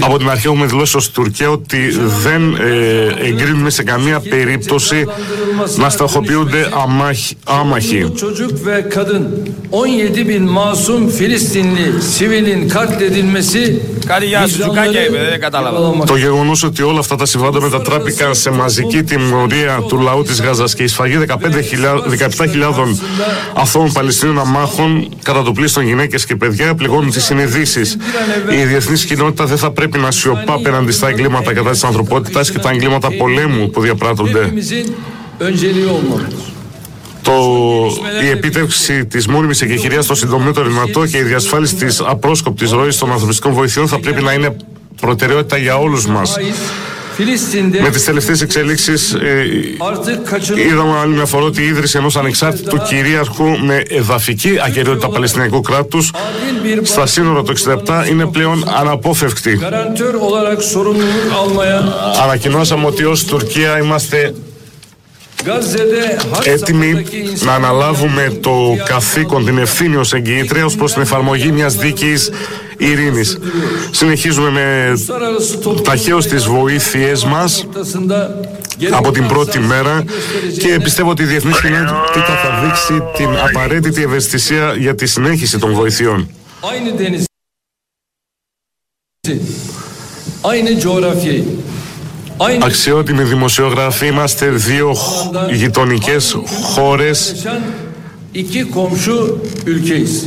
Από 0.00 0.18
την 0.18 0.28
αρχή 0.28 0.46
έχουμε 0.46 0.66
δηλώσει 0.66 0.96
ως 0.96 1.10
Τουρκία 1.10 1.50
ότι 1.50 1.78
δεν 2.22 2.54
ε, 2.54 3.26
εγκρίνουμε 3.28 3.70
σε 3.70 3.82
καμία 3.82 4.20
περίπτωση 4.20 5.04
να 5.76 5.88
στοχοποιούνται 5.88 6.68
άμαχοι. 7.44 8.12
Κάτι 14.06 14.26
για 14.26 14.46
δεν 15.30 15.40
κατάλαβα. 15.40 16.04
Το 16.04 16.16
γεγονός 16.16 16.62
ότι 16.62 16.82
όλα 16.82 16.98
αυτά 16.98 17.16
τα 17.16 17.26
συμβάντα 17.26 17.60
μετατράπηκαν 17.60 18.34
σε 18.34 18.50
μαζική 18.50 19.02
τιμωρία 19.02 19.84
του 19.88 19.98
λαού 19.98 20.22
της 20.22 20.40
Γάζας 20.40 20.74
και 20.74 20.82
η 20.82 20.86
σφαγή 20.86 21.24
17.000 21.28 21.38
αθώων 23.54 23.92
Παλαιστινίων 23.92 24.38
αμάχων 24.38 25.08
κατά 25.22 25.42
το 25.42 25.52
πλήστον 25.52 25.84
γυναίκες 25.84 26.26
και 26.26 26.36
παιδιά 26.36 26.74
πληγώνουν 26.74 27.10
τις 27.10 27.24
συνειδήσεις. 27.24 27.96
Η 28.50 28.64
διεθνής 28.64 29.04
κοινότητα 29.04 29.44
δεν 29.44 29.58
θα 29.58 29.70
πρέπει 29.70 29.98
να 29.98 30.10
σιωπά 30.10 30.54
απέναντι 30.54 30.92
στα 30.92 31.08
εγκλήματα 31.08 31.52
κατά 31.52 31.70
της 31.70 31.84
ανθρωπότητας 31.84 32.50
και 32.50 32.58
τα 32.58 32.70
εγκλήματα 32.70 33.08
πολέμου 33.10 33.70
που 33.70 33.80
διαπράττονται. 33.80 34.52
Το, 37.24 37.32
η 38.22 38.28
επίτευξη 38.28 39.06
της 39.06 39.26
μόνιμης 39.26 39.62
εγκεχηρία 39.62 40.02
στο 40.02 40.14
συντομότερο 40.14 40.68
δυνατό 40.68 41.06
και 41.06 41.18
η 41.18 41.22
διασφάλιση 41.22 41.74
της 41.74 42.00
απρόσκοπτης 42.06 42.70
ροής 42.70 42.98
των 42.98 43.12
ανθρωπιστικών 43.12 43.52
βοηθειών 43.52 43.88
θα 43.88 44.00
πρέπει 44.00 44.22
να 44.22 44.32
είναι 44.32 44.56
προτεραιότητα 45.00 45.56
για 45.56 45.76
όλους 45.76 46.06
μας. 46.06 46.36
Με 47.82 47.90
τις 47.90 48.04
τελευταίες 48.04 48.40
εξελίξεις 48.40 49.12
ε, 49.12 49.46
είδαμε 50.68 50.98
άλλη 50.98 51.12
μια 51.12 51.24
φορά 51.24 51.44
ότι 51.44 51.62
η 51.62 51.66
ίδρυση 51.66 51.98
ενός 51.98 52.16
ανεξάρτητου 52.16 52.78
κυρίαρχου 52.88 53.44
με 53.44 53.82
εδαφική 53.88 54.58
ακαιρεότητα 54.66 55.08
Παλαιστινιακού 55.08 55.60
κράτους 55.60 56.10
στα 56.82 57.06
σύνορα 57.06 57.42
του 57.42 57.52
67 57.58 58.10
είναι 58.10 58.26
πλέον 58.26 58.64
αναπόφευκτη. 58.78 59.58
Ανακοινώσαμε 62.22 62.86
ότι 62.86 63.04
ως 63.04 63.24
Τουρκία 63.24 63.78
είμαστε 63.78 64.34
έτοιμοι 66.44 67.04
να 67.44 67.52
αναλάβουμε 67.54 68.38
το 68.40 68.76
καθήκον, 68.84 69.44
την 69.44 69.58
ευθύνη 69.58 69.96
ως 69.96 70.12
εγγυήτρια 70.12 70.64
ως 70.64 70.74
προς 70.74 70.92
την 70.92 71.02
εφαρμογή 71.02 71.52
μιας 71.52 71.74
δίκης 71.74 72.30
ειρήνης. 72.78 73.38
Συνεχίζουμε 73.90 74.50
με 74.50 74.92
ταχαίως 75.82 76.26
τις 76.26 76.44
βοήθειές 76.44 77.24
μας 77.24 77.66
από 78.90 79.10
την 79.10 79.26
πρώτη 79.26 79.58
μέρα 79.58 80.04
και 80.58 80.80
πιστεύω 80.82 81.10
ότι 81.10 81.22
η 81.22 81.26
διεθνής 81.26 81.60
κοινότητα 81.60 82.36
θα 82.42 82.60
δείξει 82.64 83.02
την 83.16 83.36
απαραίτητη 83.48 84.02
ευαισθησία 84.02 84.74
για 84.78 84.94
τη 84.94 85.06
συνέχιση 85.06 85.58
των 85.58 85.72
βοηθειών. 85.72 86.28
Αξιότιμοι 92.62 93.22
δημοσιογράφοι, 93.22 94.06
είμαστε 94.06 94.48
δύο 94.48 94.96
γειτονικές 95.50 96.36
χώρες 96.62 97.34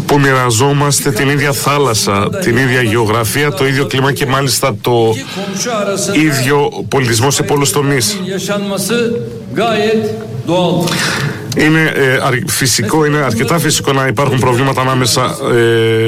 που 0.05 0.19
μοιραζόμαστε 0.19 1.11
την 1.11 1.29
ίδια 1.29 1.51
θάλασσα, 1.51 2.29
την 2.41 2.57
ίδια 2.57 2.81
γεωγραφία, 2.81 3.51
το 3.51 3.67
ίδιο 3.67 3.85
κλίμα 3.85 4.11
και 4.11 4.25
μάλιστα 4.25 4.75
το 4.81 5.15
ίδιο 6.13 6.85
πολιτισμό 6.89 7.31
σε 7.31 7.43
πολλούς 7.43 7.71
τομείς. 7.71 8.17
Είναι 11.57 11.91
ε, 11.95 12.19
φυσικό, 12.47 13.05
είναι 13.05 13.17
αρκετά 13.17 13.59
φυσικό 13.59 13.91
να 13.91 14.07
υπάρχουν 14.07 14.39
προβλήματα 14.39 14.81
ανάμεσα 14.81 15.37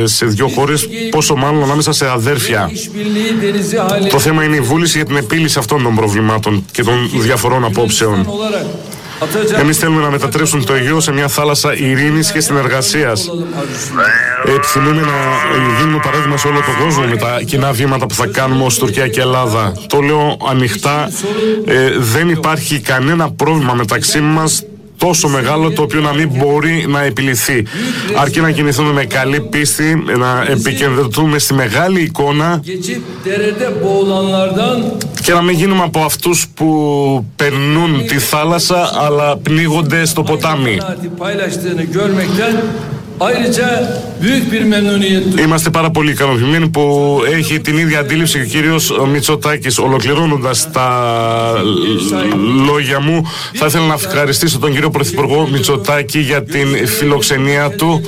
ε, 0.04 0.06
σε 0.08 0.26
δύο 0.26 0.48
χώρες, 0.48 0.88
πόσο 1.10 1.36
μάλλον 1.36 1.64
ανάμεσα 1.64 1.92
σε 1.92 2.10
αδέρφια. 2.10 2.72
Το 4.10 4.20
θέμα 4.20 4.44
είναι 4.44 4.56
η 4.56 4.62
βούληση 4.62 4.98
για 4.98 5.06
την 5.06 5.16
επίλυση 5.16 5.60
αυτών 5.60 5.84
των 5.84 5.96
προβλημάτων 5.96 6.66
και 6.72 6.84
των 6.84 7.10
διαφορών 7.14 7.64
απόψεων. 7.66 8.28
Εμείς 9.60 9.78
θέλουμε 9.78 10.02
να 10.02 10.10
μετατρέψουμε 10.10 10.64
το 10.64 10.74
Αιγαίο 10.74 11.00
σε 11.00 11.12
μια 11.12 11.28
θάλασσα 11.28 11.74
ειρήνης 11.74 12.32
και 12.32 12.40
συνεργασίας. 12.40 13.30
Επιθυμούμε 14.46 15.02
να 15.02 15.14
δίνουμε 15.80 16.00
παράδειγμα 16.04 16.38
σε 16.38 16.48
όλο 16.48 16.60
τον 16.60 16.86
κόσμο 16.86 17.04
με 17.04 17.16
τα 17.16 17.42
κοινά 17.46 17.72
βήματα 17.72 18.06
που 18.06 18.14
θα 18.14 18.28
κάνουμε 18.28 18.64
ως 18.64 18.78
Τουρκία 18.78 19.08
και 19.08 19.22
Ελλάδα. 19.22 19.74
Το 19.88 20.00
λέω 20.02 20.38
ανοιχτά. 20.50 21.12
Ε, 21.66 21.92
δεν 21.98 22.30
υπάρχει 22.30 22.80
κανένα 22.80 23.32
πρόβλημα 23.32 23.74
μεταξύ 23.74 24.20
μας 24.20 24.64
τόσο 25.00 25.28
μεγάλο 25.28 25.72
το 25.72 25.82
οποίο 25.82 26.02
να 26.02 26.14
μην 26.14 26.30
μπορεί 26.38 26.86
να 26.88 27.04
επιληθεί. 27.04 27.66
Αρκεί 28.16 28.42
να 28.42 28.52
κινηθούμε 28.52 28.92
με 28.92 29.06
καλή 29.06 29.42
πίστη, 29.42 30.04
να 30.18 30.46
επικεντρωθούμε 30.50 31.40
στη 31.40 31.54
μεγάλη 31.54 32.02
εικόνα 32.02 32.62
και 35.24 35.34
να 35.34 35.42
μην 35.42 35.56
γίνουμε 35.56 35.84
από 35.84 36.00
αυτούς 36.00 36.48
που 36.54 36.66
περνούν 37.36 38.06
τη 38.08 38.18
θάλασσα 38.20 38.92
αλλά 38.94 39.38
πνίγονται 39.38 40.06
στο 40.06 40.24
ποτάμι. 40.24 40.78
Είμαστε 45.40 45.70
πάρα 45.70 45.90
πολύ 45.92 46.12
ικανοποιημένοι 46.12 46.70
που 46.70 47.18
έχει 47.38 47.60
την 47.60 47.78
ίδια 47.78 48.00
αντίληψη 48.00 48.38
και 48.38 48.44
ο 48.44 48.48
κύριος 48.48 48.92
Μητσοτάκης. 49.12 49.78
Ολοκληρώνοντας 49.78 50.72
τα 50.72 50.90
λόγια 52.66 53.00
μου, 53.00 53.24
θα 53.54 53.66
ήθελα 53.66 53.86
να 53.86 53.94
ευχαριστήσω 53.94 54.60
τον 54.60 54.72
κύριο 54.74 54.90
Πρωθυπουργό 54.90 55.48
Μητσοτάκη 55.52 56.20
για 56.20 56.44
την 56.44 56.88
φιλοξενία 56.88 57.70
του 57.70 58.02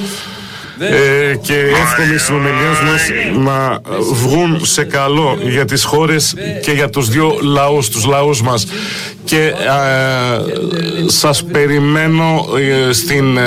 ε, 0.82 1.36
και 1.36 1.54
εύχομαι 1.54 2.14
οι 2.14 2.18
συνομιλίες 2.18 2.80
μας 2.84 3.02
να 3.38 3.82
βγουν 4.14 4.66
σε 4.66 4.84
καλό 4.84 5.38
για 5.42 5.66
τις 5.66 5.84
χώρες 5.84 6.36
και 6.62 6.72
για 6.72 6.90
τους 6.90 7.10
δύο 7.10 7.38
λαούς, 7.42 7.90
τους 7.90 8.06
λαούς 8.06 8.42
μας. 8.42 8.68
Και 9.24 9.46
ε, 9.46 9.54
σας 11.08 11.44
περιμένω 11.44 12.46
ε, 12.90 12.94
στην 12.94 13.38
ε, 13.38 13.42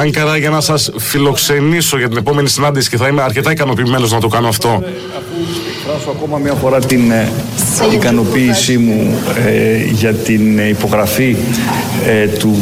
Άγκαρα 0.00 0.36
για 0.36 0.50
να 0.50 0.60
σας 0.60 0.90
φιλοξενήσω 0.98 1.98
για 1.98 2.08
την 2.08 2.16
επόμενη 2.16 2.48
συνάντηση 2.48 2.88
και 2.88 2.96
θα 2.96 3.08
είμαι 3.08 3.22
αρκετά 3.22 3.50
ικανοποιημένος 3.50 4.12
να 4.12 4.20
το 4.20 4.28
κάνω 4.28 4.48
αυτό 4.48 4.82
εκφράσω 5.90 6.16
ακόμα 6.16 6.38
μια 6.38 6.52
φορά 6.52 6.78
την 6.78 7.10
ε, 7.10 7.28
ικανοποίησή 7.92 8.78
μου 8.78 9.14
ε, 9.46 9.76
για 9.92 10.14
την 10.14 10.58
υπογραφή 10.58 11.36
ε, 12.06 12.26
του, 12.26 12.56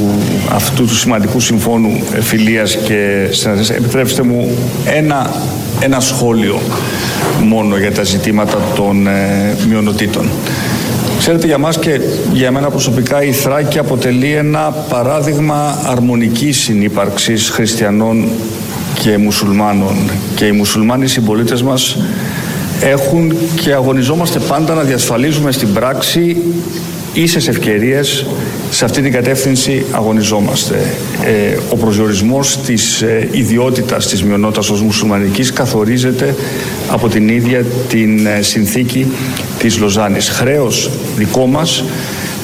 αυτού 0.53 0.85
του 0.85 0.95
σημαντικού 0.97 1.41
συμφώνου 1.41 2.01
φιλίας 2.21 2.77
και 2.77 3.29
συνεργασίας. 3.31 3.79
Επιτρέψτε 3.79 4.23
μου 4.23 4.59
ένα, 4.85 5.31
ένα 5.81 6.01
σχόλιο 6.01 6.61
μόνο 7.43 7.77
για 7.77 7.93
τα 7.93 8.03
ζητήματα 8.03 8.59
των 8.75 9.07
μειονοτήτων. 9.69 10.31
Ξέρετε 11.19 11.47
για 11.47 11.59
μας 11.59 11.79
και 11.79 12.01
για 12.33 12.51
μένα 12.51 12.71
προσωπικά 12.71 13.23
η 13.23 13.33
Θράκη 13.33 13.79
αποτελεί 13.79 14.33
ένα 14.33 14.75
παράδειγμα 14.89 15.79
αρμονικής 15.87 16.59
συνύπαρξης 16.59 17.51
χριστιανών 17.51 18.29
και 18.99 19.19
μουσουλμάνων 19.19 19.95
και 20.35 20.45
οι 20.45 20.53
μουσουλμάνοι 20.53 21.07
συμπολίτες 21.07 21.63
μας 21.63 21.97
έχουν 22.81 23.33
και 23.55 23.73
αγωνιζόμαστε 23.73 24.39
πάντα 24.39 24.75
να 24.75 24.83
διασφαλίζουμε 24.83 25.53
στην 25.53 25.73
πράξη 25.73 26.37
ίσες 27.13 27.49
ευκαιρίες 27.49 28.27
σε 28.71 28.85
αυτή 28.85 29.03
την 29.03 29.13
κατεύθυνση 29.13 29.85
αγωνιζόμαστε. 29.91 30.75
Ε, 31.25 31.57
ο 31.71 31.77
προσδιορισμός 31.77 32.59
της 32.67 33.03
ε, 33.03 33.29
ιδιότητας 33.33 34.09
της 34.09 34.23
μειονότητας 34.23 34.71
ως 34.71 34.83
μουσουλμανικής 34.83 35.53
καθορίζεται 35.53 36.35
από 36.89 37.09
την 37.09 37.29
ίδια 37.29 37.65
την 37.89 38.27
ε, 38.27 38.43
συνθήκη 38.43 39.07
της 39.59 39.79
Λοζάνης. 39.79 40.29
Χρέος 40.29 40.91
δικό 41.17 41.47
μας 41.47 41.85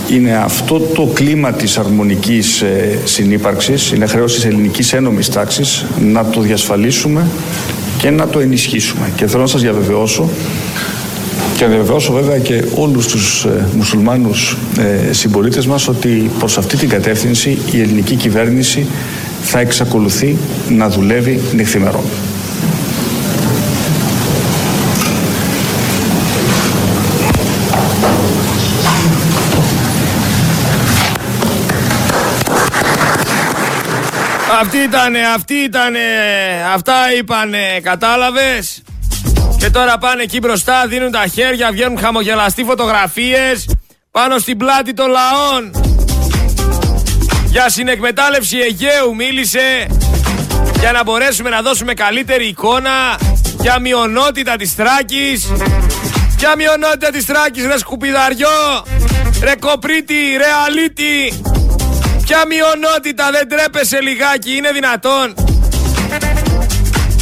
είναι 0.09 0.37
αυτό 0.37 0.81
το 0.81 1.11
κλίμα 1.15 1.53
της 1.53 1.79
αρμονικής 1.79 2.61
ε, 2.61 2.99
συνύπαρξης, 3.05 3.91
είναι 3.91 4.07
χρέος 4.07 4.35
της 4.35 4.45
ελληνικής 4.45 4.93
ένομης 4.93 5.29
τάξης 5.29 5.85
να 6.01 6.25
το 6.25 6.41
διασφαλίσουμε 6.41 7.27
και 7.99 8.11
να 8.11 8.29
το 8.29 8.41
ενισχύσουμε. 8.41 9.13
Και 9.17 9.27
θέλω 9.27 9.43
να 9.43 9.49
σας 9.49 9.61
διαβεβαιώσω 9.61 10.31
και 11.57 11.65
να 11.65 11.71
διαβεβαιώσω 11.71 12.13
βέβαια 12.13 12.39
και 12.39 12.65
όλους 12.75 13.07
τους 13.07 13.45
ε, 13.45 13.69
μουσουλμάνους 13.77 14.57
ε, 15.09 15.13
συμπολίτες 15.13 15.67
μας 15.67 15.89
ότι 15.89 16.31
προς 16.39 16.59
αυτή 16.59 16.77
την 16.77 16.89
κατεύθυνση 16.89 17.59
η 17.73 17.81
ελληνική 17.81 18.15
κυβέρνηση 18.15 18.87
θα 19.43 19.59
εξακολουθεί 19.59 20.37
να 20.69 20.89
δουλεύει 20.89 21.41
νυχθημερών. 21.53 22.05
Αυτή 34.61 34.79
ήτανε, 34.79 35.19
αυτή 35.35 35.55
ήτανε, 35.55 36.01
αυτά 36.75 36.95
είπανε, 37.19 37.81
κατάλαβες; 37.83 38.83
Και 39.59 39.71
τώρα 39.71 39.99
πάνε 39.99 40.23
εκεί 40.23 40.39
μπροστά, 40.39 40.87
δίνουν 40.87 41.11
τα 41.11 41.27
χέρια, 41.27 41.71
βγαίνουν 41.73 41.99
χαμογελαστοί 41.99 42.65
φωτογραφίες 42.65 43.77
πάνω 44.11 44.39
στην 44.39 44.57
πλάτη 44.57 44.93
των 44.93 45.11
λαών. 45.11 45.71
Για 47.47 47.69
συνεκμετάλλευση 47.69 48.59
Αιγαίου 48.59 49.15
μίλησε 49.15 49.87
για 50.79 50.93
να 50.93 51.03
μπορέσουμε 51.03 51.51
να 51.51 51.63
δώσουμε 51.63 51.95
καλύτερη 51.95 52.47
εικόνα 52.47 53.19
για 53.61 53.79
μειονότητα 53.79 54.57
της 54.57 54.75
Τράκης. 54.75 55.53
Για 56.39 56.57
μειονότητα 56.57 57.11
της 57.11 57.27
Τράκης 57.27 57.67
ρε 57.67 57.79
σκουπιδαριό, 57.79 58.85
ρε 59.43 59.55
κοπρίτη, 59.61 60.15
ρε 60.37 60.51
αλίτη. 60.67 61.43
Ποια 62.25 62.47
μειονότητα 62.47 63.31
δεν 63.31 63.49
τρέπεσε 63.49 64.01
λιγάκι, 64.01 64.57
είναι 64.57 64.73
δυνατόν. 64.73 65.35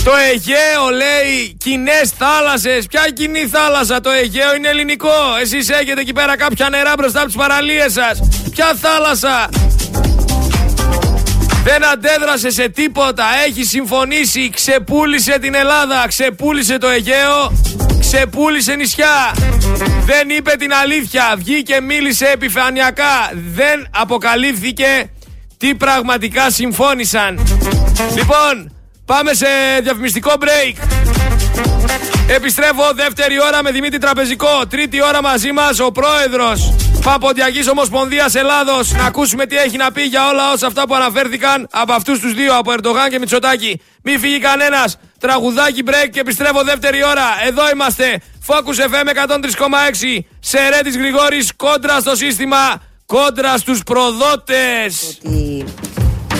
Το 0.04 0.12
Αιγαίο 0.16 0.88
λέει 0.96 1.56
κοινές 1.58 2.10
θάλασσες. 2.18 2.86
Ποια 2.86 3.04
κοινή 3.14 3.46
θάλασσα, 3.52 4.00
το 4.00 4.10
Αιγαίο 4.10 4.54
είναι 4.54 4.68
ελληνικό. 4.68 5.36
Εσείς 5.40 5.68
έχετε 5.68 6.00
εκεί 6.00 6.12
πέρα 6.12 6.36
κάποια 6.36 6.68
νερά 6.68 6.92
μπροστά 6.98 7.18
από 7.18 7.26
τις 7.26 7.36
παραλίες 7.36 7.92
σας. 7.92 8.20
Ποια 8.50 8.74
θάλασσα. 8.80 9.48
Δεν 11.64 11.84
αντέδρασε 11.84 12.50
σε 12.50 12.68
τίποτα. 12.68 13.24
Έχει 13.46 13.64
συμφωνήσει. 13.64 14.50
Ξεπούλησε 14.54 15.38
την 15.38 15.54
Ελλάδα. 15.54 16.04
Ξεπούλησε 16.08 16.78
το 16.78 16.88
Αιγαίο. 16.88 17.52
Ξεπούλησε 18.14 18.74
νησιά. 18.74 19.34
Δεν 20.04 20.30
είπε 20.30 20.50
την 20.58 20.72
αλήθεια. 20.72 21.34
Βγήκε 21.36 21.80
μίλησε 21.80 22.26
επιφανειακά. 22.26 23.30
Δεν 23.54 23.88
αποκαλύφθηκε 23.90 25.10
τι 25.56 25.74
πραγματικά 25.74 26.50
συμφώνησαν. 26.50 27.38
Λοιπόν, 28.14 28.76
πάμε 29.04 29.34
σε 29.34 29.46
διαφημιστικό 29.82 30.32
break. 30.40 30.76
Επιστρέφω 32.28 32.92
δεύτερη 32.94 33.40
ώρα 33.40 33.62
με 33.62 33.70
Δημήτρη 33.70 33.98
Τραπεζικό. 33.98 34.66
Τρίτη 34.70 35.02
ώρα 35.02 35.22
μαζί 35.22 35.52
μας 35.52 35.80
ο 35.80 35.92
πρόεδρος 35.92 36.74
Παποντιακής 37.04 37.68
Ομοσπονδίας 37.68 38.34
Ελλάδος. 38.34 38.92
Να 38.92 39.04
ακούσουμε 39.04 39.46
τι 39.46 39.56
έχει 39.56 39.76
να 39.76 39.92
πει 39.92 40.02
για 40.02 40.28
όλα 40.28 40.52
όσα 40.52 40.66
αυτά 40.66 40.86
που 40.86 40.94
αναφέρθηκαν 40.94 41.68
από 41.70 41.92
αυτούς 41.92 42.20
τους 42.20 42.34
δύο, 42.34 42.56
από 42.56 42.72
Ερντογάν 42.72 43.10
και 43.10 43.18
Μητσοτάκη. 43.18 43.80
Μη 44.02 44.18
φύγει 44.18 44.38
κανένας. 44.38 44.98
Τραγουδάκι 45.22 45.82
break 45.86 46.08
και 46.10 46.20
επιστρέφω 46.20 46.62
δεύτερη 46.64 47.04
ώρα. 47.04 47.26
Εδώ 47.46 47.62
είμαστε. 47.74 48.20
Focus 48.46 48.78
FM 48.90 49.08
103,6. 49.08 50.18
Σερέτης 50.40 50.96
Γρηγόρης 50.96 51.52
κόντρα 51.56 52.00
στο 52.00 52.16
σύστημα. 52.16 52.82
Κόντρα 53.06 53.58
στους 53.58 53.82
προδότες. 53.82 55.18
Ότι 55.24 55.64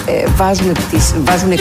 ε, 0.06 0.24
βάζουν, 0.26 0.76
τις, 0.90 1.14
βάζουν 1.18 1.52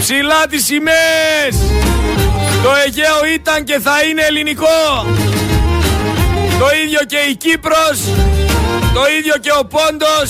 Ψηλά 0.00 0.46
τις 0.50 0.64
σημαίες! 0.64 1.56
Το 2.62 2.70
Αιγαίο 2.84 3.32
ήταν 3.34 3.64
και 3.64 3.78
θα 3.78 4.02
είναι 4.02 4.22
ελληνικό. 4.22 5.06
Το 6.58 6.66
ίδιο 6.84 7.00
και 7.06 7.16
η 7.30 7.34
Κύπρος, 7.34 7.98
το 8.94 9.02
ίδιο 9.18 9.34
και 9.40 9.52
ο 9.60 9.64
Πόντος, 9.64 10.28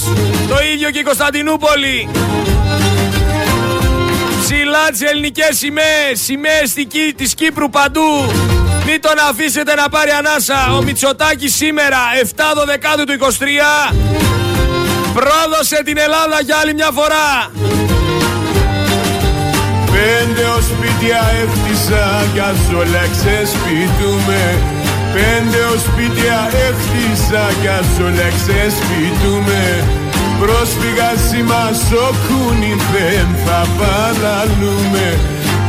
το 0.48 0.56
ίδιο 0.72 0.90
και 0.90 0.98
η 0.98 1.02
Κωνσταντινούπολη. 1.02 2.08
Ψηλά 4.42 4.84
τις 4.90 5.00
ελληνικές 5.00 5.56
σημαίες, 5.56 6.20
σημαίες 6.22 6.72
της 7.16 7.34
Κύπρου 7.34 7.70
παντού. 7.70 8.32
Μην 8.86 9.00
τον 9.00 9.18
αφήσετε 9.30 9.74
να 9.74 9.88
πάρει 9.88 10.10
ανάσα. 10.10 10.72
Ο 10.76 10.82
Μητσοτάκης 10.82 11.54
σήμερα, 11.54 11.98
7 12.20 12.54
12 12.54 12.96
του 12.96 13.12
23, 13.12 13.92
πρόδωσε 15.14 15.82
την 15.84 15.98
Ελλάδα 15.98 16.40
για 16.44 16.56
άλλη 16.56 16.74
μια 16.74 16.90
φορά. 16.94 17.50
Πέντε 19.92 20.46
σπίτια 20.68 21.20
έχτισα 21.42 22.26
κι 22.32 22.40
ας 22.40 22.74
όλα 22.78 23.04
ξεσπιτούμε 23.12 24.58
Πέντε 25.12 25.62
σπίτια 25.86 26.38
έχτισα 26.66 27.44
κι 27.60 27.68
ας 27.68 27.90
όλα 28.06 28.28
ξεσπιτούμε. 28.36 29.62
Πρόσφυγα 30.40 31.10
σήμα 31.28 31.64
σοκούνι 31.88 32.72
δεν 32.92 33.28
θα 33.44 33.60
παραλούμε. 33.78 35.06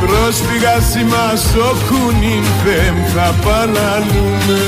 Πρόσφυγα 0.01 0.75
σήμα 0.91 1.27
σοκούνι 1.51 2.35
δεν 2.65 2.95
θα 3.13 3.27
παραλούμε. 3.45 4.61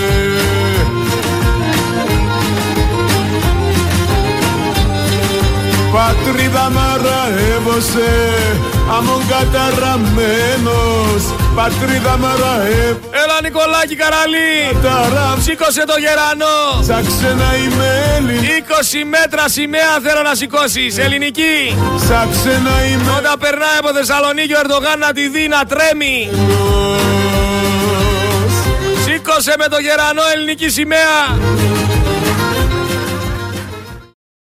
Πατρίδα 5.93 6.65
μαραεύωσε 6.69 8.11
αμον 8.97 9.21
καταραμένος 9.27 11.23
Πατρίδα 11.55 12.17
μαραεύωσε 12.17 12.99
Έλα 13.23 13.37
Νικολάκη 13.41 13.95
Καραλή 13.95 14.53
Σήκωσε 15.43 15.83
το 15.85 15.95
γερανό. 16.03 16.83
Σαν 16.89 17.05
ξένα 17.07 17.49
είμαι 17.63 17.91
20 18.93 19.05
μέτρα 19.15 19.49
σημαία 19.49 19.93
θέλω 20.03 20.21
να 20.21 20.35
σηκώσεις. 20.35 20.97
Ελληνική. 20.97 21.75
Σαν 22.07 22.29
ξένα 22.31 22.85
είμαι 22.85 23.11
Όταν 23.17 23.35
περνάει 23.39 23.77
από 23.79 23.89
Θεσσαλονίκη 23.93 24.53
ο 24.53 24.59
Ερντογάν 24.63 24.99
να 24.99 25.11
τη 25.13 25.27
δει 25.27 25.47
να 25.47 25.65
τρέμει. 25.65 26.29
Σήκωσε 29.05 29.53
με 29.57 29.67
το 29.67 29.77
γερανό 29.79 30.21
ελληνική 30.35 30.69
σημαία 30.69 31.19